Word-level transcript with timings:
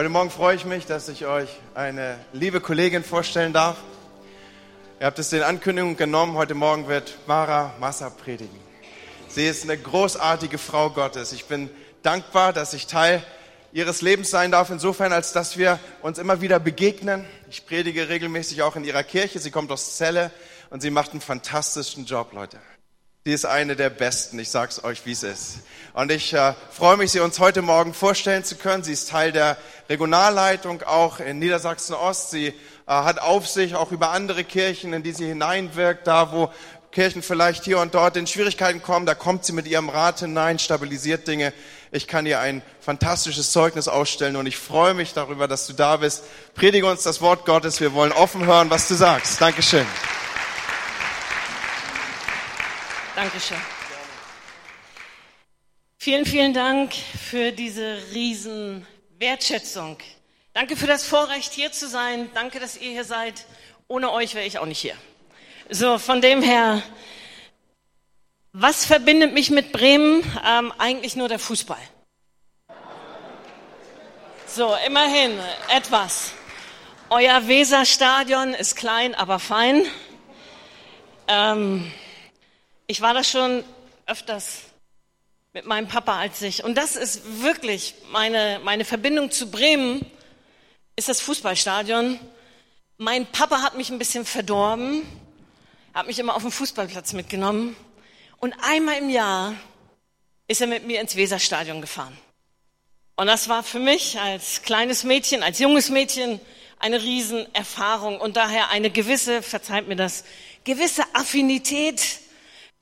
Heute 0.00 0.08
Morgen 0.08 0.30
freue 0.30 0.56
ich 0.56 0.64
mich, 0.64 0.86
dass 0.86 1.10
ich 1.10 1.26
euch 1.26 1.50
eine 1.74 2.18
liebe 2.32 2.62
Kollegin 2.62 3.04
vorstellen 3.04 3.52
darf. 3.52 3.76
Ihr 4.98 5.04
habt 5.04 5.18
es 5.18 5.28
den 5.28 5.42
Ankündigungen 5.42 5.98
genommen. 5.98 6.36
Heute 6.36 6.54
Morgen 6.54 6.88
wird 6.88 7.18
Mara 7.26 7.74
Massa 7.78 8.08
predigen. 8.08 8.58
Sie 9.28 9.46
ist 9.46 9.64
eine 9.64 9.76
großartige 9.76 10.56
Frau 10.56 10.88
Gottes. 10.88 11.34
Ich 11.34 11.44
bin 11.44 11.68
dankbar, 12.02 12.54
dass 12.54 12.72
ich 12.72 12.86
Teil 12.86 13.22
ihres 13.74 14.00
Lebens 14.00 14.30
sein 14.30 14.50
darf, 14.50 14.70
insofern, 14.70 15.12
als 15.12 15.34
dass 15.34 15.58
wir 15.58 15.78
uns 16.00 16.16
immer 16.16 16.40
wieder 16.40 16.58
begegnen. 16.60 17.26
Ich 17.50 17.66
predige 17.66 18.08
regelmäßig 18.08 18.62
auch 18.62 18.76
in 18.76 18.84
ihrer 18.84 19.02
Kirche. 19.02 19.38
Sie 19.38 19.50
kommt 19.50 19.70
aus 19.70 19.98
Celle 19.98 20.30
und 20.70 20.80
sie 20.80 20.90
macht 20.90 21.10
einen 21.10 21.20
fantastischen 21.20 22.06
Job, 22.06 22.32
Leute. 22.32 22.56
Sie 23.26 23.34
ist 23.34 23.44
eine 23.44 23.76
der 23.76 23.90
besten, 23.90 24.38
ich 24.38 24.48
sag's 24.48 24.82
euch, 24.82 25.04
wie 25.04 25.12
es 25.12 25.22
ist. 25.22 25.58
Und 25.92 26.10
ich 26.10 26.32
äh, 26.32 26.54
freue 26.70 26.96
mich, 26.96 27.12
sie 27.12 27.20
uns 27.20 27.38
heute 27.38 27.60
Morgen 27.60 27.92
vorstellen 27.92 28.44
zu 28.44 28.56
können. 28.56 28.82
Sie 28.82 28.94
ist 28.94 29.10
Teil 29.10 29.30
der 29.30 29.58
Regionalleitung 29.90 30.82
auch 30.84 31.20
in 31.20 31.38
Niedersachsen 31.38 31.94
Ost. 31.94 32.30
Sie 32.30 32.46
äh, 32.46 32.52
hat 32.86 33.20
Aufsicht 33.20 33.74
auch 33.74 33.92
über 33.92 34.12
andere 34.12 34.42
Kirchen, 34.42 34.94
in 34.94 35.02
die 35.02 35.12
sie 35.12 35.26
hineinwirkt, 35.26 36.06
da 36.06 36.32
wo 36.32 36.50
Kirchen 36.92 37.22
vielleicht 37.22 37.62
hier 37.64 37.78
und 37.80 37.94
dort 37.94 38.16
in 38.16 38.26
Schwierigkeiten 38.26 38.82
kommen, 38.82 39.04
da 39.04 39.14
kommt 39.14 39.44
sie 39.44 39.52
mit 39.52 39.68
ihrem 39.68 39.90
Rat 39.90 40.20
hinein, 40.20 40.58
stabilisiert 40.58 41.28
Dinge. 41.28 41.52
Ich 41.92 42.08
kann 42.08 42.24
ihr 42.24 42.40
ein 42.40 42.62
fantastisches 42.80 43.52
Zeugnis 43.52 43.86
ausstellen 43.86 44.36
und 44.36 44.46
ich 44.46 44.56
freue 44.56 44.94
mich 44.94 45.12
darüber, 45.12 45.46
dass 45.46 45.66
du 45.66 45.74
da 45.74 45.98
bist. 45.98 46.24
Predige 46.54 46.86
uns 46.86 47.02
das 47.02 47.20
Wort 47.20 47.44
Gottes. 47.44 47.82
Wir 47.82 47.92
wollen 47.92 48.12
offen 48.12 48.46
hören, 48.46 48.70
was 48.70 48.88
du 48.88 48.94
sagst. 48.94 49.42
Dankeschön. 49.42 49.86
Dankeschön. 53.16 53.58
Vielen, 55.98 56.24
vielen 56.24 56.54
Dank 56.54 56.94
für 56.94 57.52
diese 57.52 57.98
riesen 58.14 58.86
Wertschätzung. 59.18 59.98
Danke 60.54 60.76
für 60.76 60.86
das 60.86 61.04
Vorrecht, 61.04 61.52
hier 61.52 61.72
zu 61.72 61.88
sein. 61.88 62.30
Danke, 62.34 62.60
dass 62.60 62.76
ihr 62.76 62.90
hier 62.90 63.04
seid. 63.04 63.46
Ohne 63.88 64.12
euch 64.12 64.34
wäre 64.34 64.46
ich 64.46 64.58
auch 64.58 64.66
nicht 64.66 64.78
hier. 64.78 64.96
So, 65.68 65.98
von 65.98 66.20
dem 66.20 66.40
her, 66.40 66.82
was 68.52 68.84
verbindet 68.86 69.34
mich 69.34 69.50
mit 69.50 69.72
Bremen? 69.72 70.22
Ähm, 70.46 70.72
eigentlich 70.78 71.16
nur 71.16 71.28
der 71.28 71.38
Fußball. 71.38 71.82
So, 74.46 74.74
immerhin 74.86 75.38
etwas. 75.68 76.32
Euer 77.10 77.46
Weserstadion 77.46 78.54
ist 78.54 78.76
klein, 78.76 79.14
aber 79.14 79.38
fein. 79.38 79.84
Ähm, 81.28 81.92
ich 82.90 83.00
war 83.00 83.14
da 83.14 83.22
schon 83.22 83.62
öfters 84.06 84.62
mit 85.52 85.64
meinem 85.64 85.86
Papa 85.86 86.18
als 86.18 86.42
ich. 86.42 86.64
Und 86.64 86.74
das 86.74 86.96
ist 86.96 87.40
wirklich 87.40 87.94
meine, 88.10 88.60
meine 88.64 88.84
Verbindung 88.84 89.30
zu 89.30 89.48
Bremen, 89.48 90.04
ist 90.96 91.08
das 91.08 91.20
Fußballstadion. 91.20 92.18
Mein 92.96 93.26
Papa 93.26 93.62
hat 93.62 93.76
mich 93.76 93.90
ein 93.90 93.98
bisschen 94.00 94.24
verdorben, 94.24 95.02
hat 95.94 96.08
mich 96.08 96.18
immer 96.18 96.34
auf 96.34 96.42
den 96.42 96.50
Fußballplatz 96.50 97.12
mitgenommen. 97.12 97.76
Und 98.38 98.54
einmal 98.60 98.98
im 98.98 99.08
Jahr 99.08 99.54
ist 100.48 100.60
er 100.60 100.66
mit 100.66 100.84
mir 100.84 101.00
ins 101.00 101.14
Weserstadion 101.14 101.80
gefahren. 101.80 102.18
Und 103.14 103.28
das 103.28 103.48
war 103.48 103.62
für 103.62 103.78
mich 103.78 104.18
als 104.18 104.62
kleines 104.62 105.04
Mädchen, 105.04 105.44
als 105.44 105.60
junges 105.60 105.90
Mädchen 105.90 106.40
eine 106.80 107.00
Riesenerfahrung 107.00 108.20
und 108.20 108.36
daher 108.36 108.70
eine 108.70 108.90
gewisse, 108.90 109.42
verzeiht 109.42 109.86
mir 109.86 109.94
das, 109.94 110.24
gewisse 110.64 111.04
Affinität 111.14 112.19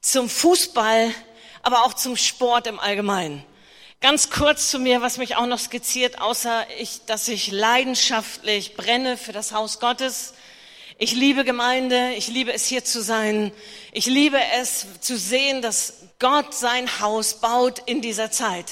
zum 0.01 0.29
Fußball, 0.29 1.13
aber 1.63 1.85
auch 1.85 1.95
zum 1.95 2.17
Sport 2.17 2.67
im 2.67 2.79
Allgemeinen. 2.79 3.45
Ganz 4.01 4.31
kurz 4.31 4.71
zu 4.71 4.79
mir, 4.79 5.03
was 5.03 5.19
mich 5.19 5.37
auch 5.37 5.47
noch 5.47 5.59
skizziert, 5.59 6.21
außer 6.21 6.67
ich, 6.79 7.05
dass 7.07 7.27
ich 7.27 7.51
leidenschaftlich 7.51 8.75
brenne 8.75 9.17
für 9.17 9.33
das 9.33 9.53
Haus 9.53 9.81
Gottes. 9.81 10.35
Ich 10.99 11.13
liebe 11.13 11.45
Gemeinde, 11.45 12.13
ich 12.17 12.29
liebe 12.29 12.53
es 12.53 12.67
hier 12.67 12.85
zu 12.85 13.03
sein. 13.03 13.53
Ich 13.93 14.07
liebe 14.07 14.39
es 14.61 14.87
zu 15.01 15.17
sehen, 15.17 15.63
dass 15.63 15.95
Gott 16.20 16.55
sein 16.55 17.01
Haus 17.01 17.41
baut 17.41 17.81
in 17.87 18.01
dieser 18.01 18.31
Zeit 18.31 18.67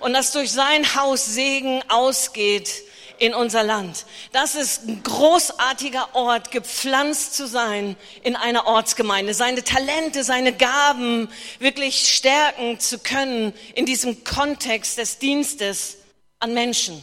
und 0.00 0.12
dass 0.12 0.32
durch 0.32 0.50
sein 0.50 0.94
Haus 0.96 1.24
Segen 1.24 1.82
ausgeht 1.88 2.70
in 3.18 3.34
unser 3.34 3.62
Land. 3.62 4.06
Das 4.32 4.54
ist 4.54 4.88
ein 4.88 5.02
großartiger 5.02 6.14
Ort, 6.14 6.50
gepflanzt 6.50 7.34
zu 7.34 7.46
sein 7.46 7.96
in 8.22 8.36
einer 8.36 8.66
Ortsgemeinde, 8.66 9.34
seine 9.34 9.62
Talente, 9.64 10.24
seine 10.24 10.52
Gaben 10.52 11.28
wirklich 11.58 12.14
stärken 12.14 12.80
zu 12.80 12.98
können 12.98 13.52
in 13.74 13.86
diesem 13.86 14.24
Kontext 14.24 14.98
des 14.98 15.18
Dienstes 15.18 15.98
an 16.38 16.54
Menschen. 16.54 17.02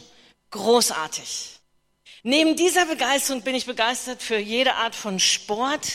Großartig. 0.50 1.60
Neben 2.22 2.56
dieser 2.56 2.86
Begeisterung 2.86 3.42
bin 3.42 3.54
ich 3.54 3.66
begeistert 3.66 4.22
für 4.22 4.38
jede 4.38 4.74
Art 4.74 4.94
von 4.94 5.18
Sport. 5.18 5.86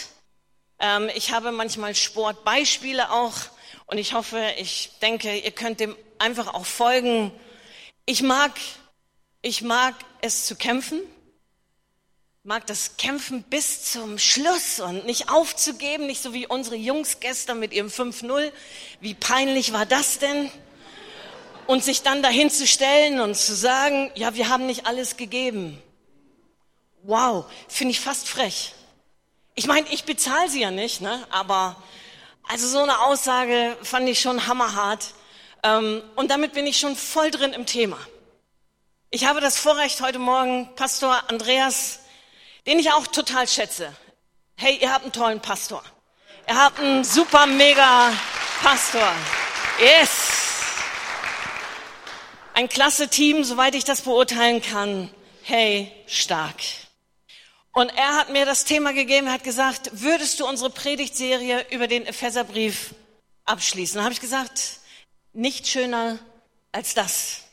Ähm, 0.79 1.09
ich 1.15 1.31
habe 1.31 1.51
manchmal 1.51 1.95
Sportbeispiele 1.95 3.11
auch 3.11 3.35
und 3.85 3.97
ich 3.97 4.13
hoffe, 4.13 4.41
ich 4.57 4.91
denke, 5.01 5.37
ihr 5.37 5.51
könnt 5.51 5.79
dem 5.79 5.95
einfach 6.17 6.53
auch 6.53 6.65
folgen. 6.65 7.31
Ich 8.05 8.21
mag 8.21 8.51
ich 9.47 9.61
mag 9.61 9.95
es 10.21 10.45
zu 10.45 10.55
kämpfen, 10.55 11.01
mag 12.43 12.65
das 12.65 12.95
Kämpfen 12.95 13.43
bis 13.43 13.91
zum 13.91 14.17
Schluss 14.17 14.79
und 14.79 15.05
nicht 15.05 15.29
aufzugeben, 15.29 16.05
nicht 16.05 16.23
so 16.23 16.33
wie 16.33 16.47
unsere 16.47 16.77
Jungs 16.77 17.19
gestern 17.19 17.59
mit 17.59 17.73
ihrem 17.73 17.89
5-0. 17.89 18.51
Wie 19.01 19.13
peinlich 19.13 19.73
war 19.73 19.85
das 19.85 20.19
denn? 20.19 20.49
Und 21.65 21.83
sich 21.83 22.03
dann 22.03 22.23
dahin 22.23 22.49
zu 22.49 22.65
stellen 22.65 23.19
und 23.19 23.35
zu 23.35 23.53
sagen, 23.53 24.09
ja, 24.15 24.35
wir 24.35 24.47
haben 24.47 24.65
nicht 24.65 24.85
alles 24.85 25.17
gegeben. 25.17 25.81
Wow, 27.03 27.45
finde 27.67 27.91
ich 27.91 27.99
fast 27.99 28.29
frech. 28.29 28.73
Ich 29.55 29.67
meine, 29.67 29.85
ich 29.91 30.05
bezahle 30.05 30.49
sie 30.49 30.61
ja 30.61 30.71
nicht, 30.71 31.01
ne? 31.01 31.27
aber 31.29 31.75
also 32.47 32.67
so 32.67 32.79
eine 32.79 32.99
Aussage 33.01 33.75
fand 33.83 34.07
ich 34.07 34.21
schon 34.21 34.47
hammerhart. 34.47 35.13
Ähm, 35.63 36.01
und 36.15 36.31
damit 36.31 36.53
bin 36.53 36.65
ich 36.65 36.79
schon 36.79 36.95
voll 36.95 37.29
drin 37.29 37.51
im 37.51 37.65
Thema. 37.65 37.97
Ich 39.09 39.23
habe 39.23 39.39
das 39.39 39.57
Vorrecht 39.57 40.01
heute 40.01 40.19
Morgen, 40.19 40.75
Pastor 40.75 41.23
Andreas, 41.29 41.99
den 42.65 42.77
ich 42.77 42.91
auch 42.91 43.07
total 43.07 43.47
schätze. 43.47 43.95
Hey, 44.57 44.79
ihr 44.81 44.91
habt 44.91 45.03
einen 45.03 45.13
tollen 45.13 45.39
Pastor. 45.39 45.81
Ihr 46.45 46.61
habt 46.61 46.77
einen 46.77 47.05
super 47.05 47.45
mega 47.45 48.11
Pastor. 48.61 49.09
Yes. 49.79 50.09
Ein 52.53 52.67
klasse 52.67 53.07
Team, 53.07 53.45
soweit 53.45 53.75
ich 53.75 53.85
das 53.85 54.01
beurteilen 54.01 54.61
kann. 54.61 55.09
Hey, 55.41 55.89
stark. 56.07 56.57
Und 57.71 57.87
er 57.95 58.15
hat 58.15 58.29
mir 58.29 58.45
das 58.45 58.65
Thema 58.65 58.91
gegeben, 58.91 59.27
er 59.27 59.33
hat 59.33 59.45
gesagt, 59.45 59.89
würdest 59.93 60.41
du 60.41 60.45
unsere 60.45 60.69
Predigtserie 60.69 61.65
über 61.69 61.87
den 61.87 62.05
Epheserbrief 62.05 62.93
abschließen? 63.45 63.99
Da 63.99 64.03
habe 64.03 64.13
ich 64.13 64.19
gesagt, 64.19 64.81
nicht 65.31 65.65
schöner 65.65 66.19
als 66.73 66.93
das. 66.93 67.46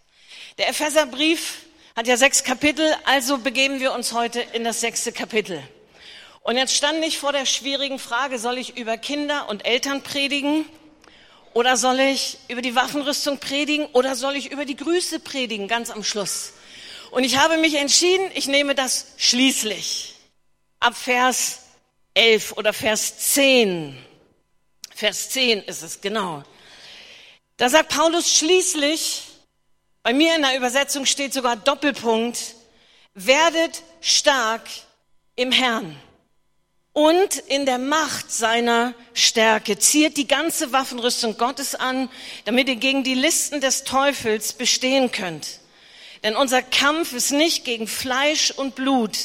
Der 0.57 0.69
Epheserbrief 0.69 1.63
hat 1.97 2.07
ja 2.07 2.17
sechs 2.17 2.45
Kapitel, 2.45 2.95
also 3.07 3.39
begeben 3.39 3.81
wir 3.81 3.93
uns 3.93 4.13
heute 4.13 4.41
in 4.53 4.63
das 4.63 4.81
sechste 4.81 5.11
Kapitel. 5.11 5.61
Und 6.43 6.57
jetzt 6.57 6.77
stand 6.77 7.05
ich 7.05 7.19
vor 7.19 7.33
der 7.33 7.45
schwierigen 7.45 7.99
Frage, 7.99 8.39
soll 8.39 8.59
ich 8.59 8.77
über 8.77 8.97
Kinder 8.97 9.49
und 9.49 9.67
Eltern 9.67 10.03
predigen? 10.03 10.65
Oder 11.55 11.77
soll 11.77 11.99
ich 11.99 12.39
über 12.47 12.63
die 12.63 12.77
Waffenrüstung 12.77 13.39
predigen? 13.39 13.87
Oder 13.95 14.15
soll 14.15 14.37
ich 14.37 14.53
über 14.53 14.65
die 14.65 14.77
Grüße 14.77 15.19
predigen, 15.19 15.67
ganz 15.67 15.91
am 15.91 16.05
Schluss? 16.05 16.53
Und 17.11 17.25
ich 17.25 17.37
habe 17.37 17.57
mich 17.57 17.75
entschieden, 17.75 18.31
ich 18.35 18.47
nehme 18.47 18.77
das 18.77 19.07
schließlich. 19.17 20.15
Ab 20.79 20.97
Vers 20.97 21.63
11 22.15 22.53
oder 22.53 22.73
Vers 22.73 23.19
10. 23.19 23.99
Vers 24.95 25.31
10 25.31 25.63
ist 25.63 25.83
es, 25.83 26.01
genau. 26.01 26.45
Da 27.57 27.69
sagt 27.69 27.89
Paulus 27.89 28.33
schließlich, 28.33 29.34
bei 30.05 30.13
mir 30.13 30.37
in 30.37 30.43
der 30.43 30.57
Übersetzung 30.57 31.07
steht 31.07 31.33
sogar 31.33 31.57
Doppelpunkt, 31.57 32.39
werdet 33.15 33.83
stark 34.03 34.69
im 35.35 35.51
Herrn 35.51 35.97
und 36.93 37.39
in 37.39 37.65
der 37.65 37.79
Macht 37.79 38.31
seiner 38.31 38.93
Stärke. 39.15 39.79
Ziert 39.79 40.19
die 40.19 40.29
ganze 40.29 40.73
Waffenrüstung 40.73 41.39
Gottes 41.39 41.75
an, 41.75 42.11
damit 42.45 42.69
ihr 42.69 42.77
gegen 42.77 43.03
die 43.03 43.15
Listen 43.15 43.63
des 43.63 43.85
Teufels 43.85 44.53
bestehen 44.53 45.11
könnt. 45.11 45.61
Denn 46.23 46.37
unser 46.37 46.61
Kampf 46.61 47.15
ist 47.15 47.33
nicht 47.33 47.65
gegen 47.65 47.87
Fleisch 47.87 48.51
und 48.51 48.75
Blut, 48.75 49.17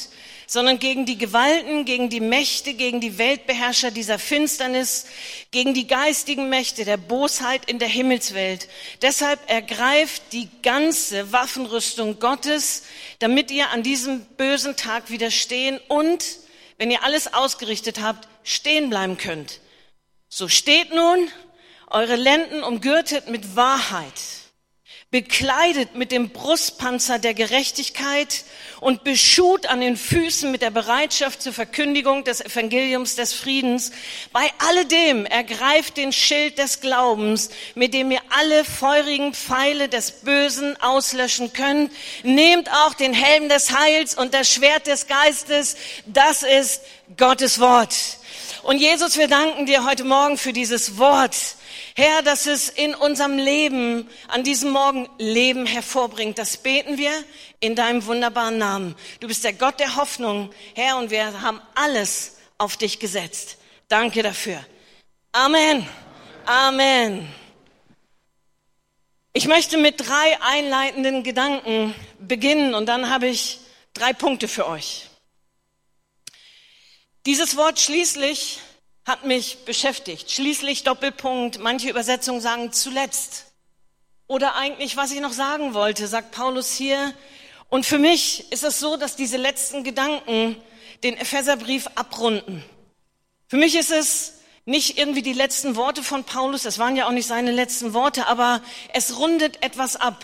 sondern 0.49 0.79
gegen 0.79 1.05
die 1.05 1.19
Gewalten, 1.19 1.85
gegen 1.85 2.09
die 2.09 2.19
Mächte, 2.19 2.73
gegen 2.73 2.99
die 2.99 3.19
Weltbeherrscher 3.19 3.91
dieser 3.91 4.17
Finsternis, 4.17 5.05
gegen 5.51 5.75
die 5.75 5.85
geistigen 5.85 6.49
Mächte 6.49 6.85
der 6.85 6.97
Bosheit 6.97 7.69
in 7.69 7.77
der 7.77 7.87
Himmelswelt. 7.87 8.67
Deshalb 9.03 9.39
ergreift 9.47 10.23
die 10.31 10.49
ganze 10.63 11.31
Waffenrüstung 11.31 12.17
Gottes, 12.17 12.81
damit 13.19 13.51
ihr 13.51 13.69
an 13.69 13.83
diesem 13.83 14.21
bösen 14.37 14.75
Tag 14.75 15.11
widerstehen 15.11 15.79
und, 15.87 16.25
wenn 16.79 16.89
ihr 16.89 17.03
alles 17.03 17.31
ausgerichtet 17.31 18.01
habt, 18.01 18.27
stehen 18.41 18.89
bleiben 18.89 19.17
könnt. 19.19 19.59
So 20.29 20.47
steht 20.47 20.95
nun, 20.95 21.27
eure 21.91 22.15
Lenden 22.15 22.63
umgürtet 22.63 23.29
mit 23.29 23.55
Wahrheit 23.55 24.38
bekleidet 25.11 25.95
mit 25.95 26.11
dem 26.11 26.29
Brustpanzer 26.29 27.17
der 27.17 27.33
Gerechtigkeit 27.33 28.43
und 28.79 29.03
beschut 29.03 29.65
an 29.65 29.81
den 29.81 29.97
Füßen 29.97 30.51
mit 30.51 30.61
der 30.61 30.69
Bereitschaft 30.69 31.41
zur 31.41 31.51
Verkündigung 31.51 32.23
des 32.25 32.41
Evangeliums 32.41 33.15
des 33.15 33.33
Friedens. 33.33 33.91
Bei 34.31 34.51
alledem 34.59 35.25
ergreift 35.25 35.97
den 35.97 36.13
Schild 36.13 36.59
des 36.59 36.79
Glaubens, 36.79 37.49
mit 37.73 37.95
dem 37.95 38.11
ihr 38.11 38.21
alle 38.29 38.63
feurigen 38.63 39.33
Pfeile 39.33 39.89
des 39.89 40.11
Bösen 40.11 40.79
auslöschen 40.79 41.53
könnt. 41.53 41.91
Nehmt 42.21 42.69
auch 42.71 42.93
den 42.93 43.13
Helm 43.13 43.49
des 43.49 43.75
Heils 43.75 44.13
und 44.13 44.35
das 44.35 44.53
Schwert 44.53 44.85
des 44.85 45.07
Geistes. 45.07 45.75
Das 46.05 46.43
ist 46.43 46.81
Gottes 47.17 47.59
Wort. 47.59 47.95
Und 48.61 48.77
Jesus, 48.77 49.17
wir 49.17 49.27
danken 49.27 49.65
dir 49.65 49.85
heute 49.85 50.03
Morgen 50.03 50.37
für 50.37 50.53
dieses 50.53 50.99
Wort. 50.99 51.35
Herr, 51.99 52.21
dass 52.21 52.45
es 52.45 52.69
in 52.69 52.95
unserem 52.95 53.37
Leben 53.37 54.09
an 54.29 54.45
diesem 54.45 54.69
Morgen 54.69 55.09
Leben 55.17 55.65
hervorbringt. 55.65 56.37
Das 56.37 56.55
beten 56.55 56.97
wir 56.97 57.11
in 57.59 57.75
deinem 57.75 58.05
wunderbaren 58.05 58.57
Namen. 58.57 58.95
Du 59.19 59.27
bist 59.27 59.43
der 59.43 59.51
Gott 59.51 59.81
der 59.81 59.97
Hoffnung, 59.97 60.49
Herr, 60.75 60.95
und 60.95 61.11
wir 61.11 61.41
haben 61.41 61.59
alles 61.75 62.37
auf 62.57 62.77
dich 62.77 62.99
gesetzt. 62.99 63.57
Danke 63.89 64.23
dafür. 64.23 64.65
Amen. 65.33 65.85
Amen. 66.45 67.27
Ich 69.33 69.45
möchte 69.47 69.77
mit 69.77 69.99
drei 69.99 70.41
einleitenden 70.41 71.23
Gedanken 71.23 71.93
beginnen 72.17 72.75
und 72.75 72.85
dann 72.85 73.09
habe 73.09 73.27
ich 73.27 73.59
drei 73.93 74.13
Punkte 74.13 74.47
für 74.47 74.67
euch. 74.67 75.09
Dieses 77.25 77.57
Wort 77.57 77.77
schließlich 77.77 78.59
hat 79.05 79.25
mich 79.25 79.65
beschäftigt. 79.65 80.31
Schließlich 80.31 80.83
Doppelpunkt, 80.83 81.59
manche 81.59 81.89
Übersetzungen 81.89 82.41
sagen 82.41 82.71
zuletzt. 82.71 83.45
Oder 84.27 84.55
eigentlich, 84.55 84.95
was 84.97 85.11
ich 85.11 85.21
noch 85.21 85.33
sagen 85.33 85.73
wollte, 85.73 86.07
sagt 86.07 86.31
Paulus 86.31 86.71
hier. 86.73 87.13
Und 87.69 87.85
für 87.85 87.97
mich 87.97 88.51
ist 88.51 88.63
es 88.63 88.79
so, 88.79 88.97
dass 88.97 89.15
diese 89.15 89.37
letzten 89.37 89.83
Gedanken 89.83 90.55
den 91.03 91.17
Epheserbrief 91.17 91.87
abrunden. 91.95 92.63
Für 93.47 93.57
mich 93.57 93.75
ist 93.75 93.91
es 93.91 94.33
nicht 94.65 94.99
irgendwie 94.99 95.23
die 95.23 95.33
letzten 95.33 95.75
Worte 95.75 96.03
von 96.03 96.23
Paulus, 96.23 96.61
das 96.61 96.77
waren 96.77 96.95
ja 96.95 97.07
auch 97.07 97.11
nicht 97.11 97.25
seine 97.25 97.51
letzten 97.51 97.93
Worte, 97.93 98.27
aber 98.27 98.61
es 98.93 99.17
rundet 99.17 99.63
etwas 99.63 99.95
ab. 99.95 100.23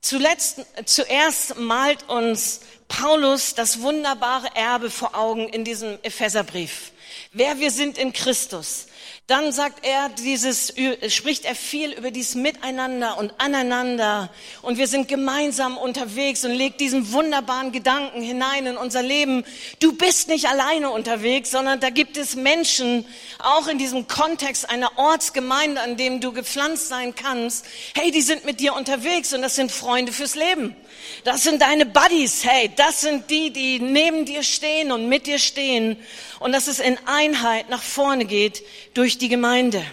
Zuletzt, 0.00 0.60
zuerst 0.86 1.58
malt 1.58 2.08
uns 2.08 2.60
Paulus 2.88 3.54
das 3.54 3.82
wunderbare 3.82 4.48
Erbe 4.54 4.90
vor 4.90 5.14
Augen 5.14 5.48
in 5.48 5.64
diesem 5.64 5.98
Epheserbrief 6.02 6.92
wer 7.36 7.60
wir 7.60 7.70
sind 7.70 7.98
in 7.98 8.12
Christus. 8.12 8.86
Dann 9.28 9.50
sagt 9.50 9.84
er 9.84 10.08
dieses, 10.10 10.72
spricht 11.08 11.46
er 11.46 11.56
viel 11.56 11.90
über 11.90 12.12
dieses 12.12 12.36
Miteinander 12.36 13.18
und 13.18 13.32
aneinander. 13.38 14.30
Und 14.62 14.78
wir 14.78 14.86
sind 14.86 15.08
gemeinsam 15.08 15.78
unterwegs 15.78 16.44
und 16.44 16.52
legt 16.52 16.80
diesen 16.80 17.12
wunderbaren 17.12 17.72
Gedanken 17.72 18.22
hinein 18.22 18.66
in 18.66 18.76
unser 18.76 19.02
Leben. 19.02 19.44
Du 19.80 19.92
bist 19.94 20.28
nicht 20.28 20.46
alleine 20.46 20.90
unterwegs, 20.90 21.50
sondern 21.50 21.80
da 21.80 21.90
gibt 21.90 22.16
es 22.16 22.36
Menschen, 22.36 23.04
auch 23.40 23.66
in 23.66 23.78
diesem 23.78 24.06
Kontext 24.06 24.70
einer 24.70 24.96
Ortsgemeinde, 24.96 25.80
an 25.80 25.96
dem 25.96 26.20
du 26.20 26.32
gepflanzt 26.32 26.86
sein 26.86 27.16
kannst. 27.16 27.66
Hey, 27.96 28.12
die 28.12 28.22
sind 28.22 28.44
mit 28.44 28.60
dir 28.60 28.74
unterwegs 28.74 29.34
und 29.34 29.42
das 29.42 29.56
sind 29.56 29.72
Freunde 29.72 30.12
fürs 30.12 30.36
Leben. 30.36 30.76
Das 31.24 31.42
sind 31.42 31.62
deine 31.62 31.86
Buddies. 31.86 32.44
Hey, 32.44 32.70
das 32.74 33.00
sind 33.00 33.30
die, 33.30 33.52
die 33.52 33.80
neben 33.80 34.24
dir 34.24 34.42
stehen 34.42 34.92
und 34.92 35.08
mit 35.08 35.26
dir 35.26 35.38
stehen. 35.38 35.96
Und 36.38 36.52
dass 36.52 36.66
es 36.66 36.78
in 36.78 36.98
Einheit 37.06 37.68
nach 37.68 37.82
vorne 37.82 38.24
geht 38.24 38.62
durch 38.94 39.18
die 39.18 39.28
Gemeinde. 39.28 39.84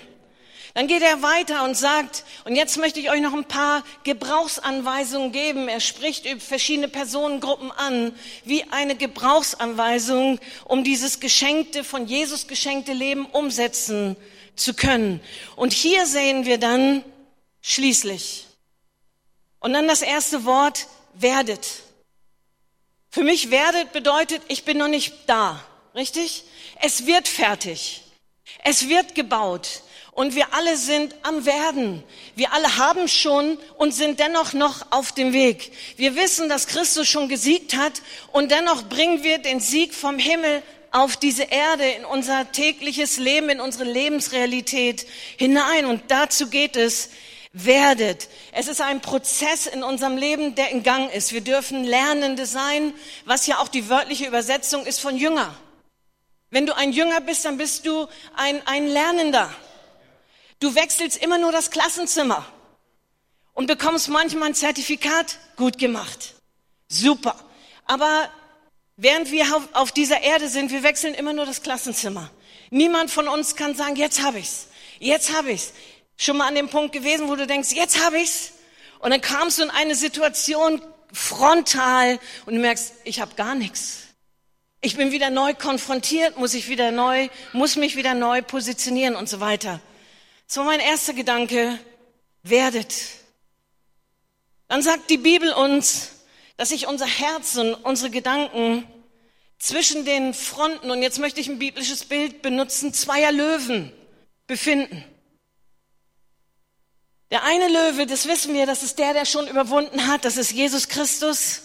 Dann 0.76 0.88
geht 0.88 1.04
er 1.04 1.22
weiter 1.22 1.64
und 1.66 1.78
sagt, 1.78 2.24
und 2.46 2.56
jetzt 2.56 2.78
möchte 2.78 3.00
ich 3.00 3.12
euch 3.12 3.22
noch 3.22 3.34
ein 3.34 3.46
paar 3.46 3.84
Gebrauchsanweisungen 4.04 5.32
geben. 5.32 5.68
Er 5.68 5.80
spricht 5.80 6.26
über 6.26 6.42
verschiedene 6.42 6.88
Personengruppen 6.88 7.72
an, 7.72 8.12
wie 8.44 8.64
eine 8.72 8.96
Gebrauchsanweisung, 8.96 10.40
um 10.66 10.84
dieses 10.84 11.20
geschenkte, 11.20 11.84
von 11.84 12.08
Jesus 12.08 12.48
geschenkte 12.48 12.94
Leben 12.94 13.28
umsetzen 13.28 14.16
zu 14.56 14.74
können. 14.74 15.20
Und 15.56 15.74
hier 15.74 16.08
sehen 16.08 16.46
wir 16.46 16.58
dann 16.58 17.04
schließlich. 17.62 18.48
Und 19.64 19.72
dann 19.72 19.88
das 19.88 20.02
erste 20.02 20.44
Wort, 20.44 20.88
werdet. 21.14 21.66
Für 23.10 23.24
mich 23.24 23.50
werdet 23.50 23.94
bedeutet, 23.94 24.42
ich 24.50 24.66
bin 24.66 24.78
noch 24.78 24.88
nicht 24.88 25.14
da. 25.28 25.64
Richtig? 25.96 26.44
Es 26.82 27.06
wird 27.06 27.28
fertig. 27.28 28.02
Es 28.64 28.90
wird 28.90 29.16
gebaut 29.16 29.84
und 30.12 30.36
wir 30.36 30.54
alle 30.54 30.76
sind 30.76 31.16
am 31.24 31.46
Werden. 31.46 32.04
Wir 32.36 32.52
alle 32.52 32.78
haben 32.78 33.08
schon 33.08 33.58
und 33.78 33.94
sind 33.94 34.20
dennoch 34.20 34.52
noch 34.52 34.92
auf 34.92 35.14
dem 35.14 35.32
Weg. 35.32 35.72
Wir 35.96 36.16
wissen, 36.16 36.50
dass 36.50 36.68
Christus 36.68 37.08
schon 37.08 37.30
gesiegt 37.30 37.78
hat 37.78 38.02
und 38.34 38.52
dennoch 38.52 38.84
bringen 38.90 39.24
wir 39.24 39.38
den 39.38 39.62
Sieg 39.62 39.94
vom 39.94 40.20
Himmel 40.20 40.62
auf 40.92 41.16
diese 41.16 41.44
Erde, 41.44 41.86
in 41.86 42.06
unser 42.06 42.52
tägliches 42.52 43.18
Leben, 43.18 43.50
in 43.50 43.62
unsere 43.62 43.86
Lebensrealität 43.86 45.08
hinein. 45.38 45.86
Und 45.86 46.04
dazu 46.10 46.50
geht 46.50 46.76
es, 46.76 47.10
werdet. 47.54 48.28
Es 48.52 48.68
ist 48.68 48.82
ein 48.82 49.02
Prozess 49.02 49.68
in 49.68 49.84
unserem 49.84 50.18
Leben, 50.18 50.56
der 50.56 50.70
in 50.72 50.84
Gang 50.84 51.14
ist. 51.14 51.32
Wir 51.32 51.42
dürfen 51.42 51.84
Lernende 51.84 52.46
sein, 52.46 52.94
was 53.26 53.48
ja 53.48 53.60
auch 53.60 53.68
die 53.68 53.90
wörtliche 53.90 54.28
Übersetzung 54.28 54.86
ist 54.86 55.00
von 55.00 55.16
Jünger. 55.16 55.56
Wenn 56.50 56.66
du 56.66 56.76
ein 56.76 56.92
Jünger 56.92 57.22
bist, 57.22 57.46
dann 57.46 57.58
bist 57.58 57.86
du 57.86 58.08
ein, 58.36 58.66
ein 58.68 58.88
Lernender. 58.88 59.54
Du 60.60 60.76
wechselst 60.76 61.18
immer 61.18 61.38
nur 61.38 61.52
das 61.52 61.72
Klassenzimmer 61.72 62.46
und 63.54 63.68
bekommst 63.68 64.10
manchmal 64.10 64.50
ein 64.50 64.56
Zertifikat 64.56 65.38
gut 65.56 65.78
gemacht. 65.78 66.34
Super. 66.88 67.36
Aber 67.86 68.30
während 68.98 69.32
wir 69.32 69.46
auf 69.74 69.92
dieser 69.92 70.22
Erde 70.22 70.50
sind, 70.50 70.72
wir 70.72 70.84
wechseln 70.84 71.14
immer 71.14 71.34
nur 71.34 71.46
das 71.46 71.62
Klassenzimmer. 71.62 72.30
Niemand 72.70 73.12
von 73.12 73.28
uns 73.28 73.56
kann 73.56 73.76
sagen, 73.76 73.96
jetzt 73.96 74.24
habe 74.24 74.40
ich's. 74.40 74.68
Jetzt 75.00 75.36
habe 75.36 75.52
ich's. 75.52 75.74
Schon 76.18 76.38
mal 76.38 76.48
an 76.48 76.56
dem 76.56 76.70
Punkt 76.70 76.94
gewesen, 76.94 77.28
wo 77.28 77.36
du 77.36 77.48
denkst, 77.48 77.72
jetzt 77.72 78.04
habe 78.04 78.20
ich's. 78.20 78.52
Und 79.00 79.12
dann 79.12 79.22
kamst 79.22 79.60
du 79.60 79.64
in 79.64 79.70
eine 79.70 79.96
Situation 79.96 80.82
frontal 81.12 82.20
und 82.46 82.56
du 82.56 82.60
merkst, 82.60 82.94
ich 83.04 83.20
habe 83.20 83.36
gar 83.36 83.56
nichts. 83.56 84.04
Ich 84.82 84.98
bin 84.98 85.12
wieder 85.12 85.30
neu 85.30 85.54
konfrontiert, 85.54 86.38
muss 86.38 86.54
ich 86.54 86.68
wieder 86.68 86.92
neu, 86.92 87.30
muss 87.54 87.76
mich 87.76 87.96
wieder 87.96 88.14
neu 88.14 88.42
positionieren 88.42 89.16
und 89.16 89.30
so 89.30 89.40
weiter. 89.40 89.80
So 90.48 90.64
mein 90.64 90.80
erster 90.80 91.14
Gedanke, 91.14 91.80
werdet. 92.44 92.94
Dann 94.68 94.82
sagt 94.82 95.10
die 95.10 95.18
Bibel 95.18 95.52
uns, 95.54 96.12
dass 96.58 96.70
sich 96.70 96.88
unser 96.88 97.08
Herz 97.08 97.56
und 97.56 97.74
unsere 97.74 98.12
Gedanken 98.12 98.86
zwischen 99.58 100.06
den 100.06 100.34
Fronten, 100.34 100.92
und 100.92 101.02
jetzt 101.02 101.20
möchte 101.20 101.40
ich 101.40 101.48
ein 101.48 101.60
biblisches 101.60 102.06
Bild 102.06 102.42
benutzen, 102.42 102.94
zweier 102.94 103.32
Löwen 103.32 103.92
befinden. 104.46 105.04
Der 107.34 107.44
eine 107.46 107.68
Löwe, 107.68 108.06
das 108.06 108.28
wissen 108.28 108.54
wir, 108.54 108.68
das 108.68 108.84
ist 108.84 109.00
der, 109.00 109.14
der 109.14 109.26
schon 109.26 109.48
überwunden 109.48 110.06
hat, 110.06 110.24
das 110.24 110.38
ist 110.38 110.52
Jesus 110.52 110.88
Christus. 110.88 111.64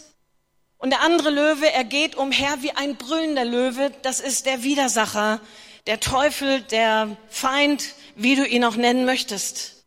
Und 0.79 0.89
der 0.89 1.03
andere 1.03 1.29
Löwe, 1.29 1.71
er 1.71 1.85
geht 1.85 2.15
umher 2.15 2.63
wie 2.63 2.71
ein 2.71 2.97
brüllender 2.97 3.45
Löwe. 3.45 3.93
Das 4.01 4.19
ist 4.19 4.47
der 4.47 4.63
Widersacher, 4.63 5.43
der 5.87 6.01
Teufel, 6.01 6.63
der 6.63 7.19
Feind, 7.29 7.85
wie 8.17 8.35
du 8.35 8.47
ihn 8.47 8.65
auch 8.65 8.77
nennen 8.77 9.05
möchtest. 9.05 9.85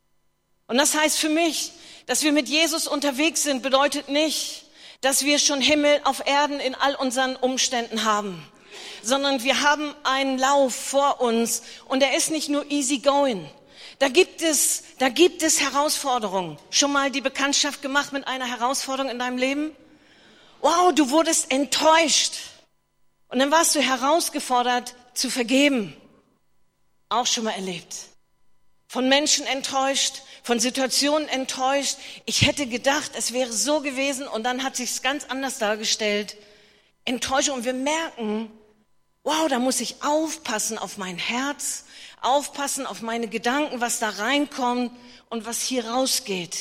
Und 0.68 0.78
das 0.78 0.94
heißt 0.94 1.18
für 1.18 1.30
mich, 1.30 1.72
dass 2.06 2.22
wir 2.22 2.32
mit 2.32 2.48
Jesus 2.48 2.88
unterwegs 2.88 3.42
sind, 3.42 3.64
bedeutet 3.64 4.08
nicht, 4.08 4.66
dass 5.02 5.26
wir 5.26 5.40
schon 5.40 5.62
Himmel 5.62 6.00
auf 6.04 6.22
Erden 6.28 6.60
in 6.60 6.76
all 6.76 6.94
unseren 6.94 7.36
Umständen 7.36 8.04
haben, 8.04 8.48
sondern 9.02 9.42
wir 9.42 9.62
haben 9.62 9.96
einen 10.04 10.38
Lauf 10.38 10.76
vor 10.76 11.22
uns 11.22 11.64
und 11.88 12.04
er 12.04 12.16
ist 12.16 12.30
nicht 12.30 12.50
nur 12.50 12.70
easy 12.70 13.00
going. 13.00 13.50
Da 14.02 14.10
gibt 14.10 14.42
es, 14.42 14.84
da 15.02 15.10
gibt 15.10 15.44
es 15.44 15.60
Herausforderungen. 15.62 16.58
Schon 16.70 16.92
mal 16.92 17.12
die 17.12 17.22
Bekanntschaft 17.22 17.82
gemacht 17.82 18.14
mit 18.14 18.28
einer 18.28 18.46
Herausforderung 18.46 19.12
in 19.12 19.20
deinem 19.20 19.38
Leben? 19.38 19.76
wow, 20.62 20.94
du 20.94 21.10
wurdest 21.10 21.52
enttäuscht. 21.52 22.36
Und 23.28 23.40
dann 23.40 23.52
warst 23.52 23.76
du 23.76 23.82
herausgefordert 23.82 24.96
zu 25.14 25.30
vergeben. 25.30 25.96
Auch 27.10 27.26
schon 27.26 27.44
mal 27.44 27.52
erlebt. 27.52 27.96
Von 28.88 29.10
Menschen 29.10 29.46
enttäuscht, 29.46 30.22
von 30.44 30.60
Situationen 30.60 31.28
enttäuscht. 31.30 31.98
Ich 32.26 32.46
hätte 32.46 32.68
gedacht, 32.68 33.12
es 33.16 33.32
wäre 33.32 33.52
so 33.52 33.82
gewesen 33.82 34.28
und 34.28 34.44
dann 34.44 34.64
hat 34.64 34.76
sich's 34.76 35.02
ganz 35.02 35.26
anders 35.26 35.60
dargestellt. 35.60 36.36
Enttäuschung 37.06 37.56
und 37.56 37.66
wir 37.66 37.74
merken, 37.74 38.52
wow, 39.24 39.48
da 39.48 39.60
muss 39.60 39.80
ich 39.80 40.04
aufpassen 40.04 40.78
auf 40.78 40.98
mein 40.98 41.18
Herz, 41.18 41.86
aufpassen 42.22 42.86
auf 42.86 43.02
meine 43.02 43.28
Gedanken, 43.28 43.82
was 43.82 44.00
da 44.00 44.10
reinkommt 44.10 44.92
und 45.30 45.46
was 45.46 45.62
hier 45.62 45.88
rausgeht. 45.88 46.58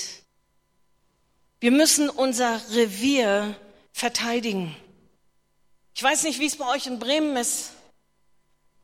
Wir 1.61 1.71
müssen 1.71 2.09
unser 2.09 2.61
Revier 2.71 3.55
verteidigen. 3.93 4.75
Ich 5.95 6.03
weiß 6.03 6.23
nicht, 6.23 6.41
wie 6.41 6.47
es 6.47 6.57
bei 6.57 6.67
euch 6.67 6.87
in 6.87 6.99
Bremen 6.99 7.37
ist. 7.37 7.73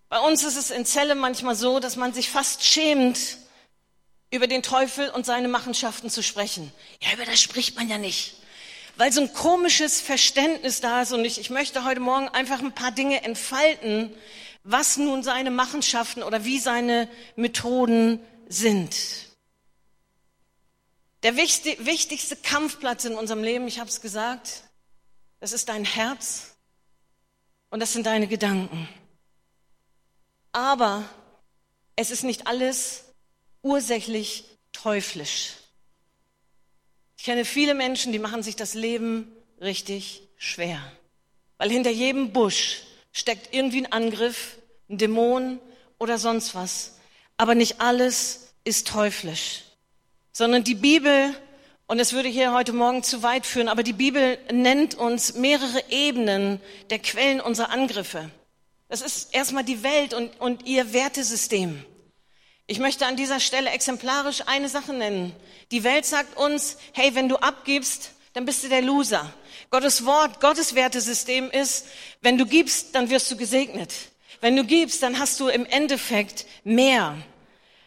Bei 0.08 0.20
uns 0.20 0.44
ist 0.44 0.56
es 0.56 0.70
in 0.70 0.84
Celle 0.84 1.14
manchmal 1.14 1.56
so, 1.56 1.80
dass 1.80 1.96
man 1.96 2.12
sich 2.12 2.30
fast 2.30 2.62
schämt, 2.62 3.38
über 4.30 4.46
den 4.46 4.62
Teufel 4.62 5.08
und 5.10 5.24
seine 5.24 5.48
Machenschaften 5.48 6.10
zu 6.10 6.22
sprechen. 6.22 6.72
Ja, 7.00 7.12
über 7.14 7.24
das 7.24 7.40
spricht 7.40 7.76
man 7.76 7.88
ja 7.88 7.96
nicht. 7.96 8.34
Weil 8.96 9.12
so 9.12 9.20
ein 9.20 9.32
komisches 9.32 10.00
Verständnis 10.00 10.80
da 10.80 11.02
ist 11.02 11.12
und 11.12 11.24
ich, 11.24 11.38
ich 11.38 11.50
möchte 11.50 11.84
heute 11.84 12.00
Morgen 12.00 12.28
einfach 12.28 12.60
ein 12.60 12.72
paar 12.72 12.92
Dinge 12.92 13.22
entfalten, 13.24 14.12
was 14.68 14.96
nun 14.96 15.22
seine 15.22 15.52
Machenschaften 15.52 16.24
oder 16.24 16.44
wie 16.44 16.58
seine 16.58 17.08
Methoden 17.36 18.20
sind. 18.48 18.96
Der 21.22 21.36
wichtigste 21.36 22.36
Kampfplatz 22.36 23.04
in 23.04 23.14
unserem 23.14 23.42
Leben, 23.44 23.68
ich 23.68 23.78
habe 23.78 23.88
es 23.88 24.00
gesagt, 24.00 24.64
das 25.38 25.52
ist 25.52 25.68
dein 25.68 25.84
Herz 25.84 26.56
und 27.70 27.80
das 27.80 27.92
sind 27.92 28.06
deine 28.06 28.26
Gedanken. 28.26 28.88
Aber 30.50 31.08
es 31.94 32.10
ist 32.10 32.24
nicht 32.24 32.48
alles 32.48 33.04
ursächlich 33.62 34.44
teuflisch. 34.72 35.54
Ich 37.16 37.24
kenne 37.24 37.44
viele 37.44 37.74
Menschen, 37.74 38.12
die 38.12 38.18
machen 38.18 38.42
sich 38.42 38.56
das 38.56 38.74
Leben 38.74 39.30
richtig 39.60 40.28
schwer, 40.36 40.80
weil 41.56 41.70
hinter 41.70 41.90
jedem 41.90 42.32
Busch 42.32 42.82
steckt 43.16 43.54
irgendwie 43.54 43.78
ein 43.78 43.92
Angriff, 43.92 44.58
ein 44.90 44.98
Dämon 44.98 45.58
oder 45.98 46.18
sonst 46.18 46.54
was. 46.54 46.98
Aber 47.38 47.54
nicht 47.54 47.80
alles 47.80 48.52
ist 48.62 48.88
teuflisch, 48.88 49.64
sondern 50.32 50.64
die 50.64 50.74
Bibel, 50.74 51.34
und 51.86 51.98
es 51.98 52.12
würde 52.12 52.28
hier 52.28 52.52
heute 52.52 52.74
Morgen 52.74 53.02
zu 53.02 53.22
weit 53.22 53.46
führen, 53.46 53.68
aber 53.68 53.82
die 53.82 53.94
Bibel 53.94 54.38
nennt 54.52 54.96
uns 54.96 55.34
mehrere 55.34 55.82
Ebenen 55.88 56.60
der 56.90 56.98
Quellen 56.98 57.40
unserer 57.40 57.70
Angriffe. 57.70 58.30
Das 58.88 59.00
ist 59.00 59.34
erstmal 59.34 59.64
die 59.64 59.82
Welt 59.82 60.12
und, 60.12 60.38
und 60.38 60.66
ihr 60.66 60.92
Wertesystem. 60.92 61.84
Ich 62.66 62.80
möchte 62.80 63.06
an 63.06 63.16
dieser 63.16 63.40
Stelle 63.40 63.70
exemplarisch 63.70 64.42
eine 64.44 64.68
Sache 64.68 64.92
nennen. 64.92 65.34
Die 65.70 65.84
Welt 65.84 66.04
sagt 66.04 66.36
uns, 66.36 66.76
hey, 66.92 67.14
wenn 67.14 67.30
du 67.30 67.36
abgibst, 67.36 68.10
dann 68.34 68.44
bist 68.44 68.62
du 68.62 68.68
der 68.68 68.82
Loser. 68.82 69.32
Gottes 69.70 70.04
Wort, 70.04 70.40
Gottes 70.40 70.74
Wertesystem 70.74 71.50
ist, 71.50 71.86
wenn 72.20 72.38
du 72.38 72.46
gibst, 72.46 72.94
dann 72.94 73.10
wirst 73.10 73.30
du 73.30 73.36
gesegnet. 73.36 73.92
Wenn 74.40 74.56
du 74.56 74.64
gibst, 74.64 75.02
dann 75.02 75.18
hast 75.18 75.40
du 75.40 75.48
im 75.48 75.66
Endeffekt 75.66 76.46
mehr. 76.64 77.16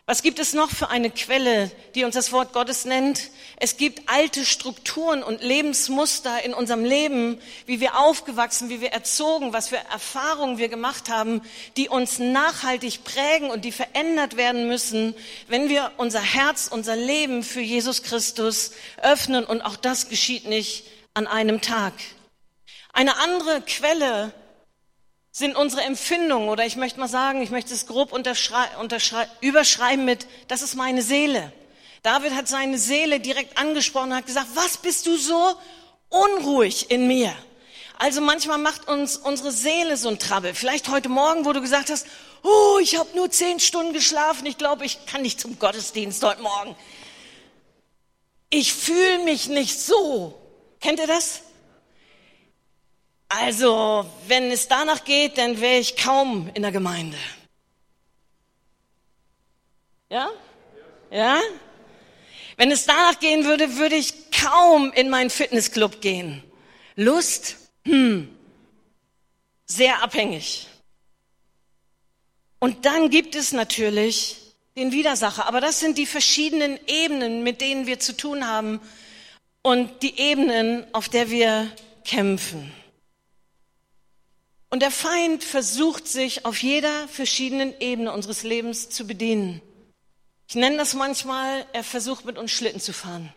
Was 0.10 0.24
gibt 0.24 0.40
es 0.40 0.54
noch 0.54 0.72
für 0.72 0.90
eine 0.90 1.12
Quelle, 1.12 1.70
die 1.94 2.04
uns 2.04 2.16
das 2.16 2.32
Wort 2.32 2.52
Gottes 2.52 2.84
nennt? 2.84 3.30
Es 3.58 3.78
gibt 3.78 4.10
alte 4.10 4.44
Strukturen 4.44 5.22
und 5.22 5.44
Lebensmuster 5.44 6.44
in 6.44 6.56
unserem 6.56 6.84
Leben, 6.84 7.40
wie 7.68 7.80
wir 7.80 7.96
aufgewachsen, 8.00 8.70
wie 8.70 8.82
wir 8.82 8.92
erzogen, 8.92 9.54
was 9.54 9.68
für 9.68 9.78
Erfahrungen 9.78 10.58
wir 10.58 10.68
gemacht 10.68 11.10
haben, 11.10 11.42
die 11.78 11.90
uns 11.90 12.18
nachhaltig 12.18 13.04
prägen 13.04 13.52
und 13.52 13.66
die 13.66 13.72
verändert 13.72 14.36
werden 14.36 14.68
müssen, 14.68 15.14
wenn 15.48 15.70
wir 15.70 15.92
unser 15.98 16.22
Herz, 16.22 16.70
unser 16.72 16.96
Leben 16.96 17.44
für 17.44 17.62
Jesus 17.62 18.02
Christus 18.02 18.72
öffnen. 19.04 19.46
Und 19.46 19.62
auch 19.62 19.76
das 19.76 20.10
geschieht 20.10 20.48
nicht 20.48 20.86
an 21.14 21.28
einem 21.28 21.62
Tag. 21.62 21.94
Eine 22.94 23.18
andere 23.18 23.62
Quelle 23.62 24.34
sind 25.32 25.56
unsere 25.56 25.84
Empfindungen 25.84 26.50
oder 26.50 26.66
ich 26.66 26.76
möchte 26.76 27.00
mal 27.00 27.08
sagen, 27.08 27.42
ich 27.42 27.50
möchte 27.50 27.74
es 27.74 27.88
grob 27.88 28.12
überschreiben 29.42 30.06
mit, 30.06 30.28
das 30.48 30.62
ist 30.62 30.76
meine 30.76 31.02
Seele. 31.02 31.52
David 32.04 32.34
hat 32.34 32.48
seine 32.48 32.78
Seele 32.78 33.20
direkt 33.20 33.58
angesprochen 33.58 34.12
und 34.12 34.18
hat 34.18 34.26
gesagt, 34.26 34.48
was 34.56 34.78
bist 34.78 35.06
du 35.06 35.18
so 35.18 35.56
unruhig 36.10 36.90
in 36.92 37.08
mir? 37.08 37.34
Also 37.98 38.22
manchmal 38.22 38.58
macht 38.58 38.88
uns 38.88 39.18
unsere 39.18 39.52
Seele 39.52 39.98
so 39.98 40.08
ein 40.08 40.20
Trabbel. 40.20 40.54
Vielleicht 40.54 40.88
heute 40.88 41.10
Morgen, 41.10 41.46
wo 41.46 41.52
du 41.52 41.60
gesagt 41.60 41.90
hast, 41.90 42.08
oh, 42.44 42.80
ich 42.82 42.98
habe 42.98 43.10
nur 43.16 43.30
zehn 43.30 43.60
Stunden 43.60 43.92
geschlafen, 43.92 44.46
ich 44.46 44.58
glaube, 44.58 44.86
ich 44.86 45.06
kann 45.06 45.22
nicht 45.22 45.42
zum 45.42 45.60
Gottesdienst 45.60 46.24
heute 46.24 46.42
Morgen. 46.42 46.76
Ich 48.50 48.74
fühle 48.74 49.20
mich 49.26 49.50
nicht 49.50 49.80
so. 49.80 50.39
Kennt 50.80 51.00
ihr 51.00 51.08
das? 51.08 51.42
Also, 53.28 54.10
wenn 54.28 54.50
es 54.52 54.68
danach 54.68 55.04
geht, 55.04 55.38
dann 55.38 55.60
wäre 55.62 55.80
ich 55.80 55.96
kaum 55.96 56.50
in 56.54 56.64
der 56.64 56.72
Gemeinde. 56.72 57.18
Ja? 60.10 60.30
Ja? 61.12 61.40
Wenn 62.58 62.72
es 62.72 62.86
danach 62.86 63.20
gehen 63.20 63.46
würde, 63.46 63.78
würde 63.78 63.96
ich 63.96 64.32
kaum 64.32 64.92
in 64.94 65.10
meinen 65.10 65.30
Fitnessclub 65.30 66.02
gehen. 66.02 66.44
Lust? 66.96 67.58
Hm. 67.86 68.36
Sehr 69.66 70.02
abhängig. 70.02 70.68
Und 72.60 72.86
dann 72.86 73.10
gibt 73.10 73.36
es 73.36 73.52
natürlich 73.52 74.38
den 74.76 74.92
Widersacher. 74.92 75.46
Aber 75.46 75.62
das 75.62 75.80
sind 75.80 75.98
die 75.98 76.06
verschiedenen 76.06 76.80
Ebenen, 76.88 77.44
mit 77.44 77.62
denen 77.62 77.86
wir 77.86 78.00
zu 78.00 78.18
tun 78.18 78.48
haben 78.48 78.82
und 79.62 80.02
die 80.02 80.20
Ebenen, 80.20 80.86
auf 80.94 81.10
der 81.10 81.30
wir 81.30 81.70
kämpfen. 82.06 82.72
Und 84.70 84.82
der 84.82 84.92
Feind 84.92 85.44
versucht 85.44 86.08
sich 86.08 86.46
auf 86.46 86.62
jeder 86.62 87.08
verschiedenen 87.08 87.74
Ebene 87.80 88.12
unseres 88.12 88.44
Lebens 88.44 88.90
zu 88.90 89.08
bedienen. 89.08 89.62
Ich 90.48 90.56
nenne 90.56 90.78
das 90.78 90.94
manchmal, 90.94 91.66
er 91.74 91.84
versucht 91.84 92.26
mit 92.26 92.38
uns 92.38 92.52
Schlitten 92.52 92.80
zu 92.80 92.94
fahren. 92.94 93.34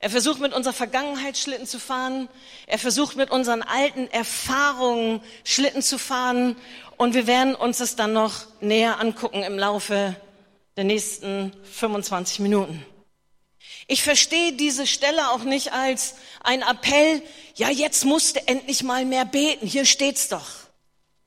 Er 0.00 0.10
versucht 0.10 0.38
mit 0.40 0.52
unserer 0.52 0.74
Vergangenheit 0.74 1.38
Schlitten 1.38 1.66
zu 1.66 1.78
fahren. 1.78 2.28
Er 2.66 2.78
versucht 2.78 3.16
mit 3.16 3.30
unseren 3.30 3.62
alten 3.62 4.06
Erfahrungen 4.08 5.22
Schlitten 5.44 5.80
zu 5.80 5.98
fahren. 5.98 6.56
Und 6.98 7.14
wir 7.14 7.26
werden 7.26 7.54
uns 7.54 7.78
das 7.78 7.96
dann 7.96 8.12
noch 8.12 8.46
näher 8.60 9.00
angucken 9.00 9.42
im 9.42 9.58
Laufe 9.58 10.14
der 10.76 10.84
nächsten 10.84 11.52
25 11.72 12.40
Minuten. 12.40 12.84
Ich 13.86 14.02
verstehe 14.02 14.52
diese 14.52 14.86
Stelle 14.86 15.30
auch 15.30 15.44
nicht 15.44 15.72
als 15.72 16.14
ein 16.42 16.62
Appell, 16.62 17.22
ja, 17.54 17.70
jetzt 17.70 18.04
musst 18.04 18.36
du 18.36 18.48
endlich 18.48 18.82
mal 18.82 19.04
mehr 19.04 19.24
beten. 19.24 19.66
Hier 19.66 19.84
steht's 19.84 20.28
doch. 20.28 20.48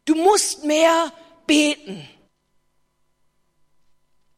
Du 0.05 0.15
musst 0.15 0.63
mehr 0.63 1.11
beten. 1.45 2.07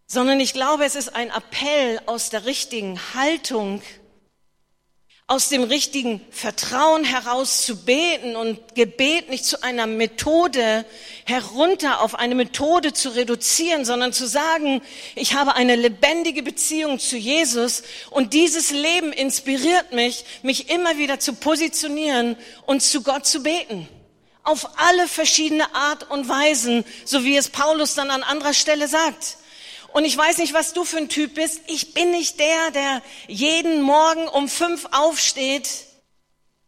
Sondern 0.06 0.40
ich 0.40 0.54
glaube, 0.54 0.86
es 0.86 0.96
ist 0.96 1.16
ein 1.16 1.30
Appell 1.30 2.02
aus 2.06 2.30
der 2.30 2.46
richtigen 2.46 3.00
Haltung, 3.14 3.82
aus 5.30 5.48
dem 5.48 5.62
richtigen 5.62 6.22
Vertrauen 6.32 7.04
heraus 7.04 7.64
zu 7.64 7.86
beten 7.86 8.36
und 8.36 8.74
Gebet 8.74 9.30
nicht 9.30 9.46
zu 9.46 9.62
einer 9.62 9.86
Methode 9.86 10.86
herunter 11.24 12.02
auf 12.02 12.16
eine 12.16 12.34
Methode 12.34 12.94
zu 12.94 13.10
reduzieren, 13.10 13.86
sondern 13.86 14.12
zu 14.12 14.26
sagen, 14.28 14.82
ich 15.14 15.36
habe 15.36 15.54
eine 15.54 15.76
lebendige 15.76 16.42
Beziehung 16.42 16.98
zu 16.98 17.16
Jesus 17.16 17.84
und 18.10 18.34
dieses 18.34 18.72
Leben 18.72 19.14
inspiriert 19.14 19.92
mich, 19.92 20.26
mich 20.42 20.72
immer 20.72 20.98
wieder 20.98 21.20
zu 21.20 21.34
positionieren 21.34 22.36
und 22.66 22.82
zu 22.82 23.04
Gott 23.04 23.28
zu 23.28 23.44
beten 23.44 23.88
auf 24.44 24.80
alle 24.80 25.08
verschiedene 25.08 25.76
Art 25.76 26.10
und 26.10 26.28
Weisen, 26.28 26.84
so 27.06 27.24
wie 27.24 27.38
es 27.38 27.50
Paulus 27.50 27.94
dann 27.94 28.10
an 28.10 28.24
anderer 28.24 28.56
Stelle 28.56 28.88
sagt. 28.88 29.38
Und 29.94 30.06
ich 30.06 30.16
weiß 30.16 30.38
nicht, 30.38 30.54
was 30.54 30.74
du 30.74 30.84
für 30.84 30.98
ein 30.98 31.10
Typ 31.10 31.36
bist. 31.36 31.62
Ich 31.68 31.94
bin 31.94 32.12
nicht 32.12 32.40
der, 32.40 32.72
der 32.72 33.02
jeden 33.28 33.82
Morgen 33.82 34.28
um 34.28 34.48
fünf 34.48 34.88
aufsteht 34.92 35.70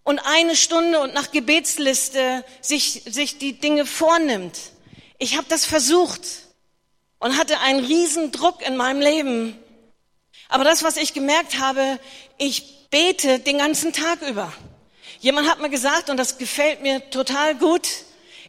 und 0.04 0.20
eine 0.20 0.56
Stunde 0.56 1.00
und 1.00 1.14
nach 1.14 1.32
Gebetsliste 1.32 2.44
sich, 2.62 3.04
sich 3.06 3.38
die 3.38 3.54
Dinge 3.54 3.86
vornimmt. 3.86 4.58
Ich 5.20 5.38
habe 5.38 5.46
das 5.50 5.66
versucht 5.66 6.22
und 7.20 7.38
hatte 7.38 7.60
einen 7.60 7.86
riesen 7.86 8.32
Druck 8.32 8.66
in 8.66 8.76
meinem 8.76 9.00
Leben. 9.02 9.60
Aber 10.50 10.64
das, 10.64 10.84
was 10.84 10.98
ich 10.98 11.14
gemerkt 11.14 11.60
habe, 11.60 12.00
ich 12.38 12.90
bete 12.90 13.40
den 13.40 13.60
ganzen 13.60 13.94
Tag 13.94 14.22
über. 14.24 14.52
Jemand 15.20 15.48
hat 15.48 15.62
mir 15.62 15.70
gesagt, 15.70 16.10
und 16.10 16.18
das 16.18 16.40
gefällt 16.40 16.82
mir 16.82 17.10
total 17.12 17.56
gut, 17.56 17.88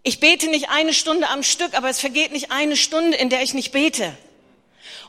ich 0.03 0.19
bete 0.19 0.49
nicht 0.49 0.71
eine 0.71 0.95
Stunde 0.95 1.29
am 1.29 1.45
Stück, 1.45 1.75
aber 1.75 1.89
es 1.89 2.01
vergeht 2.01 2.33
nicht 2.33 2.51
eine 2.51 2.77
Stunde, 2.77 3.17
in 3.17 3.29
der 3.29 3.43
ich 3.43 3.55
nicht 3.55 3.71
bete. 3.71 4.17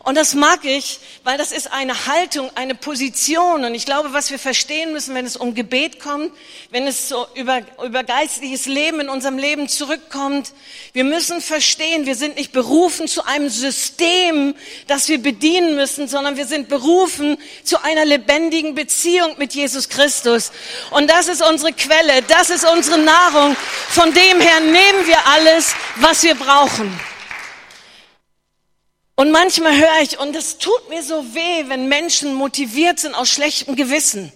Und 0.04 0.16
das 0.16 0.34
mag 0.34 0.66
ich, 0.66 1.00
weil 1.24 1.38
das 1.38 1.54
ist 1.54 1.72
eine 1.72 2.08
Haltung, 2.08 2.52
eine 2.56 2.76
Position. 2.76 3.64
Und 3.64 3.74
ich 3.74 3.86
glaube, 3.86 4.12
was 4.12 4.32
wir 4.32 4.40
verstehen 4.40 4.92
müssen, 4.92 5.16
wenn 5.16 5.26
es 5.26 5.38
um 5.38 5.56
Gebet 5.56 6.02
kommt, 6.02 6.34
wenn 6.72 6.86
es 6.86 7.08
so 7.08 7.26
über, 7.36 7.62
über 7.82 8.04
geistliches 8.04 8.66
Leben 8.66 9.00
in 9.00 9.08
unserem 9.08 9.38
Leben 9.38 9.70
zurückkommt, 9.70 10.52
wir 10.92 11.06
müssen 11.06 11.40
verstehen, 11.40 12.06
wir 12.06 12.16
sind 12.16 12.36
nicht 12.36 12.52
berufen 12.52 13.08
zu 13.08 13.26
einem 13.26 13.48
System, 13.48 14.56
das 14.88 15.08
wir 15.08 15.20
bedienen 15.20 15.78
müssen, 15.78 16.10
sondern 16.10 16.36
wir 16.36 16.48
sind 16.48 16.68
berufen 16.68 17.38
zu 17.64 17.82
einer 17.82 18.04
lebendigen 18.04 18.76
Beziehung 18.76 19.38
mit 19.38 19.54
Jesus 19.54 19.88
Christus. 19.88 20.52
Und 20.92 21.10
das 21.10 21.30
ist 21.30 21.42
unsere 21.42 21.72
Quelle, 21.72 22.22
das 22.28 22.50
ist 22.50 22.66
unsere 22.66 22.98
Nahrung. 22.98 23.56
Von 23.88 24.14
dem 24.14 24.42
her 24.42 24.60
nehmen 24.60 25.08
wir 25.08 25.26
alles, 25.28 25.74
was 25.96 26.24
wir 26.24 26.36
brauchen. 26.36 26.92
Und 29.16 29.32
manchmal 29.32 29.78
höre 29.78 30.02
ich, 30.02 30.20
und 30.20 30.34
das 30.34 30.58
tut 30.58 30.90
mir 30.90 31.04
so 31.04 31.36
weh, 31.36 31.70
wenn 31.70 31.88
Menschen 31.88 32.34
motiviert 32.34 33.00
sind 33.00 33.14
aus 33.14 33.30
schlechtem 33.30 33.76
Gewissen. 33.76 34.32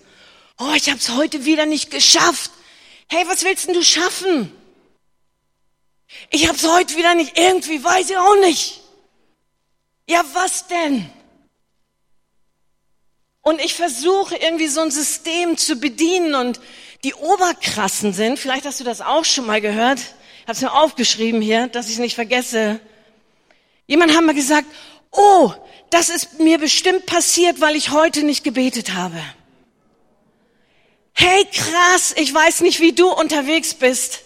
Oh, 0.60 0.72
ich 0.76 0.90
habe 0.90 1.00
es 1.00 1.10
heute 1.10 1.46
wieder 1.46 1.66
nicht 1.66 1.90
geschafft. 1.90 2.52
Hey, 3.10 3.24
was 3.28 3.44
willst 3.44 3.68
denn 3.68 3.74
du 3.74 3.84
schaffen? 3.84 4.52
Ich 6.30 6.48
habe 6.48 6.58
es 6.58 6.68
heute 6.68 6.96
wieder 6.96 7.16
nicht, 7.16 7.38
irgendwie 7.38 7.84
weiß 7.84 8.10
ich 8.10 8.18
auch 8.18 8.40
nicht. 8.40 8.82
Ja, 10.08 10.24
was 10.34 10.68
denn? 10.68 11.10
Und 13.42 13.62
ich 13.62 13.76
versuche 13.76 14.36
irgendwie 14.36 14.68
so 14.68 14.82
ein 14.82 14.92
System 14.92 15.58
zu 15.58 15.78
bedienen 15.78 16.36
und 16.36 16.60
die 17.04 17.14
Oberkrassen 17.14 18.14
sind, 18.14 18.40
vielleicht 18.40 18.66
hast 18.66 18.80
du 18.80 18.84
das 18.84 19.02
auch 19.02 19.26
schon 19.26 19.46
mal 19.46 19.62
gehört, 19.62 20.00
ich 20.00 20.42
habe 20.44 20.54
es 20.54 20.62
mir 20.62 20.74
aufgeschrieben 20.74 21.42
hier, 21.42 21.68
dass 21.68 21.88
ich 21.88 21.94
es 21.94 22.00
nicht 22.00 22.16
vergesse. 22.16 22.80
Jemand 23.88 24.16
hat 24.16 24.24
mal 24.24 24.36
gesagt, 24.36 24.68
oh, 25.12 25.52
das 25.90 26.10
ist 26.10 26.40
mir 26.40 26.58
bestimmt 26.58 27.06
passiert, 27.06 27.62
weil 27.62 27.76
ich 27.76 27.92
heute 27.92 28.24
nicht 28.24 28.44
gebetet 28.44 28.94
habe. 28.94 29.22
Hey, 31.14 31.46
krass, 31.52 32.14
ich 32.16 32.32
weiß 32.32 32.62
nicht, 32.62 32.80
wie 32.80 32.92
du 32.92 33.10
unterwegs 33.10 33.74
bist, 33.74 34.22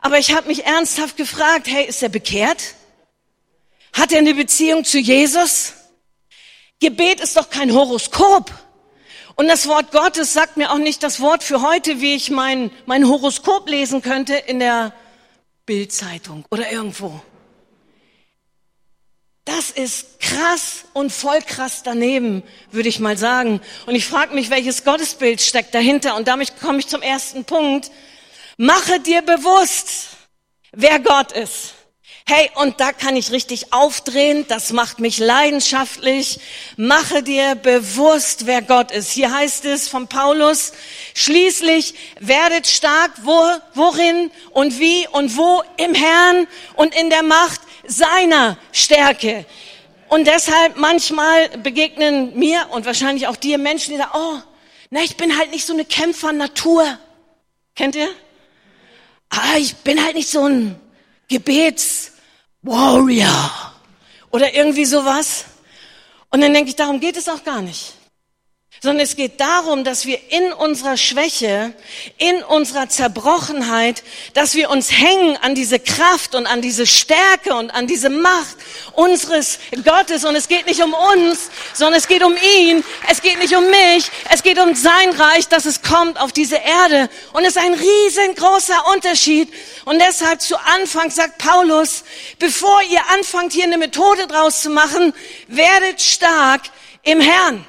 aber 0.00 0.18
ich 0.18 0.34
habe 0.34 0.48
mich 0.48 0.66
ernsthaft 0.66 1.16
gefragt, 1.16 1.68
hey, 1.68 1.86
ist 1.86 2.02
er 2.02 2.08
bekehrt? 2.08 2.74
Hat 3.92 4.12
er 4.12 4.18
eine 4.18 4.34
Beziehung 4.34 4.84
zu 4.84 4.98
Jesus? 4.98 5.72
Gebet 6.80 7.20
ist 7.20 7.36
doch 7.36 7.48
kein 7.48 7.72
Horoskop. 7.72 8.52
Und 9.36 9.48
das 9.48 9.66
Wort 9.68 9.92
Gottes 9.92 10.32
sagt 10.32 10.56
mir 10.56 10.70
auch 10.70 10.78
nicht 10.78 11.02
das 11.02 11.20
Wort 11.20 11.42
für 11.42 11.62
heute, 11.62 12.00
wie 12.00 12.14
ich 12.14 12.30
mein, 12.30 12.70
mein 12.84 13.08
Horoskop 13.08 13.68
lesen 13.68 14.02
könnte 14.02 14.34
in 14.34 14.58
der 14.58 14.92
Bildzeitung 15.64 16.44
oder 16.50 16.70
irgendwo. 16.70 17.20
Das 19.46 19.70
ist 19.70 20.18
krass 20.18 20.86
und 20.92 21.12
voll 21.12 21.38
krass 21.40 21.82
daneben, 21.84 22.42
würde 22.72 22.88
ich 22.88 22.98
mal 22.98 23.16
sagen. 23.16 23.60
Und 23.86 23.94
ich 23.94 24.04
frage 24.04 24.34
mich, 24.34 24.50
welches 24.50 24.82
Gottesbild 24.82 25.40
steckt 25.40 25.72
dahinter. 25.72 26.16
Und 26.16 26.26
damit 26.26 26.60
komme 26.60 26.80
ich 26.80 26.88
zum 26.88 27.00
ersten 27.00 27.44
Punkt. 27.44 27.92
Mache 28.56 28.98
dir 28.98 29.22
bewusst, 29.22 30.08
wer 30.72 30.98
Gott 30.98 31.30
ist. 31.30 31.74
Hey, 32.28 32.50
und 32.56 32.80
da 32.80 32.92
kann 32.92 33.14
ich 33.14 33.30
richtig 33.30 33.72
aufdrehen, 33.72 34.46
das 34.48 34.72
macht 34.72 34.98
mich 34.98 35.18
leidenschaftlich. 35.18 36.40
Mache 36.76 37.22
dir 37.22 37.54
bewusst, 37.54 38.46
wer 38.46 38.62
Gott 38.62 38.90
ist. 38.90 39.12
Hier 39.12 39.32
heißt 39.32 39.64
es 39.66 39.86
von 39.86 40.08
Paulus, 40.08 40.72
schließlich 41.14 41.94
werdet 42.18 42.66
stark, 42.66 43.12
wo, 43.22 43.40
worin 43.74 44.32
und 44.50 44.80
wie 44.80 45.06
und 45.12 45.36
wo 45.36 45.62
im 45.76 45.94
Herrn 45.94 46.48
und 46.74 46.96
in 46.96 47.10
der 47.10 47.22
Macht 47.22 47.60
seiner 47.88 48.58
Stärke. 48.72 49.44
Und 50.08 50.26
deshalb 50.26 50.76
manchmal 50.76 51.48
begegnen 51.58 52.38
mir 52.38 52.68
und 52.70 52.86
wahrscheinlich 52.86 53.26
auch 53.26 53.36
dir 53.36 53.58
Menschen, 53.58 53.92
die 53.92 53.98
sagen, 53.98 54.12
oh, 54.14 54.38
na, 54.90 55.00
ich 55.00 55.16
bin 55.16 55.36
halt 55.36 55.50
nicht 55.50 55.66
so 55.66 55.72
eine 55.72 55.84
Kämpfer-Natur. 55.84 56.98
Kennt 57.74 57.96
ihr? 57.96 58.08
Ah, 59.30 59.56
ich 59.58 59.74
bin 59.76 60.02
halt 60.04 60.14
nicht 60.14 60.28
so 60.28 60.44
ein 60.44 60.78
Gebets- 61.28 62.12
Warrior 62.66 63.72
oder 64.30 64.52
irgendwie 64.54 64.84
sowas. 64.84 65.44
Und 66.30 66.40
dann 66.40 66.52
denke 66.52 66.70
ich, 66.70 66.76
darum 66.76 67.00
geht 67.00 67.16
es 67.16 67.28
auch 67.28 67.44
gar 67.44 67.62
nicht 67.62 67.95
sondern 68.82 69.04
es 69.04 69.16
geht 69.16 69.40
darum, 69.40 69.84
dass 69.84 70.04
wir 70.04 70.18
in 70.30 70.52
unserer 70.52 70.96
Schwäche, 70.96 71.72
in 72.18 72.42
unserer 72.42 72.88
Zerbrochenheit, 72.88 74.02
dass 74.34 74.54
wir 74.54 74.70
uns 74.70 74.90
hängen 74.92 75.36
an 75.38 75.54
diese 75.54 75.78
Kraft 75.78 76.34
und 76.34 76.46
an 76.46 76.60
diese 76.60 76.86
Stärke 76.86 77.54
und 77.54 77.70
an 77.70 77.86
diese 77.86 78.10
Macht 78.10 78.56
unseres 78.92 79.58
Gottes. 79.84 80.24
Und 80.24 80.36
es 80.36 80.48
geht 80.48 80.66
nicht 80.66 80.82
um 80.82 80.94
uns, 80.94 81.50
sondern 81.72 81.98
es 81.98 82.06
geht 82.06 82.22
um 82.22 82.34
ihn. 82.36 82.84
Es 83.10 83.22
geht 83.22 83.38
nicht 83.38 83.56
um 83.56 83.64
mich. 83.64 84.10
Es 84.30 84.42
geht 84.42 84.58
um 84.58 84.74
sein 84.74 85.10
Reich, 85.10 85.48
dass 85.48 85.64
es 85.64 85.82
kommt 85.82 86.20
auf 86.20 86.32
diese 86.32 86.56
Erde. 86.56 87.08
Und 87.32 87.44
es 87.44 87.56
ist 87.56 87.62
ein 87.62 87.74
riesengroßer 87.74 88.92
Unterschied. 88.92 89.52
Und 89.84 90.00
deshalb 90.00 90.40
zu 90.42 90.58
Anfang 90.58 91.10
sagt 91.10 91.38
Paulus, 91.38 92.04
bevor 92.38 92.82
ihr 92.82 93.00
anfangt, 93.14 93.52
hier 93.52 93.64
eine 93.64 93.78
Methode 93.78 94.26
draus 94.26 94.60
zu 94.62 94.70
machen, 94.70 95.14
werdet 95.48 96.02
stark 96.02 96.62
im 97.02 97.20
Herrn 97.20 97.64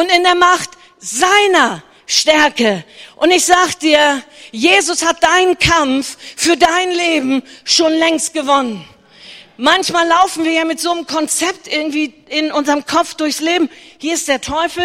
und 0.00 0.10
in 0.10 0.22
der 0.22 0.34
Macht 0.34 0.70
seiner 0.98 1.82
Stärke. 2.06 2.84
Und 3.16 3.30
ich 3.30 3.44
sag 3.44 3.78
dir, 3.80 4.22
Jesus 4.50 5.04
hat 5.04 5.22
deinen 5.22 5.58
Kampf 5.58 6.16
für 6.36 6.56
dein 6.56 6.90
Leben 6.90 7.42
schon 7.64 7.92
längst 7.92 8.32
gewonnen. 8.32 8.82
Manchmal 9.58 10.08
laufen 10.08 10.44
wir 10.44 10.52
ja 10.52 10.64
mit 10.64 10.80
so 10.80 10.90
einem 10.90 11.06
Konzept 11.06 11.68
irgendwie 11.68 12.14
in 12.28 12.50
unserem 12.50 12.86
Kopf 12.86 13.12
durchs 13.12 13.40
Leben. 13.40 13.68
Hier 13.98 14.14
ist 14.14 14.26
der 14.26 14.40
Teufel 14.40 14.82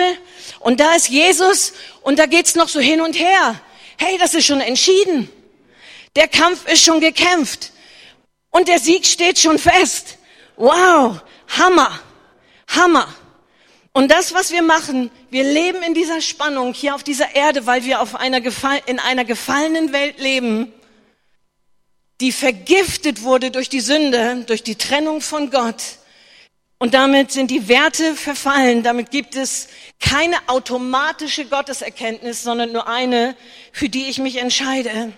und 0.59 0.81
da 0.81 0.95
ist 0.95 1.07
Jesus 1.07 1.71
und 2.01 2.19
da 2.19 2.25
geht's 2.25 2.55
noch 2.55 2.67
so 2.67 2.81
hin 2.81 2.99
und 2.99 3.17
her. 3.17 3.61
Hey, 3.97 4.17
das 4.17 4.33
ist 4.33 4.45
schon 4.45 4.59
entschieden. 4.59 5.29
Der 6.17 6.27
Kampf 6.27 6.67
ist 6.67 6.83
schon 6.83 6.99
gekämpft 6.99 7.71
und 8.51 8.67
der 8.67 8.79
Sieg 8.79 9.05
steht 9.05 9.39
schon 9.39 9.59
fest. 9.59 10.17
Wow, 10.57 11.21
Hammer, 11.57 11.99
Hammer. 12.67 13.07
Und 13.95 14.11
das, 14.11 14.33
was 14.33 14.51
wir 14.51 14.61
machen, 14.61 15.09
wir 15.29 15.45
leben 15.45 15.81
in 15.81 15.93
dieser 15.93 16.19
Spannung 16.19 16.73
hier 16.73 16.95
auf 16.95 17.03
dieser 17.03 17.33
Erde, 17.33 17.65
weil 17.65 17.85
wir 17.85 18.01
auf 18.01 18.13
einer 18.13 18.41
in 18.87 18.99
einer 18.99 19.23
gefallenen 19.23 19.93
Welt 19.93 20.19
leben, 20.19 20.73
die 22.19 22.33
vergiftet 22.33 23.23
wurde 23.23 23.51
durch 23.51 23.69
die 23.69 23.79
Sünde, 23.79 24.43
durch 24.47 24.63
die 24.63 24.75
Trennung 24.75 25.21
von 25.21 25.49
Gott. 25.49 25.81
Und 26.77 26.93
damit 26.93 27.31
sind 27.31 27.49
die 27.51 27.69
Werte 27.69 28.15
verfallen. 28.15 28.83
Damit 28.83 29.11
gibt 29.11 29.37
es 29.37 29.69
keine 30.01 30.35
automatische 30.47 31.45
Gotteserkenntnis, 31.45 32.43
sondern 32.43 32.73
nur 32.73 32.89
eine, 32.89 33.33
für 33.71 33.87
die 33.87 34.09
ich 34.09 34.17
mich 34.17 34.35
entscheide. 34.35 35.13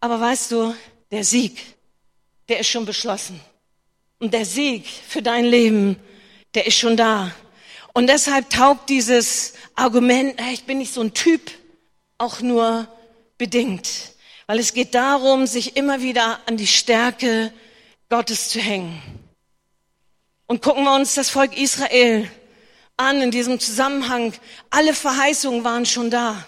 Aber 0.00 0.18
weißt 0.18 0.50
du, 0.50 0.74
der 1.10 1.24
Sieg, 1.24 1.60
der 2.48 2.60
ist 2.60 2.68
schon 2.68 2.86
beschlossen. 2.86 3.38
Und 4.18 4.32
der 4.32 4.46
Sieg 4.46 4.86
für 5.06 5.20
dein 5.20 5.44
Leben, 5.44 6.00
der 6.56 6.66
ist 6.66 6.78
schon 6.78 6.96
da. 6.96 7.30
Und 7.92 8.08
deshalb 8.08 8.50
taugt 8.50 8.88
dieses 8.88 9.52
Argument, 9.74 10.40
ich 10.52 10.64
bin 10.64 10.78
nicht 10.78 10.92
so 10.92 11.02
ein 11.02 11.14
Typ, 11.14 11.50
auch 12.18 12.40
nur 12.40 12.88
bedingt. 13.38 13.88
Weil 14.46 14.58
es 14.58 14.72
geht 14.72 14.94
darum, 14.94 15.46
sich 15.46 15.76
immer 15.76 16.00
wieder 16.00 16.40
an 16.46 16.56
die 16.56 16.66
Stärke 16.66 17.52
Gottes 18.08 18.48
zu 18.48 18.58
hängen. 18.58 19.00
Und 20.46 20.62
gucken 20.62 20.84
wir 20.84 20.94
uns 20.94 21.14
das 21.14 21.30
Volk 21.30 21.56
Israel 21.56 22.30
an 22.96 23.20
in 23.20 23.30
diesem 23.30 23.60
Zusammenhang. 23.60 24.32
Alle 24.70 24.94
Verheißungen 24.94 25.64
waren 25.64 25.84
schon 25.84 26.10
da. 26.10 26.46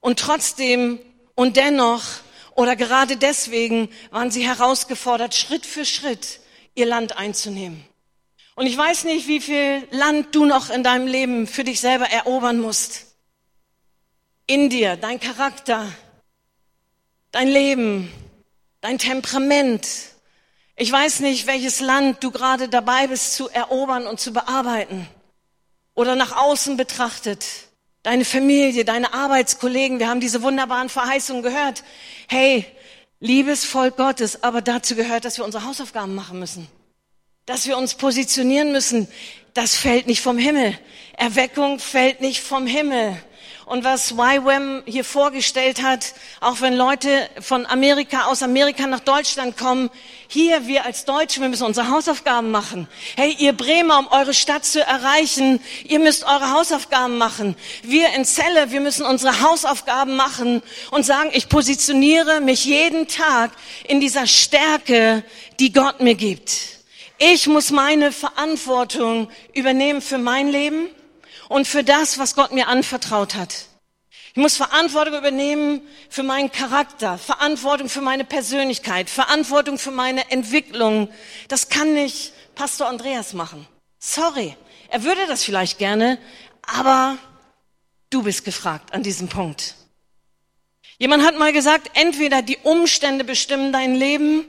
Und 0.00 0.18
trotzdem 0.18 0.98
und 1.34 1.56
dennoch 1.56 2.02
oder 2.54 2.76
gerade 2.76 3.16
deswegen 3.16 3.88
waren 4.10 4.30
sie 4.30 4.46
herausgefordert, 4.46 5.34
Schritt 5.34 5.66
für 5.66 5.84
Schritt 5.84 6.40
ihr 6.74 6.86
Land 6.86 7.16
einzunehmen. 7.16 7.84
Und 8.58 8.66
ich 8.66 8.76
weiß 8.76 9.04
nicht, 9.04 9.28
wie 9.28 9.38
viel 9.38 9.86
Land 9.92 10.34
du 10.34 10.44
noch 10.44 10.68
in 10.68 10.82
deinem 10.82 11.06
Leben 11.06 11.46
für 11.46 11.62
dich 11.62 11.78
selber 11.78 12.06
erobern 12.10 12.58
musst. 12.58 13.06
In 14.48 14.68
dir, 14.68 14.96
dein 14.96 15.20
Charakter, 15.20 15.86
dein 17.30 17.46
Leben, 17.46 18.10
dein 18.80 18.98
Temperament. 18.98 19.86
Ich 20.74 20.90
weiß 20.90 21.20
nicht, 21.20 21.46
welches 21.46 21.78
Land 21.78 22.24
du 22.24 22.32
gerade 22.32 22.68
dabei 22.68 23.06
bist 23.06 23.34
zu 23.34 23.48
erobern 23.48 24.08
und 24.08 24.18
zu 24.18 24.32
bearbeiten. 24.32 25.06
Oder 25.94 26.16
nach 26.16 26.36
außen 26.36 26.76
betrachtet. 26.76 27.44
Deine 28.02 28.24
Familie, 28.24 28.84
deine 28.84 29.14
Arbeitskollegen. 29.14 30.00
Wir 30.00 30.08
haben 30.08 30.18
diese 30.18 30.42
wunderbaren 30.42 30.88
Verheißungen 30.88 31.44
gehört. 31.44 31.84
Hey, 32.26 32.66
liebes 33.20 33.64
Volk 33.64 33.96
Gottes, 33.96 34.42
aber 34.42 34.62
dazu 34.62 34.96
gehört, 34.96 35.24
dass 35.24 35.38
wir 35.38 35.44
unsere 35.44 35.64
Hausaufgaben 35.64 36.16
machen 36.16 36.40
müssen 36.40 36.66
dass 37.48 37.66
wir 37.66 37.78
uns 37.78 37.94
positionieren 37.94 38.72
müssen, 38.72 39.08
das 39.54 39.74
fällt 39.74 40.06
nicht 40.06 40.20
vom 40.20 40.36
Himmel. 40.36 40.78
Erweckung 41.16 41.78
fällt 41.78 42.20
nicht 42.20 42.42
vom 42.42 42.66
Himmel. 42.66 43.16
Und 43.64 43.84
was 43.84 44.12
YWAM 44.12 44.82
hier 44.84 45.04
vorgestellt 45.04 45.82
hat, 45.82 46.12
auch 46.40 46.60
wenn 46.60 46.74
Leute 46.74 47.08
von 47.40 47.64
Amerika, 47.64 48.26
aus 48.26 48.42
Amerika 48.42 48.86
nach 48.86 49.00
Deutschland 49.00 49.56
kommen, 49.56 49.88
hier, 50.26 50.66
wir 50.66 50.84
als 50.84 51.06
Deutsche, 51.06 51.40
wir 51.40 51.48
müssen 51.48 51.64
unsere 51.66 51.88
Hausaufgaben 51.88 52.50
machen. 52.50 52.86
Hey, 53.16 53.34
ihr 53.38 53.54
Bremer, 53.54 53.98
um 53.98 54.08
eure 54.08 54.34
Stadt 54.34 54.66
zu 54.66 54.82
erreichen, 54.82 55.60
ihr 55.84 56.00
müsst 56.00 56.24
eure 56.24 56.52
Hausaufgaben 56.52 57.16
machen. 57.16 57.56
Wir 57.82 58.12
in 58.14 58.26
Celle, 58.26 58.70
wir 58.72 58.80
müssen 58.80 59.06
unsere 59.06 59.40
Hausaufgaben 59.40 60.16
machen 60.16 60.62
und 60.90 61.06
sagen, 61.06 61.30
ich 61.32 61.48
positioniere 61.48 62.42
mich 62.42 62.66
jeden 62.66 63.08
Tag 63.08 63.52
in 63.86 64.00
dieser 64.00 64.26
Stärke, 64.26 65.24
die 65.60 65.72
Gott 65.72 66.00
mir 66.00 66.14
gibt. 66.14 66.77
Ich 67.18 67.48
muss 67.48 67.70
meine 67.70 68.12
Verantwortung 68.12 69.28
übernehmen 69.52 70.00
für 70.00 70.18
mein 70.18 70.48
Leben 70.48 70.88
und 71.48 71.66
für 71.66 71.82
das, 71.82 72.18
was 72.18 72.36
Gott 72.36 72.52
mir 72.52 72.68
anvertraut 72.68 73.34
hat. 73.34 73.66
Ich 74.30 74.36
muss 74.36 74.56
Verantwortung 74.56 75.18
übernehmen 75.18 75.80
für 76.08 76.22
meinen 76.22 76.52
Charakter, 76.52 77.18
Verantwortung 77.18 77.88
für 77.88 78.02
meine 78.02 78.24
Persönlichkeit, 78.24 79.10
Verantwortung 79.10 79.78
für 79.78 79.90
meine 79.90 80.30
Entwicklung. 80.30 81.08
Das 81.48 81.68
kann 81.68 81.94
nicht 81.94 82.32
Pastor 82.54 82.86
Andreas 82.86 83.32
machen. 83.32 83.66
Sorry. 83.98 84.56
Er 84.90 85.02
würde 85.02 85.26
das 85.26 85.42
vielleicht 85.42 85.78
gerne, 85.78 86.18
aber 86.62 87.18
du 88.10 88.22
bist 88.22 88.44
gefragt 88.44 88.94
an 88.94 89.02
diesem 89.02 89.28
Punkt. 89.28 89.74
Jemand 90.98 91.24
hat 91.24 91.36
mal 91.36 91.52
gesagt, 91.52 91.90
entweder 91.94 92.42
die 92.42 92.58
Umstände 92.58 93.24
bestimmen 93.24 93.72
dein 93.72 93.96
Leben 93.96 94.44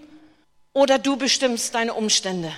oder 0.80 0.98
du 0.98 1.18
bestimmst 1.18 1.76
deine 1.76 1.94
Umstände. 1.94 2.54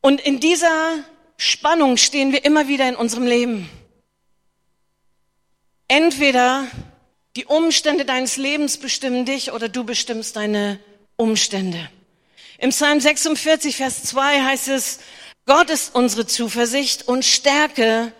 Und 0.00 0.22
in 0.22 0.40
dieser 0.40 1.04
Spannung 1.36 1.98
stehen 1.98 2.32
wir 2.32 2.46
immer 2.46 2.66
wieder 2.66 2.88
in 2.88 2.96
unserem 2.96 3.26
Leben. 3.26 3.68
Entweder 5.88 6.66
die 7.36 7.44
Umstände 7.44 8.06
deines 8.06 8.38
Lebens 8.38 8.78
bestimmen 8.78 9.26
dich 9.26 9.52
oder 9.52 9.68
du 9.68 9.84
bestimmst 9.84 10.36
deine 10.36 10.80
Umstände. 11.16 11.90
Im 12.56 12.70
Psalm 12.70 12.98
46, 12.98 13.76
Vers 13.76 14.02
2 14.04 14.44
heißt 14.44 14.68
es, 14.68 15.00
Gott 15.44 15.68
ist 15.68 15.94
unsere 15.94 16.26
Zuversicht 16.26 17.06
und 17.06 17.22
Stärke. 17.22 18.14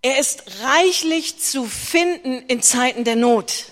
Er 0.00 0.20
ist 0.20 0.44
reichlich 0.62 1.40
zu 1.40 1.64
finden 1.64 2.40
in 2.46 2.62
Zeiten 2.62 3.02
der 3.02 3.16
Not. 3.16 3.64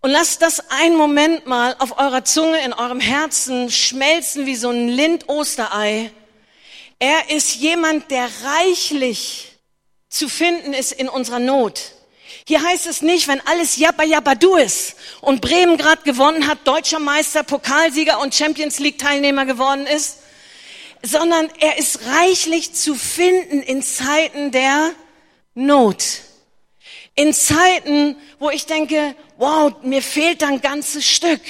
Und 0.00 0.10
lasst 0.10 0.42
das 0.42 0.70
einen 0.70 0.96
Moment 0.96 1.46
mal 1.46 1.74
auf 1.80 1.98
eurer 1.98 2.24
Zunge, 2.24 2.64
in 2.64 2.72
eurem 2.72 3.00
Herzen 3.00 3.70
schmelzen 3.70 4.46
wie 4.46 4.54
so 4.54 4.70
ein 4.70 4.88
Lind-Osterei. 4.88 6.12
Er 7.00 7.30
ist 7.30 7.56
jemand, 7.56 8.10
der 8.10 8.28
reichlich 8.44 9.58
zu 10.08 10.28
finden 10.28 10.72
ist 10.72 10.92
in 10.92 11.08
unserer 11.08 11.40
Not. 11.40 11.92
Hier 12.46 12.62
heißt 12.62 12.86
es 12.86 13.02
nicht, 13.02 13.26
wenn 13.28 13.44
alles 13.46 13.76
Jabba 13.76 14.04
Jabba 14.04 14.34
Du 14.36 14.54
ist 14.54 14.94
und 15.20 15.40
Bremen 15.40 15.76
gerade 15.76 16.02
gewonnen 16.02 16.46
hat, 16.46 16.66
deutscher 16.66 17.00
Meister, 17.00 17.42
Pokalsieger 17.42 18.20
und 18.20 18.34
Champions 18.34 18.78
League 18.78 18.98
Teilnehmer 18.98 19.46
geworden 19.46 19.86
ist, 19.86 20.18
sondern 21.02 21.48
er 21.58 21.76
ist 21.78 22.00
reichlich 22.06 22.72
zu 22.72 22.94
finden 22.94 23.62
in 23.62 23.82
Zeiten 23.82 24.50
der 24.50 24.92
Not. 25.54 26.04
In 27.18 27.34
Zeiten, 27.34 28.14
wo 28.38 28.48
ich 28.48 28.66
denke, 28.66 29.16
wow, 29.38 29.74
mir 29.82 30.02
fehlt 30.02 30.44
ein 30.44 30.60
ganzes 30.60 31.04
Stück. 31.04 31.40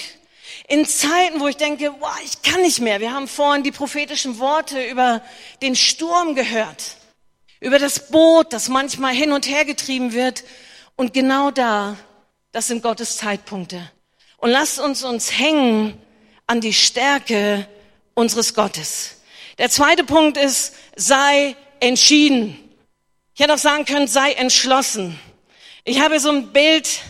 In 0.67 0.87
Zeiten, 0.87 1.41
wo 1.41 1.47
ich 1.47 1.59
denke, 1.59 1.95
wow, 1.99 2.19
ich 2.25 2.41
kann 2.41 2.63
nicht 2.63 2.81
mehr. 2.81 3.01
Wir 3.01 3.13
haben 3.13 3.29
vorhin 3.29 3.65
die 3.65 3.71
prophetischen 3.71 4.39
Worte 4.39 4.83
über 4.87 5.21
den 5.61 5.77
Sturm 5.77 6.35
gehört, 6.35 6.97
über 7.61 7.79
das 7.79 8.09
Boot, 8.09 8.55
das 8.55 8.71
manchmal 8.71 9.13
hin 9.13 9.31
und 9.31 9.47
her 9.47 9.67
getrieben 9.67 10.15
wird. 10.15 10.43
Und 10.97 11.13
genau 11.13 11.51
da, 11.51 11.99
das 12.51 12.69
sind 12.69 12.83
Gottes 12.83 13.19
Zeitpunkte. 13.19 13.93
Und 14.39 14.49
lasst 14.49 14.81
uns 14.81 15.05
uns 15.05 15.39
hängen 15.39 16.01
an 16.47 16.63
die 16.63 16.73
Stärke 16.73 17.69
unseres 18.15 18.55
Gottes. 18.55 19.21
Der 19.59 19.69
zweite 19.69 20.05
Punkt 20.05 20.39
ist, 20.39 20.73
sei 20.97 21.57
entschieden. 21.81 22.59
Ich 23.35 23.43
hätte 23.43 23.53
auch 23.53 23.59
sagen 23.59 23.85
können, 23.85 24.09
sei 24.09 24.33
entschlossen. 24.33 25.21
Ich 25.89 26.01
habe 26.01 26.21
so 26.21 26.29
ein 26.29 26.53
Bild, 26.53 27.01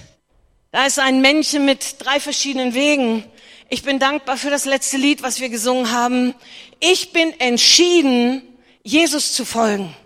da 0.71 0.87
ist 0.87 1.01
ein 1.01 1.21
Männchen 1.21 1.65
mit 1.65 1.97
drei 1.99 2.21
verschiedenen 2.21 2.75
Wegen. 2.75 3.25
Ich 3.69 3.83
bin 3.83 3.99
dankbar 3.99 4.37
für 4.37 4.51
das 4.51 4.67
letzte 4.67 4.99
Lied, 4.99 5.21
was 5.21 5.41
wir 5.41 5.49
gesungen 5.49 5.91
haben. 5.91 6.33
Ich 6.79 7.13
bin 7.13 7.33
entschieden, 7.41 8.41
Jesus 8.85 9.33
zu 9.33 9.45
folgen. 9.45 9.97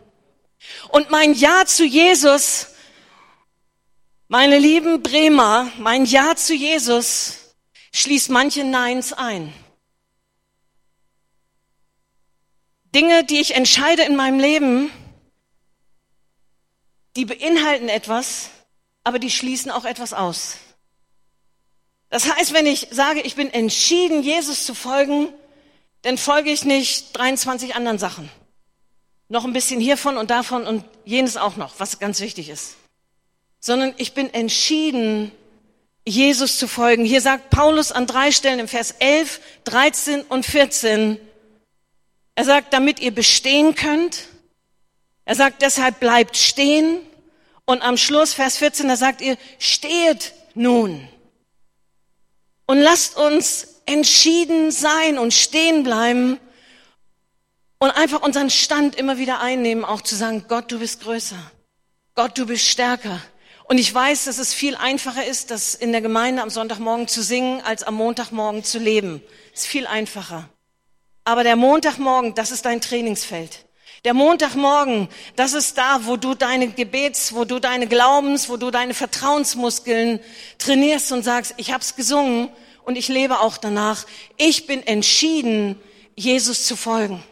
Und 0.88 1.11
mein 1.11 1.35
Ja 1.35 1.66
zu 1.66 1.85
Jesus 1.85 2.68
meine 4.28 4.58
lieben 4.58 5.02
Bremer, 5.02 5.70
mein 5.76 6.06
Ja 6.06 6.35
zu 6.35 6.54
Jesus 6.54 7.54
schließt 7.92 8.30
manche 8.30 8.64
Neins 8.64 9.12
ein. 9.12 9.52
Dinge, 12.94 13.22
die 13.24 13.38
ich 13.38 13.54
entscheide 13.54 14.04
in 14.04 14.16
meinem 14.16 14.40
Leben, 14.40 14.90
die 17.16 17.26
beinhalten 17.26 17.90
etwas, 17.90 18.48
aber 19.04 19.18
die 19.18 19.30
schließen 19.30 19.70
auch 19.70 19.84
etwas 19.84 20.12
aus. 20.12 20.56
Das 22.08 22.30
heißt, 22.30 22.52
wenn 22.52 22.66
ich 22.66 22.88
sage, 22.90 23.20
ich 23.22 23.36
bin 23.36 23.52
entschieden, 23.52 24.22
Jesus 24.22 24.66
zu 24.66 24.74
folgen, 24.74 25.28
dann 26.02 26.18
folge 26.18 26.50
ich 26.50 26.64
nicht 26.64 27.16
23 27.16 27.74
anderen 27.74 27.98
Sachen. 27.98 28.28
Noch 29.28 29.44
ein 29.44 29.52
bisschen 29.52 29.80
hiervon 29.80 30.18
und 30.18 30.30
davon 30.30 30.66
und 30.66 30.84
jenes 31.04 31.36
auch 31.36 31.56
noch, 31.56 31.74
was 31.78 31.98
ganz 31.98 32.20
wichtig 32.20 32.48
ist 32.48 32.76
sondern 33.62 33.94
ich 33.96 34.12
bin 34.12 34.34
entschieden, 34.34 35.30
Jesus 36.04 36.58
zu 36.58 36.66
folgen. 36.66 37.04
Hier 37.04 37.20
sagt 37.20 37.48
Paulus 37.48 37.92
an 37.92 38.08
drei 38.08 38.32
Stellen 38.32 38.58
im 38.58 38.68
Vers 38.68 38.96
11, 38.98 39.40
13 39.64 40.22
und 40.22 40.44
14, 40.44 41.16
er 42.34 42.44
sagt, 42.44 42.72
damit 42.72 42.98
ihr 42.98 43.14
bestehen 43.14 43.74
könnt. 43.74 44.24
Er 45.24 45.36
sagt, 45.36 45.62
deshalb 45.62 46.00
bleibt 46.00 46.36
stehen. 46.36 46.98
Und 47.64 47.83
am 47.83 47.96
Schluss, 47.96 48.35
Vers 48.35 48.57
14, 48.57 48.88
da 48.88 48.96
sagt 48.96 49.20
ihr, 49.20 49.37
steht 49.59 50.33
nun. 50.55 51.09
Und 52.66 52.81
lasst 52.81 53.16
uns 53.16 53.81
entschieden 53.87 54.70
sein 54.70 55.18
und 55.18 55.33
stehen 55.33 55.83
bleiben 55.83 56.38
und 57.79 57.90
einfach 57.90 58.22
unseren 58.22 58.51
Stand 58.51 58.94
immer 58.94 59.18
wieder 59.18 59.40
einnehmen, 59.40 59.85
auch 59.85 60.01
zu 60.01 60.14
sagen, 60.14 60.44
Gott, 60.48 60.70
du 60.70 60.79
bist 60.79 61.03
größer. 61.03 61.38
Gott, 62.14 62.38
du 62.38 62.46
bist 62.46 62.66
stärker. 62.66 63.20
Und 63.64 63.79
ich 63.79 63.92
weiß, 63.92 64.25
dass 64.25 64.38
es 64.38 64.53
viel 64.53 64.77
einfacher 64.77 65.25
ist, 65.25 65.51
das 65.51 65.75
in 65.75 65.92
der 65.92 66.01
Gemeinde 66.01 66.42
am 66.42 66.51
Sonntagmorgen 66.51 67.09
zu 67.09 67.22
singen, 67.22 67.61
als 67.62 67.83
am 67.83 67.94
Montagmorgen 67.94 68.64
zu 68.64 68.79
leben. 68.79 69.22
Ist 69.53 69.66
viel 69.66 69.87
einfacher. 69.87 70.48
Aber 71.25 71.42
der 71.42 71.57
Montagmorgen, 71.57 72.35
das 72.35 72.51
ist 72.51 72.64
dein 72.64 72.81
Trainingsfeld. 72.81 73.64
Der 74.04 74.14
Montagmorgen, 74.14 75.08
das 75.36 75.52
ist 75.52 75.78
da, 75.78 76.00
wo 76.02 76.16
du 76.16 76.34
deine 76.34 76.68
Gebets, 76.68 77.34
wo 77.34 77.44
du 77.44 77.60
deine 77.60 77.86
Glaubens, 77.86 78.48
wo 78.48 78.56
du 78.56 78.70
deine 78.70 78.94
Vertrauensmuskeln 78.94 80.18
trainierst 80.58 81.12
und 81.12 81.22
sagst, 81.22 81.54
ich 81.56 81.72
hab's 81.72 81.94
gesungen 81.94 82.48
und 82.84 82.96
ich 82.96 83.08
lebe 83.08 83.38
auch 83.40 83.58
danach. 83.58 84.04
Ich 84.36 84.66
bin 84.66 84.84
entschieden, 84.84 85.78
Jesus 86.16 86.66
zu 86.66 86.76
folgen 86.76 87.22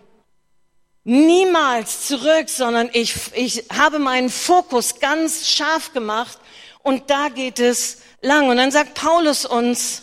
niemals 1.04 2.06
zurück, 2.06 2.48
sondern 2.48 2.90
ich, 2.92 3.14
ich 3.34 3.64
habe 3.72 3.98
meinen 3.98 4.30
Fokus 4.30 5.00
ganz 5.00 5.48
scharf 5.48 5.92
gemacht 5.92 6.38
und 6.82 7.10
da 7.10 7.28
geht 7.28 7.58
es 7.58 7.98
lang. 8.20 8.48
Und 8.48 8.58
dann 8.58 8.70
sagt 8.70 8.94
Paulus 8.94 9.44
uns, 9.44 10.02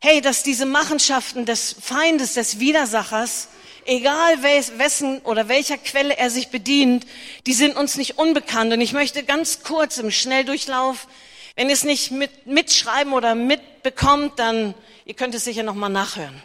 hey, 0.00 0.20
dass 0.20 0.42
diese 0.42 0.66
Machenschaften 0.66 1.44
des 1.44 1.74
Feindes, 1.80 2.34
des 2.34 2.60
Widersachers, 2.60 3.48
egal 3.88 4.42
wessen 4.42 5.20
oder 5.22 5.48
welcher 5.48 5.78
Quelle 5.78 6.16
er 6.16 6.30
sich 6.30 6.48
bedient, 6.48 7.06
die 7.46 7.54
sind 7.54 7.76
uns 7.76 7.96
nicht 7.96 8.18
unbekannt. 8.18 8.72
Und 8.72 8.80
ich 8.80 8.92
möchte 8.92 9.24
ganz 9.24 9.62
kurz 9.62 9.98
im 9.98 10.10
Schnelldurchlauf, 10.10 11.08
wenn 11.56 11.68
ihr 11.68 11.74
es 11.74 11.84
nicht 11.84 12.10
mit, 12.10 12.46
mitschreiben 12.46 13.12
oder 13.12 13.34
mitbekommt, 13.34 14.38
dann, 14.38 14.74
ihr 15.04 15.14
könnt 15.14 15.34
es 15.34 15.44
sicher 15.44 15.62
nochmal 15.62 15.90
nachhören. 15.90 16.40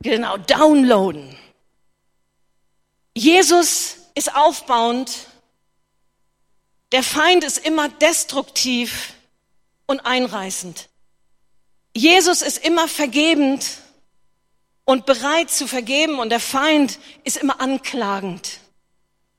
Genau, 0.00 0.36
downloaden. 0.36 1.36
Jesus 3.16 3.96
ist 4.14 4.34
aufbauend. 4.34 5.10
Der 6.92 7.02
Feind 7.02 7.44
ist 7.44 7.58
immer 7.58 7.88
destruktiv 7.88 9.14
und 9.86 10.00
einreißend. 10.00 10.88
Jesus 11.96 12.42
ist 12.42 12.58
immer 12.58 12.86
vergebend 12.86 13.64
und 14.88 15.04
bereit 15.04 15.50
zu 15.50 15.66
vergeben 15.66 16.18
und 16.18 16.30
der 16.30 16.40
Feind 16.40 16.98
ist 17.22 17.36
immer 17.36 17.60
anklagend. 17.60 18.60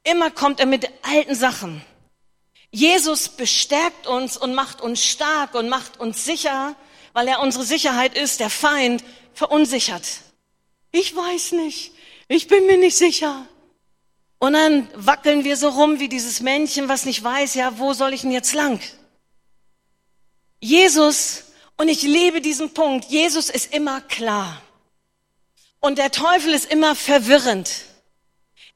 Immer 0.03 0.29
kommt 0.29 0.59
er 0.59 0.67
mit 0.67 0.87
alten 1.01 1.33
Sachen. 1.33 1.83
Jesus 2.69 3.29
bestärkt 3.29 4.05
uns 4.05 4.37
und 4.37 4.53
macht 4.53 4.79
uns 4.79 5.03
stark 5.03 5.55
und 5.55 5.67
macht 5.67 5.99
uns 5.99 6.23
sicher, 6.23 6.75
weil 7.13 7.27
er 7.27 7.39
unsere 7.39 7.63
Sicherheit 7.63 8.15
ist. 8.15 8.39
Der 8.39 8.51
Feind 8.51 9.03
verunsichert. 9.33 10.03
Ich 10.91 11.15
weiß 11.15 11.53
nicht. 11.53 11.93
Ich 12.27 12.45
bin 12.45 12.67
mir 12.67 12.77
nicht 12.77 12.95
sicher. 12.95 13.47
Und 14.37 14.53
dann 14.53 14.87
wackeln 14.93 15.45
wir 15.45 15.57
so 15.57 15.69
rum 15.69 15.99
wie 15.99 16.09
dieses 16.09 16.41
Männchen, 16.41 16.89
was 16.89 17.05
nicht 17.05 17.23
weiß, 17.23 17.55
ja, 17.55 17.79
wo 17.79 17.93
soll 17.93 18.13
ich 18.13 18.21
denn 18.21 18.31
jetzt 18.31 18.53
lang? 18.53 18.79
Jesus, 20.59 21.45
und 21.75 21.89
ich 21.89 22.03
liebe 22.03 22.39
diesen 22.39 22.71
Punkt, 22.71 23.05
Jesus 23.05 23.49
ist 23.49 23.73
immer 23.73 24.01
klar. 24.01 24.61
Und 25.79 25.97
der 25.97 26.11
Teufel 26.11 26.53
ist 26.53 26.71
immer 26.71 26.95
verwirrend. 26.95 27.69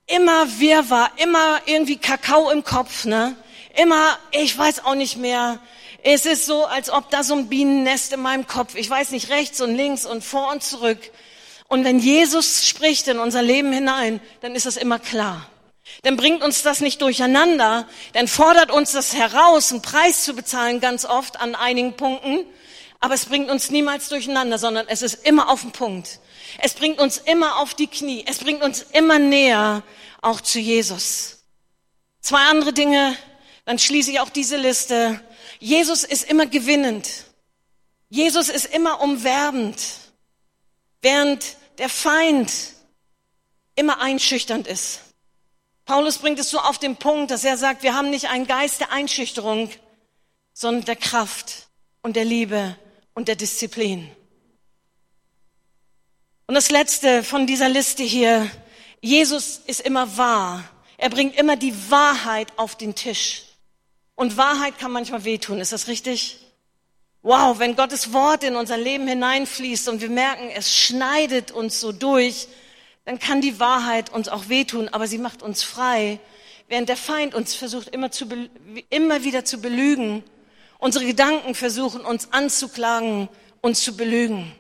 Immer 0.06 0.60
Wirrwarr, 0.60 1.12
immer 1.18 1.62
irgendwie 1.66 1.98
Kakao 1.98 2.50
im 2.50 2.64
Kopf, 2.64 3.06
ne? 3.06 3.36
Immer, 3.76 4.18
ich 4.32 4.58
weiß 4.58 4.86
auch 4.86 4.96
nicht 4.96 5.18
mehr. 5.18 5.60
Es 6.04 6.26
ist 6.26 6.46
so, 6.46 6.66
als 6.66 6.90
ob 6.90 7.10
da 7.10 7.24
so 7.24 7.36
ein 7.36 7.48
Bienennest 7.48 8.14
in 8.14 8.22
meinem 8.22 8.46
Kopf, 8.46 8.76
ich 8.76 8.90
weiß 8.90 9.12
nicht, 9.12 9.30
rechts 9.30 9.62
und 9.62 9.76
links 9.76 10.06
und 10.06 10.24
vor 10.24 10.52
und 10.52 10.64
zurück. 10.64 11.00
Und 11.70 11.86
wenn 11.86 12.00
Jesus 12.00 12.68
spricht 12.68 13.08
in 13.08 13.20
unser 13.20 13.42
Leben 13.42 13.72
hinein, 13.72 14.20
dann 14.42 14.54
ist 14.56 14.66
das 14.66 14.78
immer 14.78 15.00
klar 15.00 15.48
dann 16.02 16.18
bringt 16.18 16.44
uns 16.44 16.64
das 16.64 16.82
nicht 16.82 17.02
durcheinander, 17.02 17.88
dann 18.14 18.28
fordert 18.28 18.72
uns 18.72 18.92
das 18.92 19.14
heraus, 19.14 19.72
einen 19.72 19.82
Preis 19.82 20.24
zu 20.24 20.34
bezahlen, 20.34 20.80
ganz 20.80 21.06
oft 21.06 21.40
an 21.40 21.56
einigen 21.56 21.94
Punkten, 21.94 22.46
aber 23.00 23.14
es 23.14 23.26
bringt 23.26 23.50
uns 23.50 23.70
niemals 23.70 24.10
durcheinander, 24.10 24.58
sondern 24.58 24.88
es 24.88 25.02
ist 25.02 25.26
immer 25.26 25.50
auf 25.50 25.62
den 25.62 25.72
Punkt. 25.72 26.20
Es 26.60 26.74
bringt 26.74 27.00
uns 27.00 27.18
immer 27.18 27.58
auf 27.58 27.74
die 27.74 27.88
Knie, 27.88 28.24
es 28.28 28.40
bringt 28.40 28.64
uns 28.64 28.84
immer 28.92 29.20
näher 29.20 29.84
auch 30.22 30.42
zu 30.42 30.60
Jesus. 30.60 31.44
Zwei 32.22 32.40
andere 32.46 32.74
Dinge, 32.74 33.16
dann 33.66 33.80
schließe 33.80 34.12
ich 34.12 34.20
auch 34.20 34.30
diese 34.30 34.58
Liste. 34.58 35.22
Jesus 35.60 36.04
ist 36.04 36.30
immer 36.30 36.46
gewinnend. 36.46 37.10
Jesus 38.10 38.50
ist 38.50 38.66
immer 38.66 39.02
umwerbend. 39.02 39.82
Während 41.02 41.58
der 41.78 41.90
Feind 41.90 42.52
immer 43.76 44.00
einschüchternd 44.00 44.68
ist. 44.68 45.02
Paulus 45.86 46.20
bringt 46.20 46.40
es 46.40 46.50
so 46.50 46.60
auf 46.60 46.78
den 46.78 46.96
Punkt, 46.96 47.32
dass 47.32 47.44
er 47.44 47.58
sagt, 47.58 47.84
wir 47.84 47.94
haben 47.94 48.10
nicht 48.10 48.30
einen 48.30 48.48
Geist 48.48 48.80
der 48.80 48.92
Einschüchterung, 48.92 49.70
sondern 50.54 50.86
der 50.86 50.96
Kraft 50.96 51.68
und 52.02 52.16
der 52.16 52.26
Liebe 52.26 52.78
und 53.14 53.28
der 53.28 53.36
Disziplin. 53.36 54.10
Und 56.46 56.56
das 56.56 56.72
letzte 56.72 57.24
von 57.24 57.48
dieser 57.48 57.70
Liste 57.70 58.04
hier, 58.04 58.50
Jesus 59.02 59.62
ist 59.66 59.82
immer 59.82 60.18
wahr. 60.18 60.64
Er 60.98 61.10
bringt 61.10 61.38
immer 61.38 61.56
die 61.56 61.74
Wahrheit 61.90 62.50
auf 62.58 62.76
den 62.76 62.96
Tisch. 62.96 63.44
Und 64.16 64.38
Wahrheit 64.38 64.78
kann 64.78 64.92
manchmal 64.92 65.24
wehtun, 65.24 65.60
ist 65.60 65.72
das 65.72 65.88
richtig? 65.88 66.40
Wow, 67.22 67.60
wenn 67.60 67.78
Gottes 67.78 68.12
Wort 68.12 68.44
in 68.44 68.58
unser 68.58 68.78
Leben 68.78 69.08
hineinfließt 69.08 69.88
und 69.88 70.02
wir 70.02 70.10
merken, 70.10 70.50
es 70.54 70.76
schneidet 70.76 71.52
uns 71.52 71.80
so 71.80 71.94
durch, 71.94 72.50
dann 73.06 73.20
kann 73.20 73.40
die 73.40 73.60
Wahrheit 73.62 74.12
uns 74.12 74.28
auch 74.28 74.50
wehtun, 74.50 74.90
aber 74.90 75.08
sie 75.08 75.18
macht 75.18 75.42
uns 75.42 75.64
frei, 75.64 76.20
während 76.68 76.90
der 76.90 76.98
Feind 76.98 77.34
uns 77.34 77.56
versucht 77.56 77.88
immer, 77.90 78.12
zu, 78.12 78.28
immer 78.90 79.24
wieder 79.24 79.46
zu 79.46 79.60
belügen. 79.60 80.24
Unsere 80.80 81.06
Gedanken 81.06 81.56
versuchen 81.56 82.02
uns 82.02 82.34
anzuklagen, 82.34 83.30
uns 83.62 83.82
zu 83.82 83.96
belügen. 83.96 84.54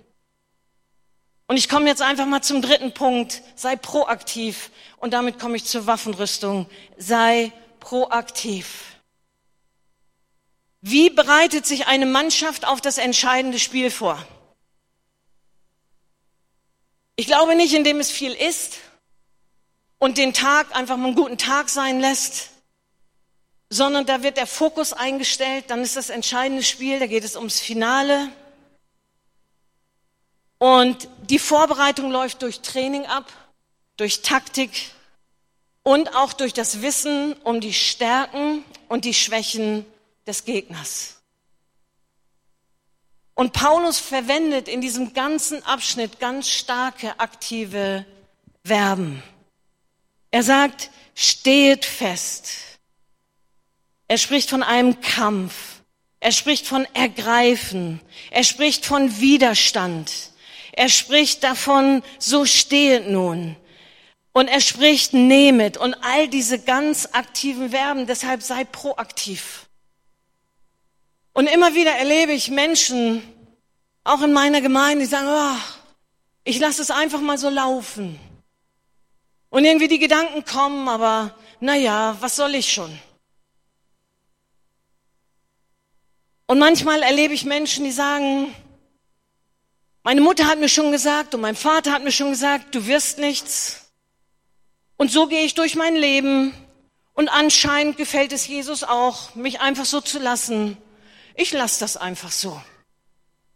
Und 1.53 1.57
ich 1.57 1.69
komme 1.69 1.87
jetzt 1.87 2.01
einfach 2.01 2.25
mal 2.25 2.41
zum 2.41 2.63
dritten 2.63 2.95
Punkt. 2.95 3.43
Sei 3.55 3.75
proaktiv. 3.75 4.71
Und 4.97 5.13
damit 5.13 5.37
komme 5.37 5.55
ich 5.55 5.65
zur 5.65 5.85
Waffenrüstung. 5.85 6.67
Sei 6.97 7.51
proaktiv. 7.79 8.95
Wie 10.81 11.11
bereitet 11.11 11.67
sich 11.67 11.85
eine 11.85 12.07
Mannschaft 12.07 12.65
auf 12.65 12.81
das 12.81 12.97
entscheidende 12.97 13.59
Spiel 13.59 13.91
vor? 13.91 14.25
Ich 17.17 17.27
glaube 17.27 17.53
nicht, 17.53 17.75
indem 17.75 17.99
es 17.99 18.09
viel 18.09 18.33
isst 18.33 18.79
und 19.99 20.17
den 20.17 20.33
Tag 20.33 20.75
einfach 20.75 20.97
mal 20.97 21.09
einen 21.09 21.15
guten 21.15 21.37
Tag 21.37 21.69
sein 21.69 21.99
lässt, 21.99 22.49
sondern 23.69 24.07
da 24.07 24.23
wird 24.23 24.37
der 24.37 24.47
Fokus 24.47 24.91
eingestellt, 24.91 25.65
dann 25.67 25.83
ist 25.83 25.97
das 25.97 26.09
entscheidende 26.09 26.63
Spiel, 26.63 26.97
da 26.97 27.05
geht 27.05 27.23
es 27.23 27.35
ums 27.35 27.59
Finale. 27.59 28.31
Und 30.57 31.07
die 31.29 31.39
Vorbereitung 31.39 32.11
läuft 32.11 32.41
durch 32.41 32.61
Training 32.61 33.05
ab, 33.05 33.31
durch 33.97 34.21
Taktik 34.21 34.91
und 35.83 36.15
auch 36.15 36.33
durch 36.33 36.53
das 36.53 36.81
Wissen 36.81 37.33
um 37.43 37.59
die 37.59 37.73
Stärken 37.73 38.63
und 38.87 39.05
die 39.05 39.13
Schwächen 39.13 39.85
des 40.25 40.45
Gegners. 40.45 41.21
Und 43.35 43.53
Paulus 43.53 43.99
verwendet 43.99 44.67
in 44.67 44.81
diesem 44.81 45.13
ganzen 45.13 45.63
Abschnitt 45.65 46.19
ganz 46.19 46.49
starke 46.49 47.19
aktive 47.19 48.05
Verben. 48.63 49.23
Er 50.31 50.43
sagt, 50.43 50.91
steht 51.15 51.85
fest. 51.85 52.51
Er 54.07 54.17
spricht 54.17 54.49
von 54.49 54.63
einem 54.63 55.01
Kampf. 55.01 55.81
Er 56.19 56.31
spricht 56.31 56.67
von 56.67 56.85
Ergreifen. 56.93 57.99
Er 58.31 58.43
spricht 58.43 58.85
von 58.85 59.19
Widerstand. 59.19 60.31
Er 60.75 60.89
spricht 60.89 61.43
davon, 61.43 62.03
so 62.17 62.45
stehet 62.45 63.07
nun. 63.09 63.55
Und 64.33 64.47
er 64.47 64.59
spricht, 64.59 65.13
nehmet. 65.13 65.77
Und 65.77 65.93
all 66.01 66.27
diese 66.27 66.59
ganz 66.59 67.09
aktiven 67.11 67.69
Verben. 67.69 68.07
Deshalb 68.07 68.41
sei 68.41 68.63
proaktiv. 68.63 69.67
Und 71.33 71.47
immer 71.47 71.75
wieder 71.75 71.91
erlebe 71.91 72.31
ich 72.31 72.49
Menschen, 72.49 73.23
auch 74.03 74.21
in 74.21 74.33
meiner 74.33 74.61
Gemeinde, 74.61 75.05
die 75.05 75.09
sagen, 75.09 75.27
oh, 75.29 75.61
ich 76.43 76.59
lasse 76.59 76.81
es 76.81 76.91
einfach 76.91 77.21
mal 77.21 77.37
so 77.37 77.49
laufen. 77.49 78.19
Und 79.49 79.65
irgendwie 79.65 79.87
die 79.87 79.99
Gedanken 79.99 80.43
kommen, 80.43 80.89
aber 80.89 81.35
naja, 81.59 82.17
was 82.19 82.35
soll 82.35 82.55
ich 82.55 82.73
schon? 82.73 82.99
Und 86.47 86.59
manchmal 86.59 87.03
erlebe 87.03 87.33
ich 87.33 87.45
Menschen, 87.45 87.85
die 87.85 87.91
sagen, 87.91 88.53
meine 90.03 90.21
Mutter 90.21 90.47
hat 90.47 90.59
mir 90.59 90.69
schon 90.69 90.91
gesagt 90.91 91.33
und 91.33 91.41
mein 91.41 91.55
Vater 91.55 91.91
hat 91.93 92.03
mir 92.03 92.11
schon 92.11 92.31
gesagt, 92.31 92.75
du 92.75 92.85
wirst 92.85 93.17
nichts. 93.17 93.91
Und 94.97 95.11
so 95.11 95.27
gehe 95.27 95.45
ich 95.45 95.55
durch 95.55 95.75
mein 95.75 95.95
Leben 95.95 96.53
und 97.13 97.29
anscheinend 97.29 97.97
gefällt 97.97 98.33
es 98.33 98.47
Jesus 98.47 98.83
auch, 98.83 99.33
mich 99.35 99.61
einfach 99.61 99.85
so 99.85 100.01
zu 100.01 100.19
lassen. 100.19 100.77
Ich 101.35 101.51
lasse 101.53 101.79
das 101.79 101.97
einfach 101.97 102.31
so. 102.31 102.61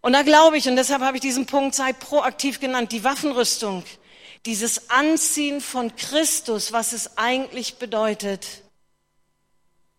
Und 0.01 0.13
da 0.13 0.23
glaube 0.23 0.57
ich, 0.57 0.67
und 0.67 0.77
deshalb 0.77 1.01
habe 1.01 1.17
ich 1.17 1.21
diesen 1.21 1.45
Punkt 1.45 1.75
sei 1.75 1.91
proaktiv 1.91 2.59
genannt, 2.59 2.91
die 2.91 3.03
Waffenrüstung, 3.03 3.83
dieses 4.45 4.89
Anziehen 4.89 5.59
von 5.59 5.95
Christus, 5.95 6.71
was 6.71 6.93
es 6.93 7.17
eigentlich 7.17 7.75
bedeutet. 7.75 8.47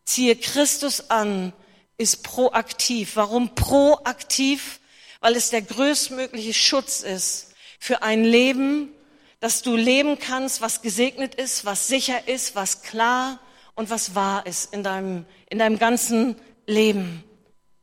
Ziehe 0.05 0.35
Christus 0.37 1.11
an, 1.11 1.53
ist 1.99 2.23
proaktiv. 2.23 3.17
Warum 3.17 3.55
proaktiv? 3.55 4.81
Weil 5.21 5.37
es 5.37 5.51
der 5.51 5.63
größtmögliche 5.63 6.55
Schutz 6.55 7.01
ist 7.01 7.55
für 7.79 8.03
ein 8.03 8.25
Leben, 8.25 8.93
dass 9.41 9.63
du 9.63 9.77
leben 9.77 10.19
kannst, 10.19 10.61
was 10.61 10.83
gesegnet 10.83 11.35
ist, 11.35 11.65
was 11.65 11.89
sicher 11.89 12.29
ist, 12.29 12.55
was 12.55 12.83
klar 12.83 13.39
und 13.75 13.91
was 13.91 14.15
wahr 14.15 14.47
ist 14.47 14.73
in 14.73 14.83
deinem, 14.83 15.25
in 15.49 15.59
deinem 15.59 15.79
ganzen 15.79 16.37
Leben 16.67 17.25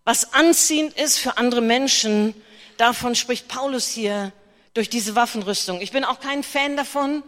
was 0.06 0.34
anziehend 0.34 0.94
ist 0.94 1.18
für 1.18 1.38
andere 1.38 1.62
Menschen, 1.62 2.36
davon 2.78 3.16
spricht 3.16 3.48
Paulus 3.48 3.88
hier 3.88 4.32
durch 4.76 4.90
diese 4.90 5.16
Waffenrüstung. 5.16 5.82
Ich 5.82 5.92
bin 5.92 6.06
auch 6.06 6.20
kein 6.20 6.44
Fan 6.44 6.78
davon. 6.78 7.24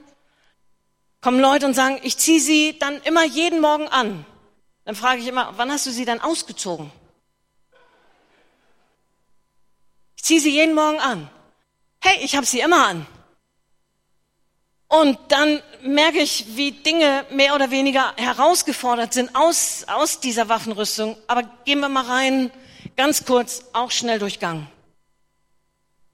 Kommen 1.20 1.40
Leute 1.40 1.66
und 1.66 1.74
sagen, 1.74 2.00
ich 2.04 2.18
ziehe 2.18 2.40
sie 2.40 2.78
dann 2.78 3.02
immer 3.02 3.26
jeden 3.26 3.60
Morgen 3.60 3.88
an. 3.88 4.26
Dann 4.86 4.96
frage 4.96 5.22
ich 5.22 5.28
immer, 5.28 5.54
wann 5.58 5.72
hast 5.72 5.88
du 5.88 5.92
sie 5.92 6.06
dann 6.06 6.22
ausgezogen? 6.22 6.92
Ich 10.28 10.30
ziehe 10.30 10.42
sie 10.42 10.52
jeden 10.52 10.76
Morgen 10.76 11.00
an. 11.00 11.30
Hey, 12.02 12.18
ich 12.22 12.36
habe 12.36 12.46
sie 12.46 12.60
immer 12.60 12.86
an. 12.86 13.08
Und 14.90 15.18
dann 15.30 15.64
merke 15.82 16.18
ich, 16.18 16.58
wie 16.58 16.74
Dinge 16.74 17.26
mehr 17.30 17.56
oder 17.56 17.72
weniger 17.72 18.14
herausgefordert 18.18 19.14
sind 19.14 19.34
aus, 19.38 19.86
aus 19.88 20.20
dieser 20.20 20.50
Waffenrüstung. 20.50 21.16
Aber 21.28 21.44
gehen 21.64 21.80
wir 21.80 21.88
mal 21.88 22.04
rein 22.04 22.52
ganz 22.98 23.24
kurz 23.24 23.64
auch 23.72 23.90
schnell 23.90 24.20
durchgangen. 24.20 24.68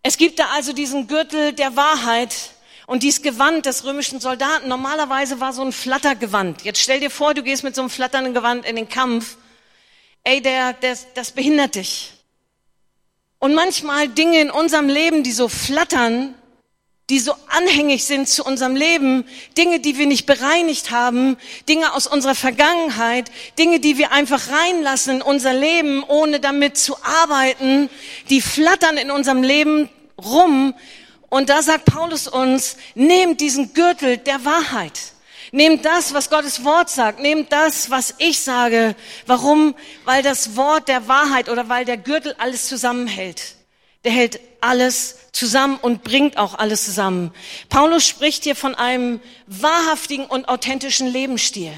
Es 0.04 0.18
gibt 0.18 0.38
da 0.38 0.46
also 0.54 0.74
diesen 0.74 1.08
Gürtel 1.08 1.54
der 1.54 1.76
Wahrheit 1.76 2.36
und 2.86 3.02
dieses 3.02 3.24
Gewand 3.24 3.66
des 3.66 3.84
römischen 3.84 4.20
Soldaten. 4.20 4.70
Normalerweise 4.70 5.40
war 5.40 5.54
so 5.54 5.64
ein 5.64 5.72
Flattergewand. 5.72 6.62
Jetzt 6.62 6.82
stell 6.82 7.00
dir 7.00 7.10
vor, 7.10 7.34
du 7.34 7.42
gehst 7.42 7.64
mit 7.64 7.74
so 7.74 7.82
einem 7.82 7.90
flatternden 7.90 8.36
Gewand 8.36 8.64
in 8.68 8.76
den 8.76 8.88
Kampf. 8.88 9.38
Ey, 10.24 10.40
der, 10.40 10.74
der, 10.74 11.00
das 11.16 11.32
behindert 11.32 11.74
dich. 11.74 12.13
Und 13.44 13.56
manchmal 13.56 14.08
Dinge 14.08 14.40
in 14.40 14.50
unserem 14.50 14.88
Leben, 14.88 15.22
die 15.22 15.34
so 15.34 15.50
flattern, 15.50 16.34
die 17.10 17.20
so 17.20 17.36
anhängig 17.50 18.06
sind 18.06 18.30
zu 18.30 18.42
unserem 18.46 18.74
Leben, 18.74 19.26
Dinge, 19.58 19.82
die 19.82 19.98
wir 19.98 20.08
nicht 20.08 20.26
bereinigt 20.26 20.92
haben, 20.92 21.36
Dinge 21.68 21.94
aus 21.94 22.08
unserer 22.08 22.36
Vergangenheit, 22.36 23.30
Dinge, 23.60 23.82
die 23.82 23.98
wir 23.98 24.14
einfach 24.14 24.50
reinlassen 24.50 25.18
in 25.18 25.22
unser 25.22 25.54
Leben, 25.54 26.06
ohne 26.08 26.40
damit 26.40 26.78
zu 26.78 26.96
arbeiten, 27.04 27.90
die 28.30 28.40
flattern 28.40 28.96
in 28.96 29.12
unserem 29.12 29.44
Leben 29.44 29.90
rum. 30.18 30.74
Und 31.28 31.50
da 31.50 31.62
sagt 31.62 31.84
Paulus 31.84 32.30
uns, 32.30 32.78
nehmt 32.96 33.42
diesen 33.42 33.74
Gürtel 33.74 34.20
der 34.20 34.46
Wahrheit. 34.46 35.13
Nehmt 35.54 35.86
das, 35.86 36.16
was 36.16 36.32
Gottes 36.32 36.64
Wort 36.64 36.90
sagt. 36.90 37.20
Nehmt 37.20 37.52
das, 37.52 37.92
was 37.92 38.16
ich 38.18 38.40
sage. 38.40 38.96
Warum? 39.28 39.76
Weil 40.04 40.24
das 40.24 40.56
Wort 40.56 40.88
der 40.88 41.08
Wahrheit 41.08 41.48
oder 41.48 41.70
weil 41.70 41.86
der 41.86 41.98
Gürtel 41.98 42.34
alles 42.40 42.68
zusammenhält. 42.68 43.54
Der 44.04 44.12
hält 44.12 44.40
alles 44.62 45.30
zusammen 45.32 45.78
und 45.80 46.04
bringt 46.04 46.38
auch 46.38 46.56
alles 46.56 46.86
zusammen. 46.86 47.32
Paulus 47.70 48.08
spricht 48.08 48.46
hier 48.46 48.56
von 48.56 48.74
einem 48.74 49.20
wahrhaftigen 49.46 50.26
und 50.26 50.50
authentischen 50.50 51.06
Lebensstil. 51.06 51.72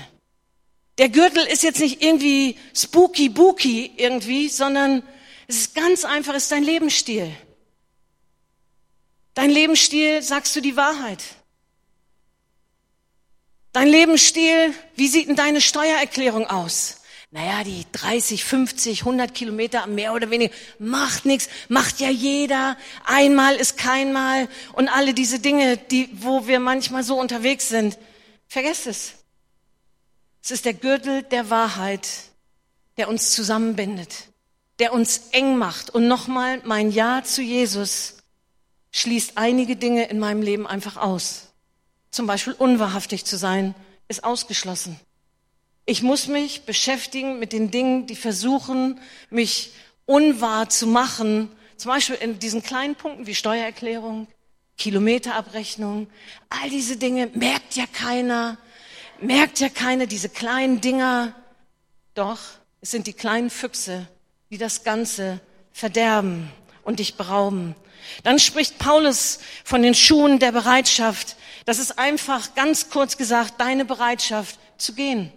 Der 0.97 1.09
Gürtel 1.09 1.45
ist 1.45 1.61
jetzt 1.61 1.81
nicht 1.81 2.01
irgendwie 2.01 2.57
spooky 2.73 3.27
booky 3.27 3.91
irgendwie, 3.97 4.47
sondern 4.47 5.03
es 5.47 5.57
ist 5.57 5.75
ganz 5.75 6.05
einfach, 6.05 6.33
es 6.33 6.43
ist 6.43 6.53
dein 6.53 6.63
Lebensstil. 6.63 7.29
Dein 9.33 9.49
Lebensstil 9.49 10.21
sagst 10.21 10.55
du 10.55 10.61
die 10.61 10.77
Wahrheit. 10.77 11.21
Dein 13.75 13.89
Lebensstil, 13.89 14.73
wie 14.95 15.09
sieht 15.09 15.27
denn 15.27 15.35
deine 15.35 15.59
Steuererklärung 15.59 16.47
aus? 16.47 17.01
naja, 17.35 17.65
die 17.65 17.85
30, 17.91 18.45
50, 18.45 19.01
100 19.01 19.33
Kilometer 19.33 19.87
mehr 19.87 20.13
oder 20.13 20.29
weniger, 20.29 20.53
macht 20.79 21.25
nichts, 21.25 21.49
macht 21.67 21.99
ja 21.99 22.09
jeder, 22.09 22.77
einmal 23.03 23.57
ist 23.57 23.77
keinmal 23.77 24.47
und 24.71 24.87
alle 24.87 25.13
diese 25.13 25.39
Dinge, 25.39 25.75
die, 25.75 26.07
wo 26.13 26.47
wir 26.47 26.61
manchmal 26.61 27.03
so 27.03 27.19
unterwegs 27.19 27.67
sind, 27.67 27.97
vergesst 28.47 28.87
es. 28.87 29.15
Es 30.41 30.51
ist 30.51 30.63
der 30.63 30.75
Gürtel 30.75 31.23
der 31.23 31.49
Wahrheit, 31.49 32.07
der 32.95 33.09
uns 33.09 33.31
zusammenbindet, 33.31 34.29
der 34.79 34.93
uns 34.93 35.23
eng 35.33 35.57
macht. 35.57 35.89
Und 35.89 36.07
nochmal, 36.07 36.61
mein 36.63 36.89
Ja 36.89 37.21
zu 37.25 37.41
Jesus 37.41 38.19
schließt 38.93 39.33
einige 39.35 39.75
Dinge 39.75 40.05
in 40.05 40.19
meinem 40.19 40.41
Leben 40.41 40.65
einfach 40.65 40.95
aus. 40.95 41.44
Zum 42.15 42.27
Beispiel 42.27 42.53
unwahrhaftig 42.53 43.25
zu 43.25 43.37
sein, 43.37 43.75
ist 44.07 44.23
ausgeschlossen. 44.23 44.99
Ich 45.85 46.01
muss 46.01 46.27
mich 46.27 46.63
beschäftigen 46.63 47.39
mit 47.39 47.53
den 47.53 47.69
Dingen, 47.69 48.07
die 48.07 48.15
versuchen, 48.15 48.99
mich 49.29 49.73
unwahr 50.05 50.69
zu 50.69 50.87
machen. 50.87 51.51
Zum 51.77 51.91
Beispiel 51.91 52.15
in 52.15 52.39
diesen 52.39 52.63
kleinen 52.63 52.95
Punkten 52.95 53.27
wie 53.27 53.35
Steuererklärung, 53.35 54.27
Kilometerabrechnung, 54.77 56.07
all 56.49 56.69
diese 56.69 56.97
Dinge 56.97 57.29
merkt 57.33 57.75
ja 57.75 57.85
keiner, 57.91 58.57
merkt 59.19 59.59
ja 59.59 59.69
keiner, 59.69 60.05
diese 60.07 60.29
kleinen 60.29 60.81
Dinger. 60.81 61.35
Doch, 62.13 62.39
es 62.81 62.91
sind 62.91 63.07
die 63.07 63.13
kleinen 63.13 63.49
Füchse, 63.49 64.07
die 64.49 64.57
das 64.57 64.83
Ganze 64.83 65.39
verderben 65.71 66.49
und 66.83 66.99
dich 66.99 67.15
berauben. 67.15 67.75
Dann 68.23 68.39
spricht 68.39 68.77
Paulus 68.77 69.39
von 69.63 69.81
den 69.81 69.93
Schuhen 69.93 70.39
der 70.39 70.51
Bereitschaft. 70.51 71.35
Das 71.65 71.79
ist 71.79 71.97
einfach 71.97 72.55
ganz 72.55 72.89
kurz 72.89 73.17
gesagt 73.17 73.55
deine 73.59 73.85
Bereitschaft 73.85 74.59
zu 74.77 74.93
gehen. 74.93 75.31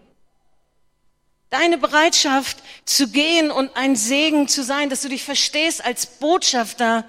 Deine 1.51 1.79
Bereitschaft 1.79 2.59
zu 2.85 3.09
gehen 3.09 3.51
und 3.51 3.75
ein 3.77 3.97
Segen 3.97 4.49
zu 4.49 4.63
sein, 4.63 4.91
dass 4.91 5.01
du 5.01 5.09
dich 5.09 5.23
verstehst 5.23 5.83
als 5.83 6.07
Botschafter 6.07 7.05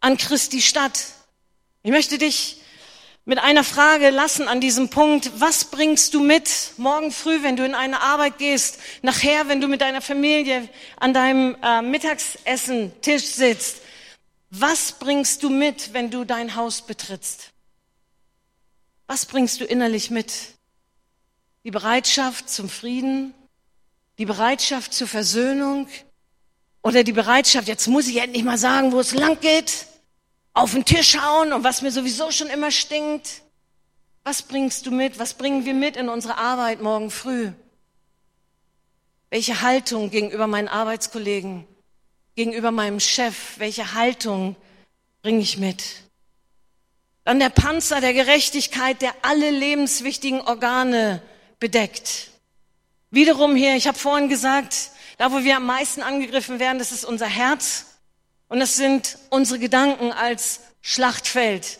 an 0.00 0.16
Christi 0.16 0.60
Stadt. 0.60 0.98
Ich 1.84 1.92
möchte 1.92 2.18
dich 2.18 2.60
mit 3.24 3.38
einer 3.40 3.64
Frage 3.64 4.10
lassen 4.10 4.46
an 4.48 4.60
diesem 4.60 4.88
Punkt. 4.88 5.30
Was 5.38 5.66
bringst 5.66 6.14
du 6.14 6.20
mit 6.20 6.50
morgen 6.76 7.10
früh, 7.10 7.42
wenn 7.42 7.56
du 7.56 7.64
in 7.64 7.74
eine 7.74 8.00
Arbeit 8.00 8.38
gehst? 8.38 8.78
Nachher, 9.02 9.48
wenn 9.48 9.60
du 9.60 9.68
mit 9.68 9.80
deiner 9.80 10.00
Familie 10.00 10.68
an 10.96 11.12
deinem 11.12 11.56
äh, 11.62 11.82
Mittagessen-Tisch 11.82 13.24
sitzt? 13.24 13.82
Was 14.50 14.92
bringst 14.92 15.42
du 15.42 15.50
mit, 15.50 15.92
wenn 15.92 16.10
du 16.10 16.24
dein 16.24 16.54
Haus 16.54 16.82
betrittst? 16.82 17.52
Was 19.06 19.26
bringst 19.26 19.60
du 19.60 19.64
innerlich 19.64 20.10
mit? 20.10 20.32
Die 21.64 21.70
Bereitschaft 21.70 22.48
zum 22.48 22.68
Frieden? 22.68 23.34
Die 24.18 24.26
Bereitschaft 24.26 24.92
zur 24.92 25.08
Versöhnung? 25.08 25.88
Oder 26.82 27.04
die 27.04 27.12
Bereitschaft, 27.12 27.68
jetzt 27.68 27.88
muss 27.88 28.06
ich 28.06 28.18
endlich 28.18 28.44
mal 28.44 28.58
sagen, 28.58 28.92
wo 28.92 29.00
es 29.00 29.12
lang 29.12 29.40
geht? 29.40 29.86
auf 30.56 30.72
den 30.72 30.86
Tisch 30.86 31.10
schauen 31.10 31.52
und 31.52 31.64
was 31.64 31.82
mir 31.82 31.92
sowieso 31.92 32.30
schon 32.30 32.48
immer 32.48 32.70
stinkt. 32.70 33.42
Was 34.24 34.40
bringst 34.40 34.86
du 34.86 34.90
mit? 34.90 35.18
Was 35.18 35.34
bringen 35.34 35.66
wir 35.66 35.74
mit 35.74 35.96
in 35.96 36.08
unsere 36.08 36.38
Arbeit 36.38 36.80
morgen 36.80 37.10
früh? 37.10 37.52
Welche 39.28 39.60
Haltung 39.60 40.10
gegenüber 40.10 40.46
meinen 40.46 40.68
Arbeitskollegen, 40.68 41.66
gegenüber 42.36 42.70
meinem 42.70 43.00
Chef, 43.00 43.58
welche 43.58 43.94
Haltung 43.94 44.54
bringe 45.22 45.40
ich 45.40 45.56
mit? 45.56 45.82
Dann 47.24 47.40
der 47.40 47.48
Panzer 47.50 48.00
der 48.00 48.12
Gerechtigkeit, 48.12 49.02
der 49.02 49.12
alle 49.22 49.50
lebenswichtigen 49.50 50.40
Organe 50.42 51.20
bedeckt. 51.58 52.30
Wiederum 53.10 53.56
hier, 53.56 53.74
ich 53.74 53.88
habe 53.88 53.98
vorhin 53.98 54.28
gesagt, 54.28 54.90
da 55.18 55.32
wo 55.32 55.42
wir 55.42 55.56
am 55.56 55.66
meisten 55.66 56.02
angegriffen 56.02 56.60
werden, 56.60 56.78
das 56.78 56.92
ist 56.92 57.04
unser 57.04 57.26
Herz. 57.26 57.86
Und 58.48 58.60
es 58.60 58.76
sind 58.76 59.18
unsere 59.30 59.58
Gedanken 59.58 60.12
als 60.12 60.60
Schlachtfeld. 60.82 61.78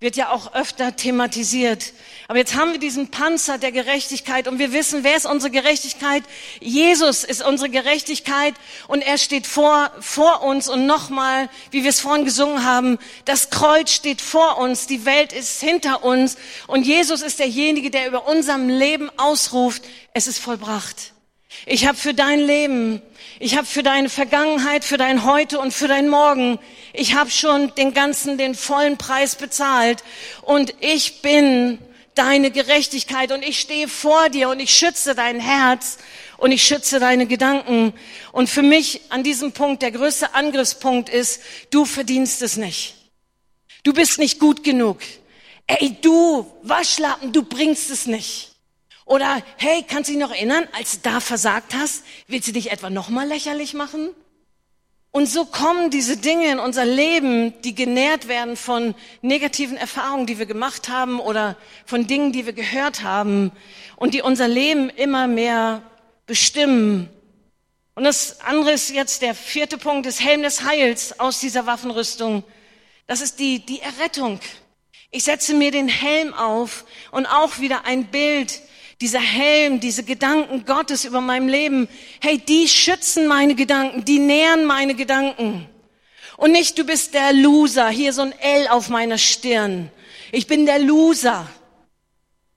Wird 0.00 0.14
ja 0.14 0.30
auch 0.30 0.54
öfter 0.54 0.94
thematisiert. 0.94 1.92
Aber 2.28 2.38
jetzt 2.38 2.54
haben 2.54 2.70
wir 2.70 2.78
diesen 2.78 3.10
Panzer 3.10 3.58
der 3.58 3.72
Gerechtigkeit 3.72 4.46
und 4.46 4.60
wir 4.60 4.72
wissen, 4.72 5.02
wer 5.02 5.16
ist 5.16 5.26
unsere 5.26 5.50
Gerechtigkeit? 5.50 6.22
Jesus 6.60 7.24
ist 7.24 7.42
unsere 7.44 7.68
Gerechtigkeit 7.68 8.54
und 8.86 9.02
er 9.02 9.18
steht 9.18 9.48
vor, 9.48 9.90
vor 9.98 10.42
uns 10.42 10.68
und 10.68 10.86
nochmal, 10.86 11.48
wie 11.72 11.82
wir 11.82 11.90
es 11.90 11.98
vorhin 11.98 12.24
gesungen 12.24 12.64
haben, 12.64 12.98
das 13.24 13.50
Kreuz 13.50 13.90
steht 13.90 14.20
vor 14.20 14.58
uns, 14.58 14.86
die 14.86 15.04
Welt 15.04 15.32
ist 15.32 15.60
hinter 15.60 16.04
uns 16.04 16.36
und 16.68 16.86
Jesus 16.86 17.22
ist 17.22 17.40
derjenige, 17.40 17.90
der 17.90 18.06
über 18.06 18.28
unserem 18.28 18.68
Leben 18.68 19.10
ausruft, 19.16 19.82
es 20.14 20.28
ist 20.28 20.38
vollbracht. 20.38 21.12
Ich 21.66 21.86
habe 21.86 21.98
für 21.98 22.14
dein 22.14 22.38
Leben, 22.38 23.02
ich 23.40 23.56
habe 23.56 23.66
für 23.66 23.82
deine 23.82 24.08
Vergangenheit, 24.08 24.84
für 24.84 24.96
dein 24.96 25.24
Heute 25.24 25.58
und 25.58 25.72
für 25.72 25.88
dein 25.88 26.08
Morgen, 26.08 26.58
ich 26.98 27.14
habe 27.14 27.30
schon 27.30 27.72
den 27.76 27.94
ganzen, 27.94 28.38
den 28.38 28.54
vollen 28.54 28.98
Preis 28.98 29.36
bezahlt 29.36 30.02
und 30.42 30.74
ich 30.80 31.22
bin 31.22 31.78
deine 32.16 32.50
Gerechtigkeit 32.50 33.30
und 33.30 33.44
ich 33.44 33.60
stehe 33.60 33.86
vor 33.86 34.28
dir 34.28 34.48
und 34.48 34.58
ich 34.58 34.74
schütze 34.74 35.14
dein 35.14 35.38
Herz 35.38 35.98
und 36.36 36.50
ich 36.50 36.64
schütze 36.64 36.98
deine 36.98 37.26
Gedanken. 37.26 37.94
Und 38.32 38.50
für 38.50 38.62
mich 38.62 39.00
an 39.10 39.22
diesem 39.22 39.52
Punkt 39.52 39.82
der 39.82 39.92
größte 39.92 40.34
Angriffspunkt 40.34 41.08
ist, 41.08 41.40
du 41.70 41.84
verdienst 41.84 42.42
es 42.42 42.56
nicht. 42.56 42.96
Du 43.84 43.92
bist 43.92 44.18
nicht 44.18 44.40
gut 44.40 44.64
genug. 44.64 44.98
Ey, 45.68 45.96
du 46.02 46.50
Waschlappen, 46.62 47.32
du 47.32 47.44
bringst 47.44 47.90
es 47.90 48.06
nicht. 48.06 48.56
Oder, 49.04 49.42
hey, 49.56 49.84
kannst 49.86 50.08
du 50.08 50.14
dich 50.14 50.20
noch 50.20 50.32
erinnern, 50.32 50.66
als 50.72 51.00
du 51.00 51.10
da 51.10 51.20
versagt 51.20 51.74
hast, 51.74 52.02
willst 52.26 52.48
du 52.48 52.52
dich 52.52 52.72
etwa 52.72 52.90
nochmal 52.90 53.28
lächerlich 53.28 53.72
machen? 53.74 54.10
Und 55.10 55.26
so 55.26 55.46
kommen 55.46 55.90
diese 55.90 56.18
Dinge 56.18 56.52
in 56.52 56.58
unser 56.58 56.84
Leben, 56.84 57.54
die 57.62 57.74
genährt 57.74 58.28
werden 58.28 58.56
von 58.56 58.94
negativen 59.22 59.76
Erfahrungen, 59.76 60.26
die 60.26 60.38
wir 60.38 60.46
gemacht 60.46 60.88
haben 60.88 61.18
oder 61.18 61.56
von 61.86 62.06
Dingen, 62.06 62.32
die 62.32 62.44
wir 62.44 62.52
gehört 62.52 63.02
haben 63.02 63.50
und 63.96 64.12
die 64.12 64.22
unser 64.22 64.48
Leben 64.48 64.90
immer 64.90 65.26
mehr 65.26 65.82
bestimmen. 66.26 67.08
Und 67.94 68.04
das 68.04 68.40
andere 68.42 68.72
ist 68.72 68.90
jetzt 68.90 69.22
der 69.22 69.34
vierte 69.34 69.78
Punkt 69.78 70.06
des 70.06 70.20
Helm 70.20 70.42
des 70.42 70.62
Heils 70.62 71.18
aus 71.18 71.40
dieser 71.40 71.66
Waffenrüstung. 71.66 72.44
Das 73.06 73.22
ist 73.22 73.40
die, 73.40 73.64
die 73.64 73.80
Errettung. 73.80 74.38
Ich 75.10 75.24
setze 75.24 75.54
mir 75.54 75.70
den 75.70 75.88
Helm 75.88 76.34
auf 76.34 76.84
und 77.10 77.26
auch 77.26 77.58
wieder 77.60 77.86
ein 77.86 78.04
Bild 78.08 78.60
dieser 79.00 79.20
Helm, 79.20 79.80
diese 79.80 80.02
Gedanken 80.02 80.64
Gottes 80.64 81.04
über 81.04 81.20
meinem 81.20 81.48
Leben, 81.48 81.88
hey, 82.20 82.38
die 82.38 82.68
schützen 82.68 83.26
meine 83.26 83.54
Gedanken, 83.54 84.04
die 84.04 84.18
nähren 84.18 84.64
meine 84.64 84.94
Gedanken. 84.94 85.68
Und 86.36 86.52
nicht, 86.52 86.78
du 86.78 86.84
bist 86.84 87.14
der 87.14 87.32
Loser, 87.32 87.88
hier 87.88 88.12
so 88.12 88.22
ein 88.22 88.32
L 88.38 88.68
auf 88.68 88.88
meiner 88.88 89.18
Stirn. 89.18 89.90
Ich 90.32 90.46
bin 90.46 90.66
der 90.66 90.78
Loser. 90.78 91.48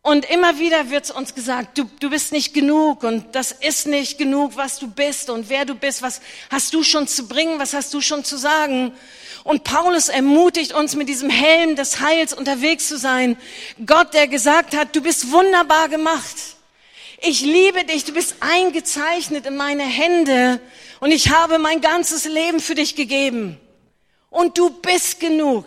Und 0.04 0.28
immer 0.32 0.58
wieder 0.58 0.90
wird 0.90 1.12
uns 1.12 1.36
gesagt, 1.36 1.78
du, 1.78 1.84
du 2.00 2.10
bist 2.10 2.32
nicht 2.32 2.56
genug 2.56 3.04
und 3.04 3.36
das 3.36 3.52
ist 3.52 3.86
nicht 3.86 4.18
genug, 4.18 4.56
was 4.56 4.80
du 4.80 4.88
bist 4.88 5.30
und 5.30 5.48
wer 5.50 5.64
du 5.64 5.76
bist, 5.76 6.02
was 6.02 6.22
hast 6.50 6.74
du 6.74 6.82
schon 6.82 7.08
zu 7.08 7.28
bringen, 7.28 7.60
was 7.60 7.74
hast 7.74 7.94
du 7.94 8.02
schon 8.02 8.24
zu 8.24 8.38
sagen. 8.38 8.94
Und 9.44 9.64
Paulus 9.64 10.10
ermutigt 10.10 10.74
uns, 10.74 10.96
mit 10.96 11.10
diesem 11.10 11.30
Helm 11.30 11.76
des 11.76 12.00
Heils 12.00 12.34
unterwegs 12.34 12.88
zu 12.88 12.98
sein. 12.98 13.38
Gott, 13.86 14.14
der 14.14 14.28
gesagt 14.28 14.76
hat, 14.76 14.96
du 14.96 15.02
bist 15.02 15.32
wunderbar 15.32 15.90
gemacht. 15.90 16.36
Ich 17.22 17.42
liebe 17.42 17.84
dich, 17.84 18.06
du 18.06 18.14
bist 18.14 18.36
eingezeichnet 18.40 19.46
in 19.46 19.56
meine 19.56 19.84
Hände 19.84 20.60
und 21.00 21.12
ich 21.12 21.30
habe 21.30 21.60
mein 21.60 21.82
ganzes 21.82 22.26
Leben 22.26 22.60
für 22.60 22.76
dich 22.76 22.96
gegeben. 22.96 23.60
Und 24.30 24.58
du 24.58 24.70
bist 24.70 25.20
genug. 25.20 25.66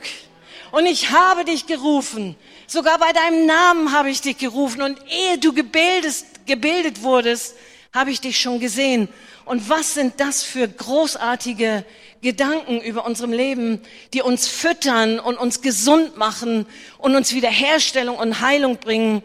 Und 0.72 0.86
ich 0.86 1.10
habe 1.10 1.44
dich 1.44 1.66
gerufen. 1.66 2.34
Sogar 2.66 2.98
bei 2.98 3.12
deinem 3.12 3.46
Namen 3.46 3.92
habe 3.92 4.10
ich 4.10 4.20
dich 4.20 4.38
gerufen. 4.38 4.82
Und 4.82 4.98
ehe 5.08 5.38
du 5.38 5.52
gebildet, 5.52 6.24
gebildet 6.46 7.02
wurdest, 7.02 7.54
habe 7.92 8.10
ich 8.10 8.20
dich 8.20 8.40
schon 8.40 8.58
gesehen. 8.58 9.08
Und 9.44 9.68
was 9.68 9.94
sind 9.94 10.18
das 10.18 10.42
für 10.42 10.66
großartige 10.66 11.84
Gedanken 12.24 12.80
über 12.80 13.04
unserem 13.04 13.32
Leben, 13.32 13.80
die 14.12 14.22
uns 14.22 14.48
füttern 14.48 15.20
und 15.20 15.36
uns 15.36 15.60
gesund 15.60 16.16
machen 16.16 16.66
und 16.98 17.14
uns 17.14 17.32
Wiederherstellung 17.34 18.16
und 18.16 18.40
Heilung 18.40 18.78
bringen 18.78 19.22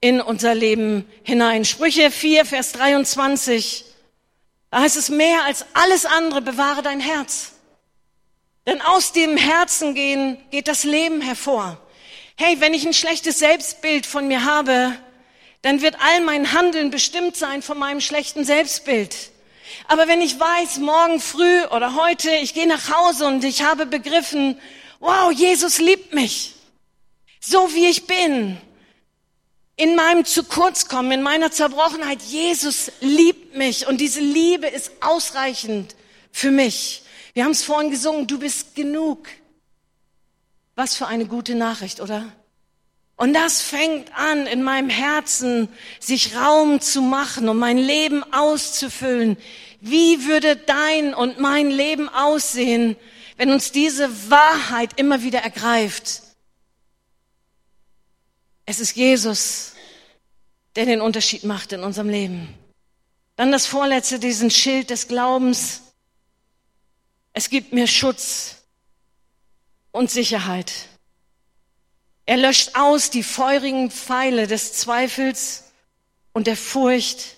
in 0.00 0.20
unser 0.20 0.54
Leben 0.54 1.04
hinein. 1.24 1.64
Sprüche 1.64 2.10
4, 2.10 2.44
Vers 2.44 2.72
23. 2.72 3.86
Da 4.70 4.80
heißt 4.80 4.96
es 4.96 5.08
mehr 5.08 5.44
als 5.44 5.66
alles 5.72 6.04
andere, 6.04 6.42
bewahre 6.42 6.82
dein 6.82 7.00
Herz. 7.00 7.52
Denn 8.66 8.80
aus 8.80 9.12
dem 9.12 9.36
Herzen 9.36 9.94
gehen, 9.94 10.38
geht 10.50 10.68
das 10.68 10.84
Leben 10.84 11.20
hervor. 11.20 11.78
Hey, 12.36 12.60
wenn 12.60 12.74
ich 12.74 12.86
ein 12.86 12.94
schlechtes 12.94 13.38
Selbstbild 13.38 14.06
von 14.06 14.28
mir 14.28 14.44
habe, 14.44 14.92
dann 15.62 15.80
wird 15.80 15.96
all 16.00 16.20
mein 16.20 16.52
Handeln 16.52 16.90
bestimmt 16.90 17.36
sein 17.36 17.62
von 17.62 17.78
meinem 17.78 18.00
schlechten 18.00 18.44
Selbstbild. 18.44 19.16
Aber 19.88 20.08
wenn 20.08 20.20
ich 20.20 20.38
weiß, 20.38 20.78
morgen 20.78 21.20
früh 21.20 21.64
oder 21.66 21.94
heute, 21.94 22.30
ich 22.30 22.54
gehe 22.54 22.66
nach 22.66 22.90
Hause 22.90 23.26
und 23.26 23.44
ich 23.44 23.62
habe 23.62 23.86
begriffen, 23.86 24.58
wow, 25.00 25.32
Jesus 25.32 25.78
liebt 25.78 26.14
mich, 26.14 26.54
so 27.40 27.74
wie 27.74 27.86
ich 27.86 28.06
bin, 28.06 28.58
in 29.76 29.96
meinem 29.96 30.24
zu 30.24 30.44
kurz 30.44 30.88
kommen, 30.88 31.12
in 31.12 31.22
meiner 31.22 31.50
Zerbrochenheit, 31.50 32.22
Jesus 32.22 32.92
liebt 33.00 33.56
mich 33.56 33.86
und 33.86 34.00
diese 34.00 34.20
Liebe 34.20 34.66
ist 34.66 34.92
ausreichend 35.00 35.96
für 36.30 36.50
mich. 36.50 37.02
Wir 37.34 37.44
haben 37.44 37.52
es 37.52 37.64
vorhin 37.64 37.90
gesungen, 37.90 38.26
du 38.26 38.38
bist 38.38 38.74
genug. 38.74 39.28
Was 40.74 40.96
für 40.96 41.06
eine 41.06 41.26
gute 41.26 41.54
Nachricht, 41.54 42.00
oder? 42.00 42.32
Und 43.22 43.34
das 43.34 43.62
fängt 43.62 44.12
an, 44.14 44.48
in 44.48 44.64
meinem 44.64 44.90
Herzen 44.90 45.68
sich 46.00 46.34
Raum 46.34 46.80
zu 46.80 47.02
machen, 47.02 47.48
um 47.48 47.56
mein 47.56 47.78
Leben 47.78 48.24
auszufüllen. 48.32 49.36
Wie 49.80 50.26
würde 50.26 50.56
dein 50.56 51.14
und 51.14 51.38
mein 51.38 51.70
Leben 51.70 52.08
aussehen, 52.08 52.96
wenn 53.36 53.52
uns 53.52 53.70
diese 53.70 54.28
Wahrheit 54.28 54.98
immer 54.98 55.22
wieder 55.22 55.38
ergreift? 55.38 56.22
Es 58.66 58.80
ist 58.80 58.96
Jesus, 58.96 59.74
der 60.74 60.86
den 60.86 61.00
Unterschied 61.00 61.44
macht 61.44 61.70
in 61.70 61.84
unserem 61.84 62.08
Leben. 62.08 62.52
Dann 63.36 63.52
das 63.52 63.66
vorletzte, 63.66 64.18
diesen 64.18 64.50
Schild 64.50 64.90
des 64.90 65.06
Glaubens. 65.06 65.82
Es 67.34 67.50
gibt 67.50 67.72
mir 67.72 67.86
Schutz 67.86 68.64
und 69.92 70.10
Sicherheit. 70.10 70.88
Er 72.24 72.36
löscht 72.36 72.76
aus 72.76 73.10
die 73.10 73.22
feurigen 73.22 73.90
Pfeile 73.90 74.46
des 74.46 74.74
Zweifels 74.74 75.64
und 76.32 76.46
der 76.46 76.56
Furcht 76.56 77.36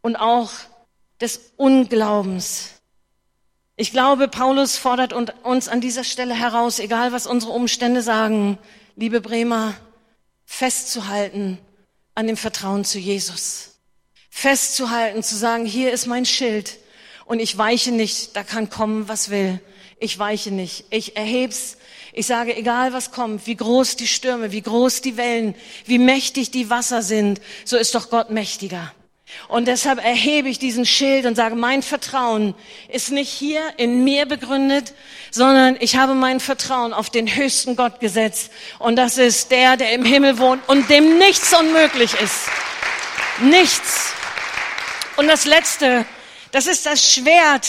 und 0.00 0.16
auch 0.16 0.50
des 1.20 1.52
Unglaubens. 1.56 2.80
Ich 3.76 3.92
glaube, 3.92 4.28
Paulus 4.28 4.76
fordert 4.76 5.12
uns 5.12 5.68
an 5.68 5.80
dieser 5.80 6.04
Stelle 6.04 6.34
heraus, 6.34 6.78
egal 6.78 7.12
was 7.12 7.26
unsere 7.26 7.52
Umstände 7.52 8.02
sagen, 8.02 8.58
liebe 8.96 9.20
Bremer, 9.20 9.74
festzuhalten 10.44 11.58
an 12.14 12.26
dem 12.26 12.36
Vertrauen 12.36 12.84
zu 12.84 12.98
Jesus. 12.98 13.78
Festzuhalten, 14.28 15.22
zu 15.22 15.36
sagen, 15.36 15.64
hier 15.66 15.92
ist 15.92 16.06
mein 16.06 16.24
Schild 16.24 16.78
und 17.24 17.38
ich 17.38 17.56
weiche 17.56 17.92
nicht, 17.92 18.36
da 18.36 18.42
kann 18.42 18.70
kommen, 18.70 19.08
was 19.08 19.30
will. 19.30 19.60
Ich 20.00 20.18
weiche 20.18 20.50
nicht. 20.50 20.86
Ich 20.88 21.14
erheb's. 21.16 21.76
Ich 22.12 22.26
sage, 22.26 22.56
egal 22.56 22.92
was 22.92 23.12
kommt, 23.12 23.46
wie 23.46 23.54
groß 23.54 23.96
die 23.96 24.08
Stürme, 24.08 24.50
wie 24.50 24.62
groß 24.62 25.02
die 25.02 25.16
Wellen, 25.16 25.54
wie 25.84 25.98
mächtig 25.98 26.50
die 26.50 26.70
Wasser 26.70 27.02
sind, 27.02 27.40
so 27.64 27.76
ist 27.76 27.94
doch 27.94 28.10
Gott 28.10 28.30
mächtiger. 28.30 28.92
Und 29.46 29.68
deshalb 29.68 30.02
erhebe 30.04 30.48
ich 30.48 30.58
diesen 30.58 30.86
Schild 30.86 31.26
und 31.26 31.36
sage, 31.36 31.54
mein 31.54 31.82
Vertrauen 31.82 32.54
ist 32.88 33.12
nicht 33.12 33.30
hier 33.30 33.62
in 33.76 34.02
mir 34.02 34.26
begründet, 34.26 34.92
sondern 35.30 35.76
ich 35.78 35.96
habe 35.96 36.14
mein 36.14 36.40
Vertrauen 36.40 36.92
auf 36.92 37.10
den 37.10 37.36
höchsten 37.36 37.76
Gott 37.76 38.00
gesetzt. 38.00 38.50
Und 38.80 38.96
das 38.96 39.18
ist 39.18 39.52
der, 39.52 39.76
der 39.76 39.92
im 39.92 40.04
Himmel 40.04 40.38
wohnt 40.38 40.66
und 40.68 40.90
dem 40.90 41.18
nichts 41.18 41.54
unmöglich 41.54 42.14
ist. 42.14 42.48
Nichts. 43.42 44.14
Und 45.16 45.28
das 45.28 45.44
Letzte, 45.44 46.06
das 46.50 46.66
ist 46.66 46.86
das 46.86 47.12
Schwert 47.12 47.68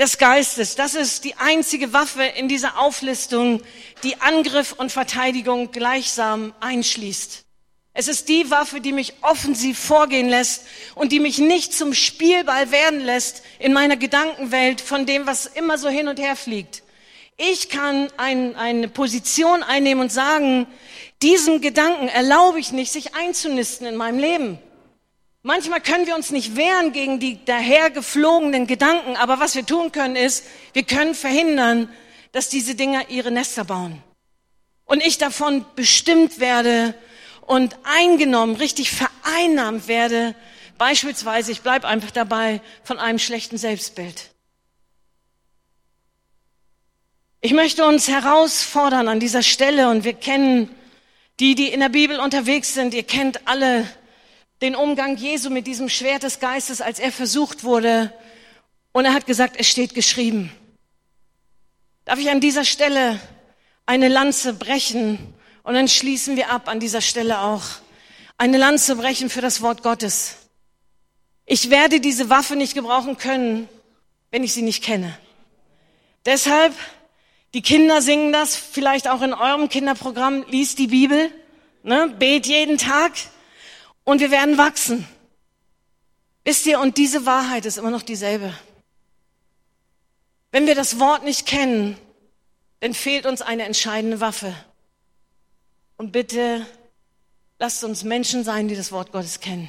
des 0.00 0.16
Geistes. 0.16 0.76
Das 0.76 0.94
ist 0.94 1.24
die 1.24 1.36
einzige 1.36 1.92
Waffe 1.92 2.24
in 2.24 2.48
dieser 2.48 2.78
Auflistung, 2.78 3.62
die 4.02 4.20
Angriff 4.20 4.72
und 4.72 4.90
Verteidigung 4.90 5.70
gleichsam 5.70 6.54
einschließt. 6.58 7.44
Es 7.92 8.08
ist 8.08 8.28
die 8.28 8.50
Waffe, 8.50 8.80
die 8.80 8.92
mich 8.92 9.14
offensiv 9.20 9.78
vorgehen 9.78 10.28
lässt 10.28 10.64
und 10.94 11.12
die 11.12 11.20
mich 11.20 11.38
nicht 11.38 11.74
zum 11.74 11.92
Spielball 11.92 12.70
werden 12.70 13.00
lässt 13.00 13.42
in 13.58 13.74
meiner 13.74 13.96
Gedankenwelt 13.96 14.80
von 14.80 15.04
dem, 15.04 15.26
was 15.26 15.44
immer 15.44 15.76
so 15.76 15.88
hin 15.90 16.08
und 16.08 16.18
her 16.18 16.34
fliegt. 16.34 16.82
Ich 17.36 17.68
kann 17.68 18.08
ein, 18.16 18.56
eine 18.56 18.88
Position 18.88 19.62
einnehmen 19.62 20.04
und 20.04 20.12
sagen, 20.12 20.66
diesem 21.20 21.60
Gedanken 21.60 22.08
erlaube 22.08 22.58
ich 22.58 22.72
nicht, 22.72 22.90
sich 22.90 23.14
einzunisten 23.14 23.86
in 23.86 23.96
meinem 23.96 24.18
Leben. 24.18 24.58
Manchmal 25.42 25.80
können 25.80 26.06
wir 26.06 26.14
uns 26.14 26.30
nicht 26.30 26.56
wehren 26.56 26.92
gegen 26.92 27.18
die 27.18 27.44
dahergeflogenen 27.44 28.66
Gedanken, 28.66 29.16
aber 29.16 29.40
was 29.40 29.54
wir 29.54 29.64
tun 29.64 29.90
können 29.90 30.16
ist, 30.16 30.44
wir 30.74 30.82
können 30.82 31.14
verhindern, 31.14 31.88
dass 32.32 32.48
diese 32.48 32.74
Dinger 32.74 33.08
ihre 33.08 33.30
Nester 33.30 33.64
bauen. 33.64 34.02
Und 34.84 35.02
ich 35.02 35.18
davon 35.18 35.64
bestimmt 35.76 36.40
werde, 36.40 36.94
und 37.50 37.76
eingenommen, 37.82 38.54
richtig 38.54 38.92
vereinnahmt 38.92 39.88
werde, 39.88 40.36
beispielsweise, 40.78 41.50
ich 41.50 41.62
bleibe 41.62 41.88
einfach 41.88 42.12
dabei, 42.12 42.60
von 42.84 43.00
einem 43.00 43.18
schlechten 43.18 43.58
Selbstbild. 43.58 44.30
Ich 47.40 47.52
möchte 47.52 47.84
uns 47.84 48.06
herausfordern 48.06 49.08
an 49.08 49.18
dieser 49.18 49.42
Stelle 49.42 49.88
und 49.88 50.04
wir 50.04 50.12
kennen 50.12 50.72
die, 51.40 51.56
die 51.56 51.72
in 51.72 51.80
der 51.80 51.88
Bibel 51.88 52.20
unterwegs 52.20 52.72
sind, 52.72 52.94
ihr 52.94 53.02
kennt 53.02 53.48
alle 53.48 53.84
den 54.62 54.76
Umgang 54.76 55.16
Jesu 55.16 55.50
mit 55.50 55.66
diesem 55.66 55.88
Schwert 55.88 56.22
des 56.22 56.38
Geistes, 56.38 56.80
als 56.80 56.98
er 56.98 57.12
versucht 57.12 57.64
wurde 57.64 58.12
und 58.92 59.04
er 59.04 59.14
hat 59.14 59.26
gesagt, 59.26 59.56
es 59.58 59.68
steht 59.68 59.94
geschrieben. 59.94 60.52
Darf 62.04 62.18
ich 62.18 62.30
an 62.30 62.40
dieser 62.40 62.64
Stelle 62.64 63.20
eine 63.86 64.08
Lanze 64.08 64.52
brechen 64.52 65.34
und 65.62 65.74
dann 65.74 65.88
schließen 65.88 66.36
wir 66.36 66.50
ab 66.50 66.68
an 66.68 66.80
dieser 66.80 67.00
Stelle 67.00 67.40
auch. 67.40 67.64
Eine 68.36 68.58
Lanze 68.58 68.96
brechen 68.96 69.30
für 69.30 69.40
das 69.40 69.62
Wort 69.62 69.82
Gottes. 69.82 70.36
Ich 71.46 71.70
werde 71.70 72.00
diese 72.00 72.30
Waffe 72.30 72.56
nicht 72.56 72.74
gebrauchen 72.74 73.16
können, 73.16 73.68
wenn 74.30 74.44
ich 74.44 74.52
sie 74.52 74.62
nicht 74.62 74.84
kenne. 74.84 75.16
Deshalb, 76.26 76.74
die 77.54 77.62
Kinder 77.62 78.02
singen 78.02 78.32
das, 78.32 78.56
vielleicht 78.56 79.08
auch 79.08 79.22
in 79.22 79.34
eurem 79.34 79.68
Kinderprogramm, 79.68 80.44
liest 80.48 80.78
die 80.78 80.86
Bibel, 80.86 81.32
ne, 81.82 82.14
bet 82.18 82.46
jeden 82.46 82.78
Tag 82.78 83.12
und 84.04 84.20
wir 84.20 84.30
werden 84.30 84.58
wachsen. 84.58 85.06
Wisst 86.44 86.66
ihr, 86.66 86.80
und 86.80 86.96
diese 86.96 87.26
Wahrheit 87.26 87.66
ist 87.66 87.78
immer 87.78 87.90
noch 87.90 88.02
dieselbe. 88.02 88.54
Wenn 90.52 90.66
wir 90.66 90.74
das 90.74 90.98
Wort 90.98 91.24
nicht 91.24 91.46
kennen, 91.46 91.96
dann 92.80 92.94
fehlt 92.94 93.26
uns 93.26 93.42
eine 93.42 93.64
entscheidende 93.64 94.20
Waffe. 94.20 94.54
Und 95.96 96.12
bitte 96.12 96.66
lasst 97.58 97.84
uns 97.84 98.04
Menschen 98.04 98.42
sein, 98.42 98.68
die 98.68 98.74
das 98.74 98.90
Wort 98.90 99.12
Gottes 99.12 99.40
kennen. 99.40 99.68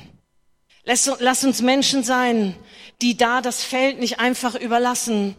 Lasst 0.83 1.43
uns 1.43 1.61
Menschen 1.61 2.03
sein, 2.03 2.55
die 3.01 3.17
da 3.17 3.41
das 3.41 3.63
Feld 3.63 3.99
nicht 3.99 4.19
einfach 4.19 4.55
überlassen 4.55 5.35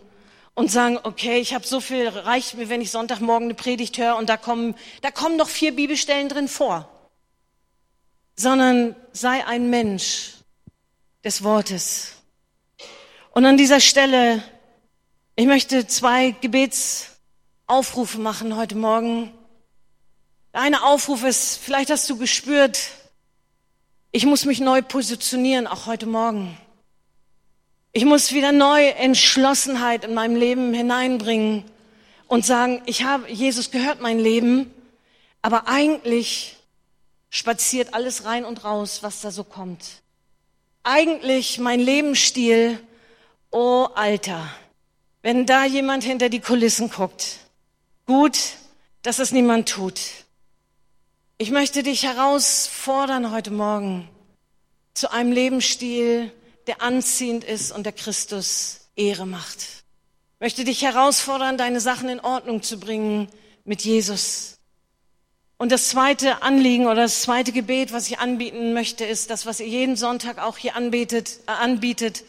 und 0.54 0.70
sagen, 0.70 0.98
okay, 1.02 1.38
ich 1.38 1.54
habe 1.54 1.66
so 1.66 1.80
viel, 1.80 2.06
reicht 2.08 2.54
mir, 2.54 2.68
wenn 2.68 2.82
ich 2.82 2.90
Sonntagmorgen 2.90 3.46
eine 3.46 3.54
Predigt 3.54 3.96
höre 3.98 4.16
und 4.16 4.28
da 4.28 4.36
kommen, 4.36 4.76
da 5.00 5.10
kommen 5.10 5.36
noch 5.36 5.48
vier 5.48 5.74
Bibelstellen 5.74 6.28
drin 6.28 6.46
vor. 6.46 6.88
Sondern 8.42 8.96
sei 9.12 9.46
ein 9.46 9.70
Mensch 9.70 10.32
des 11.22 11.44
Wortes. 11.44 12.14
Und 13.30 13.46
an 13.46 13.56
dieser 13.56 13.78
Stelle, 13.78 14.42
ich 15.36 15.46
möchte 15.46 15.86
zwei 15.86 16.32
Gebetsaufrufe 16.32 18.18
machen 18.18 18.56
heute 18.56 18.74
Morgen. 18.74 19.32
Eine 20.50 20.82
Aufruf 20.82 21.22
ist, 21.22 21.58
vielleicht 21.58 21.90
hast 21.90 22.10
du 22.10 22.16
gespürt, 22.16 22.80
ich 24.10 24.26
muss 24.26 24.44
mich 24.44 24.58
neu 24.58 24.82
positionieren, 24.82 25.68
auch 25.68 25.86
heute 25.86 26.06
Morgen. 26.06 26.58
Ich 27.92 28.04
muss 28.04 28.32
wieder 28.32 28.50
neu 28.50 28.88
Entschlossenheit 28.88 30.04
in 30.04 30.14
meinem 30.14 30.34
Leben 30.34 30.74
hineinbringen 30.74 31.62
und 32.26 32.44
sagen, 32.44 32.82
ich 32.86 33.04
habe, 33.04 33.30
Jesus 33.30 33.70
gehört 33.70 34.00
mein 34.00 34.18
Leben, 34.18 34.74
aber 35.42 35.68
eigentlich 35.68 36.56
spaziert 37.32 37.94
alles 37.94 38.26
rein 38.26 38.44
und 38.44 38.62
raus, 38.62 39.02
was 39.02 39.22
da 39.22 39.30
so 39.30 39.42
kommt. 39.42 40.02
Eigentlich 40.84 41.58
mein 41.58 41.80
Lebensstil, 41.80 42.78
oh 43.50 43.88
Alter, 43.94 44.46
wenn 45.22 45.46
da 45.46 45.64
jemand 45.64 46.04
hinter 46.04 46.28
die 46.28 46.40
Kulissen 46.40 46.90
guckt. 46.90 47.38
Gut, 48.04 48.38
dass 49.00 49.18
es 49.18 49.32
niemand 49.32 49.70
tut. 49.70 49.98
Ich 51.38 51.50
möchte 51.50 51.82
dich 51.82 52.02
herausfordern 52.02 53.32
heute 53.32 53.50
Morgen 53.50 54.08
zu 54.92 55.10
einem 55.10 55.32
Lebensstil, 55.32 56.30
der 56.66 56.82
anziehend 56.82 57.44
ist 57.44 57.72
und 57.72 57.84
der 57.84 57.94
Christus 57.94 58.90
Ehre 58.94 59.26
macht. 59.26 59.60
Ich 60.34 60.40
möchte 60.40 60.64
dich 60.64 60.82
herausfordern, 60.82 61.56
deine 61.56 61.80
Sachen 61.80 62.10
in 62.10 62.20
Ordnung 62.20 62.62
zu 62.62 62.78
bringen 62.78 63.28
mit 63.64 63.82
Jesus. 63.82 64.51
Und 65.62 65.70
das 65.70 65.90
zweite 65.90 66.42
Anliegen 66.42 66.86
oder 66.86 67.02
das 67.02 67.22
zweite 67.22 67.52
Gebet, 67.52 67.92
was 67.92 68.08
ich 68.08 68.18
anbieten 68.18 68.72
möchte, 68.72 69.04
ist 69.04 69.30
das, 69.30 69.46
was 69.46 69.60
ihr 69.60 69.68
jeden 69.68 69.94
Sonntag 69.94 70.38
auch 70.40 70.58
hier 70.58 70.74
anbetet, 70.74 71.38
äh, 71.46 71.52
anbietet, 71.52 72.24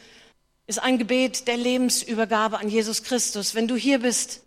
ist 0.68 0.78
ein 0.78 1.00
Gebet 1.00 1.48
der 1.48 1.58
Lebensübergabe 1.58 2.60
an 2.60 2.70
Jesus 2.70 3.02
Christus. 3.02 3.56
Wenn 3.56 3.68
du 3.68 3.76
hier 3.76 3.98
bist 3.98 4.44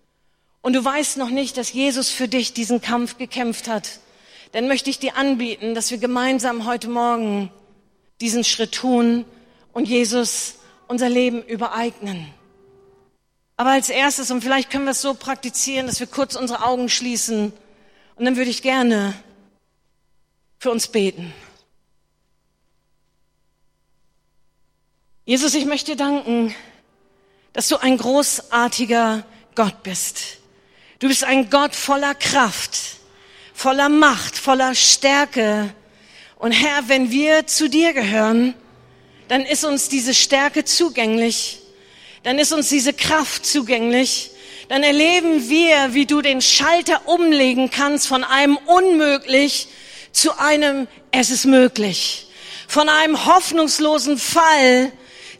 und 0.63 0.73
du 0.73 0.85
weißt 0.85 1.17
noch 1.17 1.31
nicht, 1.31 1.57
dass 1.57 1.73
Jesus 1.73 2.11
für 2.11 2.29
dich 2.29 2.53
diesen 2.53 2.81
Kampf 2.81 3.19
gekämpft 3.19 3.67
hat, 3.67 3.99
dann 4.53 4.69
möchte 4.69 4.89
ich 4.89 5.01
dir 5.01 5.17
anbieten, 5.17 5.75
dass 5.75 5.91
wir 5.91 5.99
gemeinsam 5.99 6.65
heute 6.65 6.89
Morgen 6.89 7.51
diesen 8.21 8.45
Schritt 8.45 8.71
tun 8.71 9.25
und 9.73 9.89
Jesus 9.89 10.59
unser 10.87 11.09
Leben 11.09 11.43
übereignen. 11.43 12.25
Aber 13.57 13.71
als 13.71 13.91
erstes, 13.91 14.31
und 14.31 14.43
vielleicht 14.43 14.71
können 14.71 14.85
wir 14.85 14.93
es 14.93 15.03
so 15.03 15.15
praktizieren, 15.15 15.89
dass 15.89 15.99
wir 15.99 16.07
kurz 16.07 16.37
unsere 16.37 16.65
Augen 16.65 16.89
schließen, 16.89 17.53
und 18.17 18.25
dann 18.25 18.37
würde 18.37 18.51
ich 18.51 18.63
gerne 18.63 19.15
für 20.59 20.71
uns 20.71 20.89
beten. 20.89 21.33
Jesus, 25.25 25.55
ich 25.55 25.65
möchte 25.65 25.93
dir 25.93 25.97
danken, 25.97 26.55
dass 27.53 27.69
du 27.69 27.77
ein 27.77 27.97
großartiger 27.97 29.25
Gott 29.55 29.83
bist. 29.83 30.39
Du 30.99 31.09
bist 31.09 31.25
ein 31.25 31.51
Gott 31.51 31.75
voller 31.75 32.15
Kraft 32.15 32.97
voller 33.57 33.89
Macht, 33.89 34.37
voller 34.37 34.75
Stärke. 34.75 35.75
Und 36.37 36.53
Herr, 36.53 36.89
wenn 36.89 37.11
wir 37.11 37.47
zu 37.47 37.69
dir 37.69 37.95
gehören, 37.95 38.55
dann 39.29 39.41
ist 39.43 39.65
uns 39.65 39.89
diese 39.89 40.13
Stärke 40.13 40.65
zugänglich, 40.65 41.61
dann 42.23 42.39
ist 42.39 42.53
uns 42.53 42.69
diese 42.69 42.93
Kraft 42.93 43.47
zugänglich, 43.47 44.31
dann 44.69 44.83
erleben 44.83 45.49
wir, 45.49 45.95
wie 45.95 46.07
du 46.07 46.23
den 46.23 46.41
Schalter 46.41 47.03
umlegen 47.07 47.71
kannst 47.71 48.09
von 48.09 48.25
einem 48.25 48.57
unmöglich 48.67 49.69
zu 50.13 50.39
einem 50.39 50.89
Es 51.13 51.31
ist 51.31 51.45
möglich. 51.45 52.27
Von 52.69 52.89
einem 52.89 53.27
hoffnungslosen 53.27 54.19
Fall 54.19 54.91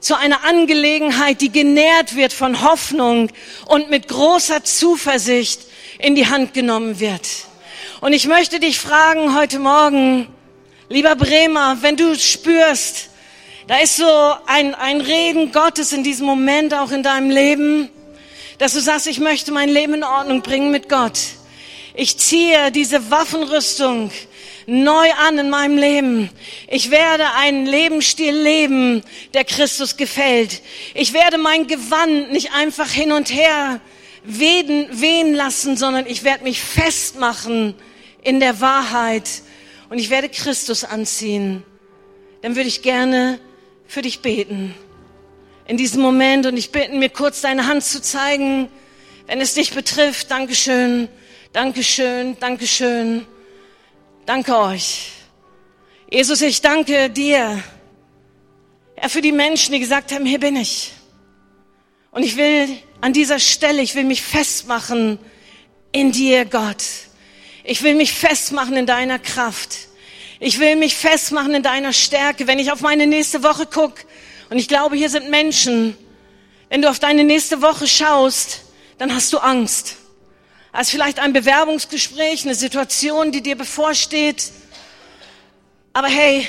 zu 0.01 0.15
einer 0.15 0.45
Angelegenheit, 0.45 1.41
die 1.41 1.51
genährt 1.51 2.15
wird 2.15 2.33
von 2.33 2.63
Hoffnung 2.63 3.31
und 3.67 3.91
mit 3.91 4.09
großer 4.09 4.63
Zuversicht 4.63 5.63
in 5.99 6.15
die 6.15 6.29
Hand 6.29 6.55
genommen 6.55 7.01
wird. 7.01 7.27
Und 8.01 8.13
ich 8.13 8.27
möchte 8.27 8.61
dich 8.61 8.79
fragen 8.79 9.37
heute 9.37 9.59
Morgen, 9.59 10.29
lieber 10.89 11.17
Bremer, 11.17 11.79
wenn 11.81 11.97
du 11.97 12.15
spürst, 12.15 13.09
da 13.67 13.79
ist 13.79 13.97
so 13.97 14.35
ein, 14.47 14.77
ein 14.77 15.01
Reden 15.01 15.51
Gottes 15.51 15.93
in 15.93 16.05
diesem 16.05 16.27
Moment 16.27 16.73
auch 16.73 16.93
in 16.93 17.03
deinem 17.03 17.31
Leben, 17.31 17.91
dass 18.59 18.73
du 18.73 18.81
sagst, 18.81 19.07
ich 19.07 19.19
möchte 19.19 19.53
mein 19.53 19.69
Leben 19.69 19.95
in 19.95 20.05
Ordnung 20.05 20.43
bringen 20.43 20.71
mit 20.71 20.89
Gott. 20.89 21.19
Ich 21.95 22.19
ziehe 22.19 22.71
diese 22.73 23.11
Waffenrüstung 23.11 24.11
neu 24.67 25.11
an 25.27 25.39
in 25.39 25.51
meinem 25.51 25.79
Leben. 25.79 26.31
Ich 26.69 26.91
werde 26.91 27.25
einen 27.35 27.67
Lebensstil 27.67 28.35
leben, 28.35 29.03
der 29.33 29.45
Christus 29.45 29.97
gefällt. 29.97 30.61
Ich 30.95 31.13
werde 31.13 31.39
mein 31.39 31.67
Gewand 31.67 32.33
nicht 32.33 32.53
einfach 32.53 32.91
hin 32.91 33.13
und 33.13 33.33
her 33.33 33.81
wehen, 34.25 34.89
wehen 34.91 35.35
lassen, 35.35 35.77
sondern 35.77 36.07
ich 36.07 36.25
werde 36.25 36.45
mich 36.45 36.61
festmachen 36.61 37.75
in 38.23 38.41
der 38.41 38.61
Wahrheit 38.61 39.29
und 39.89 39.99
ich 39.99 40.11
werde 40.11 40.29
Christus 40.29 40.85
anziehen. 40.85 41.63
Dann 42.43 42.57
würde 42.57 42.69
ich 42.69 42.83
gerne 42.83 43.39
für 43.87 44.03
dich 44.03 44.21
beten. 44.21 44.75
In 45.69 45.77
diesem 45.77 46.01
Moment 46.01 46.47
und 46.47 46.57
ich 46.57 46.71
bitte 46.71 46.93
mir 46.93 47.09
kurz 47.09 47.41
deine 47.41 47.67
Hand 47.67 47.83
zu 47.83 48.01
zeigen, 48.01 48.69
wenn 49.27 49.41
es 49.41 49.55
dich 49.55 49.73
betrifft. 49.73 50.31
Dankeschön, 50.31 51.09
Dankeschön, 51.53 52.39
Dankeschön. 52.39 53.27
Danke 54.27 54.57
euch. 54.57 55.11
Jesus, 56.09 56.41
ich 56.43 56.63
danke 56.63 57.11
dir, 57.11 57.61
Herr, 58.95 59.11
für 59.11 59.21
die 59.21 59.33
Menschen, 59.33 59.73
die 59.73 59.81
gesagt 59.81 60.13
haben, 60.13 60.25
hier 60.25 60.39
bin 60.39 60.55
ich. 60.55 60.93
Und 62.13 62.23
ich 62.23 62.37
will 62.37 62.69
an 63.01 63.13
dieser 63.13 63.41
Stelle, 63.41 63.83
ich 63.83 63.97
will 63.97 64.05
mich 64.05 64.23
festmachen 64.23 65.19
in 65.91 66.13
dir, 66.13 66.45
Gott. 66.45 66.85
Ich 67.65 67.83
will 67.83 67.97
mich 67.97 68.13
festmachen 68.13 68.77
in 68.77 68.87
deiner 68.87 69.19
Kraft. 69.19 69.77
Ich 70.39 70.61
will 70.61 70.77
mich 70.77 70.95
festmachen 70.95 71.55
in 71.55 71.65
deiner 71.65 71.93
Stärke. 71.93 72.47
Wenn 72.47 72.61
ich 72.61 72.71
auf 72.71 72.83
meine 72.83 73.09
nächste 73.09 73.43
Woche 73.43 73.67
gucke, 73.67 74.06
und 74.51 74.59
ich 74.59 74.69
glaube, 74.69 74.97
hier 74.97 75.11
sind 75.11 75.31
Menschen, 75.31 75.97
wenn 76.69 76.83
du 76.83 76.91
auf 76.91 76.99
deine 76.99 77.25
nächste 77.25 77.63
Woche 77.63 77.87
schaust, 77.87 78.63
dann 78.99 79.15
hast 79.15 79.33
du 79.33 79.39
Angst. 79.39 79.97
Hast 80.73 80.91
vielleicht 80.91 81.19
ein 81.19 81.33
Bewerbungsgespräch, 81.33 82.45
eine 82.45 82.55
Situation, 82.55 83.33
die 83.33 83.43
dir 83.43 83.57
bevorsteht. 83.57 84.53
Aber 85.93 86.09
hey, 86.09 86.47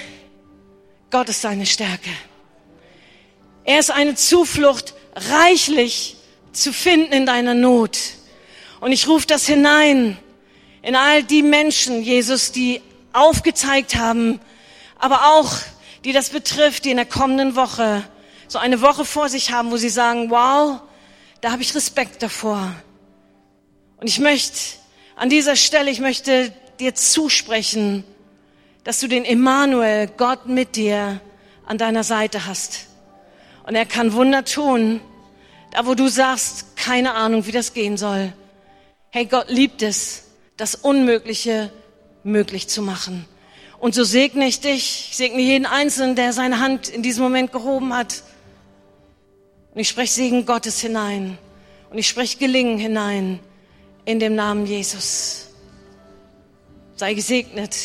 Gott 1.09 1.29
ist 1.29 1.43
deine 1.43 1.65
Stärke. 1.65 2.09
Er 3.63 3.79
ist 3.79 3.91
eine 3.91 4.15
Zuflucht 4.15 4.93
reichlich 5.15 6.17
zu 6.51 6.73
finden 6.73 7.13
in 7.13 7.25
deiner 7.25 7.53
Not. 7.53 7.97
Und 8.79 8.91
ich 8.91 9.07
rufe 9.07 9.27
das 9.27 9.45
hinein 9.45 10.17
in 10.81 10.95
all 10.95 11.23
die 11.23 11.43
Menschen, 11.43 12.01
Jesus, 12.01 12.51
die 12.51 12.81
aufgezeigt 13.13 13.95
haben, 13.95 14.39
aber 14.99 15.35
auch 15.35 15.51
die 16.07 16.13
das 16.13 16.29
betrifft, 16.29 16.85
die 16.85 16.91
in 16.91 16.95
der 16.95 17.05
kommenden 17.05 17.57
Woche 17.57 18.01
so 18.47 18.59
eine 18.59 18.79
Woche 18.79 19.03
vor 19.03 19.27
sich 19.27 19.51
haben, 19.51 19.71
wo 19.71 19.75
sie 19.75 19.89
sagen, 19.89 20.29
wow, 20.29 20.79
da 21.41 21.51
habe 21.51 21.61
ich 21.61 21.75
Respekt 21.75 22.23
davor. 22.23 22.73
Und 23.97 24.07
ich 24.07 24.19
möchte 24.19 24.57
an 25.17 25.29
dieser 25.29 25.57
Stelle, 25.57 25.91
ich 25.91 25.99
möchte 25.99 26.53
dir 26.79 26.95
zusprechen, 26.95 28.05
dass 28.85 29.01
du 29.01 29.09
den 29.09 29.25
Emmanuel, 29.25 30.07
Gott 30.07 30.47
mit 30.47 30.77
dir, 30.77 31.19
an 31.65 31.77
deiner 31.77 32.05
Seite 32.05 32.45
hast. 32.45 32.87
Und 33.65 33.75
er 33.75 33.85
kann 33.85 34.13
Wunder 34.13 34.45
tun, 34.45 35.01
da 35.71 35.85
wo 35.85 35.93
du 35.93 36.07
sagst, 36.07 36.77
keine 36.77 37.15
Ahnung, 37.15 37.47
wie 37.47 37.51
das 37.51 37.73
gehen 37.73 37.97
soll. 37.97 38.31
Hey, 39.09 39.25
Gott 39.25 39.49
liebt 39.49 39.81
es, 39.81 40.23
das 40.55 40.73
Unmögliche 40.73 41.69
möglich 42.23 42.69
zu 42.69 42.81
machen. 42.81 43.25
Und 43.79 43.93
so 43.93 44.03
segne 44.03 44.47
ich 44.47 44.59
dich, 44.59 45.09
ich 45.11 45.17
segne 45.17 45.41
jeden 45.41 45.65
Einzelnen, 45.65 46.15
der 46.15 46.33
seine 46.33 46.59
Hand 46.59 46.89
in 46.89 47.03
diesem 47.03 47.23
Moment 47.23 47.51
gehoben 47.51 47.93
hat. 47.93 48.23
Und 49.73 49.79
ich 49.79 49.89
spreche 49.89 50.13
Segen 50.13 50.45
Gottes 50.45 50.79
hinein. 50.79 51.37
Und 51.89 51.97
ich 51.97 52.07
spreche 52.07 52.37
Gelingen 52.37 52.77
hinein 52.79 53.39
in 54.05 54.19
dem 54.19 54.35
Namen 54.35 54.65
Jesus. 54.65 55.47
Sei 56.95 57.13
gesegnet. 57.13 57.75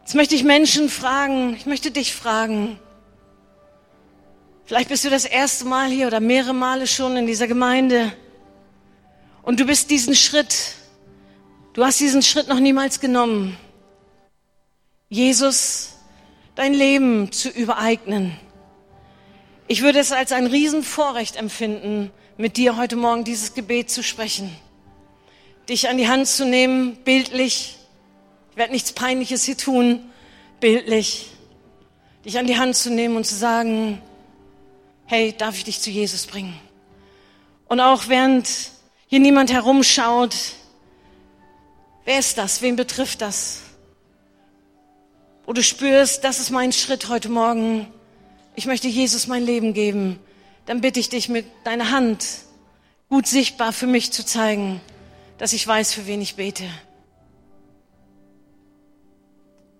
Jetzt 0.00 0.14
möchte 0.14 0.34
ich 0.34 0.44
Menschen 0.44 0.88
fragen, 0.88 1.54
ich 1.54 1.66
möchte 1.66 1.90
dich 1.90 2.14
fragen. 2.14 2.78
Vielleicht 4.64 4.88
bist 4.88 5.04
du 5.04 5.10
das 5.10 5.24
erste 5.24 5.64
Mal 5.64 5.88
hier 5.88 6.08
oder 6.08 6.20
mehrere 6.20 6.54
Male 6.54 6.86
schon 6.86 7.16
in 7.16 7.26
dieser 7.26 7.46
Gemeinde. 7.46 8.12
Und 9.42 9.60
du 9.60 9.64
bist 9.64 9.90
diesen 9.90 10.16
Schritt 10.16 10.76
Du 11.76 11.84
hast 11.84 12.00
diesen 12.00 12.22
Schritt 12.22 12.48
noch 12.48 12.58
niemals 12.58 13.00
genommen. 13.00 13.54
Jesus, 15.08 15.94
dein 16.54 16.74
Leben 16.74 17.30
zu 17.32 17.48
übereignen. 17.48 18.36
Ich 19.68 19.82
würde 19.82 19.98
es 19.98 20.12
als 20.12 20.32
ein 20.32 20.46
Riesenvorrecht 20.46 21.36
empfinden, 21.36 22.10
mit 22.36 22.56
dir 22.56 22.76
heute 22.76 22.96
Morgen 22.96 23.24
dieses 23.24 23.54
Gebet 23.54 23.90
zu 23.90 24.02
sprechen. 24.02 24.54
Dich 25.68 25.88
an 25.88 25.96
die 25.96 26.08
Hand 26.08 26.26
zu 26.28 26.44
nehmen, 26.44 26.96
bildlich. 27.04 27.76
Ich 28.50 28.56
werde 28.56 28.72
nichts 28.72 28.92
Peinliches 28.92 29.44
hier 29.44 29.56
tun, 29.56 30.10
bildlich. 30.60 31.28
Dich 32.24 32.38
an 32.38 32.46
die 32.46 32.58
Hand 32.58 32.76
zu 32.76 32.90
nehmen 32.90 33.16
und 33.16 33.24
zu 33.24 33.34
sagen, 33.34 34.00
hey, 35.06 35.34
darf 35.36 35.56
ich 35.56 35.64
dich 35.64 35.80
zu 35.80 35.90
Jesus 35.90 36.26
bringen? 36.26 36.58
Und 37.66 37.80
auch 37.80 38.08
während 38.08 38.48
hier 39.08 39.20
niemand 39.20 39.52
herumschaut, 39.52 40.34
Wer 42.06 42.20
ist 42.20 42.38
das? 42.38 42.62
Wen 42.62 42.76
betrifft 42.76 43.20
das? 43.20 43.62
Wo 45.46 45.52
du 45.52 45.62
spürst, 45.62 46.24
das 46.24 46.40
ist 46.40 46.50
mein 46.50 46.72
Schritt 46.72 47.08
heute 47.08 47.28
Morgen. 47.28 47.86
Ich 48.56 48.66
möchte 48.66 48.88
Jesus 48.88 49.28
mein 49.28 49.44
Leben 49.44 49.74
geben. 49.74 50.18
Dann 50.66 50.80
bitte 50.80 50.98
ich 50.98 51.08
dich 51.08 51.28
mit 51.28 51.46
deiner 51.62 51.92
Hand 51.92 52.26
gut 53.08 53.28
sichtbar 53.28 53.72
für 53.72 53.86
mich 53.86 54.10
zu 54.10 54.26
zeigen, 54.26 54.80
dass 55.38 55.52
ich 55.52 55.64
weiß, 55.64 55.94
für 55.94 56.08
wen 56.08 56.20
ich 56.20 56.34
bete. 56.34 56.64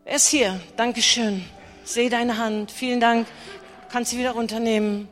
Wer 0.05 0.14
ist 0.14 0.29
hier? 0.29 0.61
Dankeschön. 0.77 1.45
Sehe 1.83 2.11
deine 2.11 2.39
Hand. 2.39 2.71
Vielen 2.71 3.01
Dank. 3.01 3.27
Kannst 3.91 4.12
sie 4.12 4.19
wieder 4.19 4.33
runternehmen. 4.33 5.09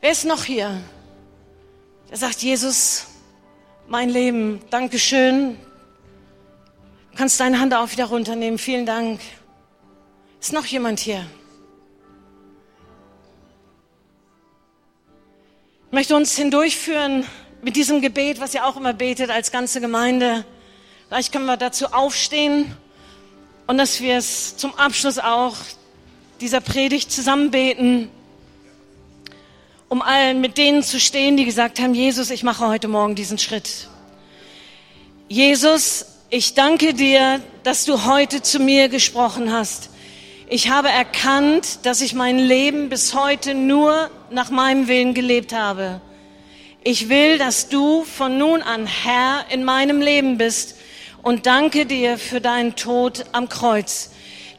Wer 0.00 0.10
ist 0.10 0.24
noch 0.24 0.42
hier? 0.42 0.80
Der 2.10 2.16
sagt, 2.16 2.42
Jesus, 2.42 3.06
mein 3.86 4.08
Leben, 4.08 4.60
Dankeschön, 4.70 5.56
kannst 7.18 7.40
deine 7.40 7.58
Hand 7.58 7.74
auch 7.74 7.90
wieder 7.90 8.04
runternehmen. 8.04 8.60
Vielen 8.60 8.86
Dank. 8.86 9.18
Ist 10.40 10.52
noch 10.52 10.64
jemand 10.64 11.00
hier? 11.00 11.26
Ich 15.88 15.92
möchte 15.92 16.14
uns 16.14 16.36
hindurchführen 16.36 17.26
mit 17.60 17.74
diesem 17.74 18.00
Gebet, 18.02 18.38
was 18.38 18.54
ihr 18.54 18.64
auch 18.64 18.76
immer 18.76 18.92
betet 18.92 19.30
als 19.30 19.50
ganze 19.50 19.80
Gemeinde. 19.80 20.44
Vielleicht 21.08 21.32
können 21.32 21.46
wir 21.46 21.56
dazu 21.56 21.86
aufstehen 21.86 22.76
und 23.66 23.78
dass 23.78 24.00
wir 24.00 24.16
es 24.16 24.56
zum 24.56 24.72
Abschluss 24.76 25.18
auch 25.18 25.56
dieser 26.40 26.60
Predigt 26.60 27.10
zusammen 27.10 27.50
beten, 27.50 28.10
um 29.88 30.02
allen 30.02 30.40
mit 30.40 30.56
denen 30.56 30.84
zu 30.84 31.00
stehen, 31.00 31.36
die 31.36 31.46
gesagt 31.46 31.80
haben, 31.80 31.96
Jesus, 31.96 32.30
ich 32.30 32.44
mache 32.44 32.68
heute 32.68 32.86
Morgen 32.86 33.16
diesen 33.16 33.38
Schritt. 33.38 33.88
Jesus, 35.26 36.17
ich 36.30 36.54
danke 36.54 36.92
dir, 36.92 37.40
dass 37.62 37.86
du 37.86 38.04
heute 38.04 38.42
zu 38.42 38.58
mir 38.58 38.88
gesprochen 38.88 39.52
hast. 39.52 39.90
Ich 40.48 40.70
habe 40.70 40.88
erkannt, 40.88 41.86
dass 41.86 42.00
ich 42.02 42.14
mein 42.14 42.38
Leben 42.38 42.90
bis 42.90 43.14
heute 43.14 43.54
nur 43.54 44.10
nach 44.30 44.50
meinem 44.50 44.88
Willen 44.88 45.14
gelebt 45.14 45.54
habe. 45.54 46.00
Ich 46.84 47.08
will, 47.08 47.38
dass 47.38 47.68
du 47.68 48.04
von 48.04 48.36
nun 48.36 48.62
an 48.62 48.86
Herr 48.86 49.46
in 49.50 49.64
meinem 49.64 50.00
Leben 50.00 50.38
bist 50.38 50.76
und 51.22 51.46
danke 51.46 51.86
dir 51.86 52.18
für 52.18 52.40
deinen 52.40 52.76
Tod 52.76 53.24
am 53.32 53.48
Kreuz, 53.48 54.10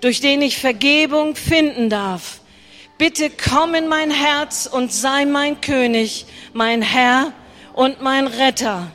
durch 0.01 0.21
den 0.21 0.41
ich 0.41 0.57
Vergebung 0.57 1.35
finden 1.35 1.89
darf. 1.89 2.41
Bitte 2.97 3.29
komm 3.29 3.75
in 3.75 3.87
mein 3.87 4.11
Herz 4.11 4.67
und 4.71 4.91
sei 4.91 5.25
mein 5.25 5.61
König, 5.61 6.25
mein 6.51 6.81
Herr 6.81 7.31
und 7.73 8.01
mein 8.01 8.27
Retter. 8.27 8.91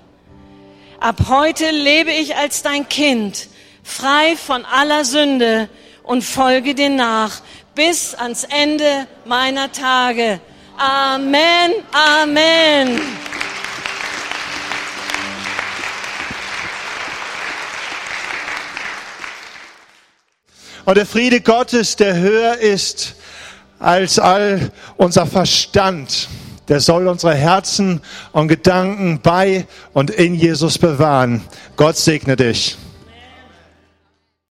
Ab 1.05 1.27
heute 1.29 1.71
lebe 1.71 2.11
ich 2.13 2.35
als 2.35 2.63
dein 2.63 2.89
Kind, 2.89 3.49
frei 3.83 4.37
von 4.37 4.65
aller 4.65 5.05
Sünde 5.05 5.69
und 6.03 6.25
folge 6.25 6.75
dir 6.75 6.89
nach 6.89 7.43
bis 7.75 8.15
ans 8.15 8.45
Ende 8.45 9.07
meiner 9.27 9.71
Tage. 9.71 10.41
Amen, 10.79 11.73
Amen. 11.93 13.03
Und 20.87 20.97
der 20.97 21.05
Friede 21.05 21.43
Gottes, 21.43 21.97
der 21.97 22.17
höher 22.17 22.57
ist 22.57 23.15
als 23.79 24.19
all 24.19 24.73
unser 24.97 25.27
Verstand, 25.27 26.31
der 26.69 26.81
soll 26.81 27.09
unsere 27.09 27.35
Herzen 27.35 28.01
und 28.33 28.49
Gedanken 28.49 29.21
bei 29.23 29.67
und 29.93 30.11
in 30.11 30.35
Jesus 30.35 30.79
bewahren. 30.79 31.43
Gott 31.77 31.97
segne 31.97 32.37
dich. 32.37 32.77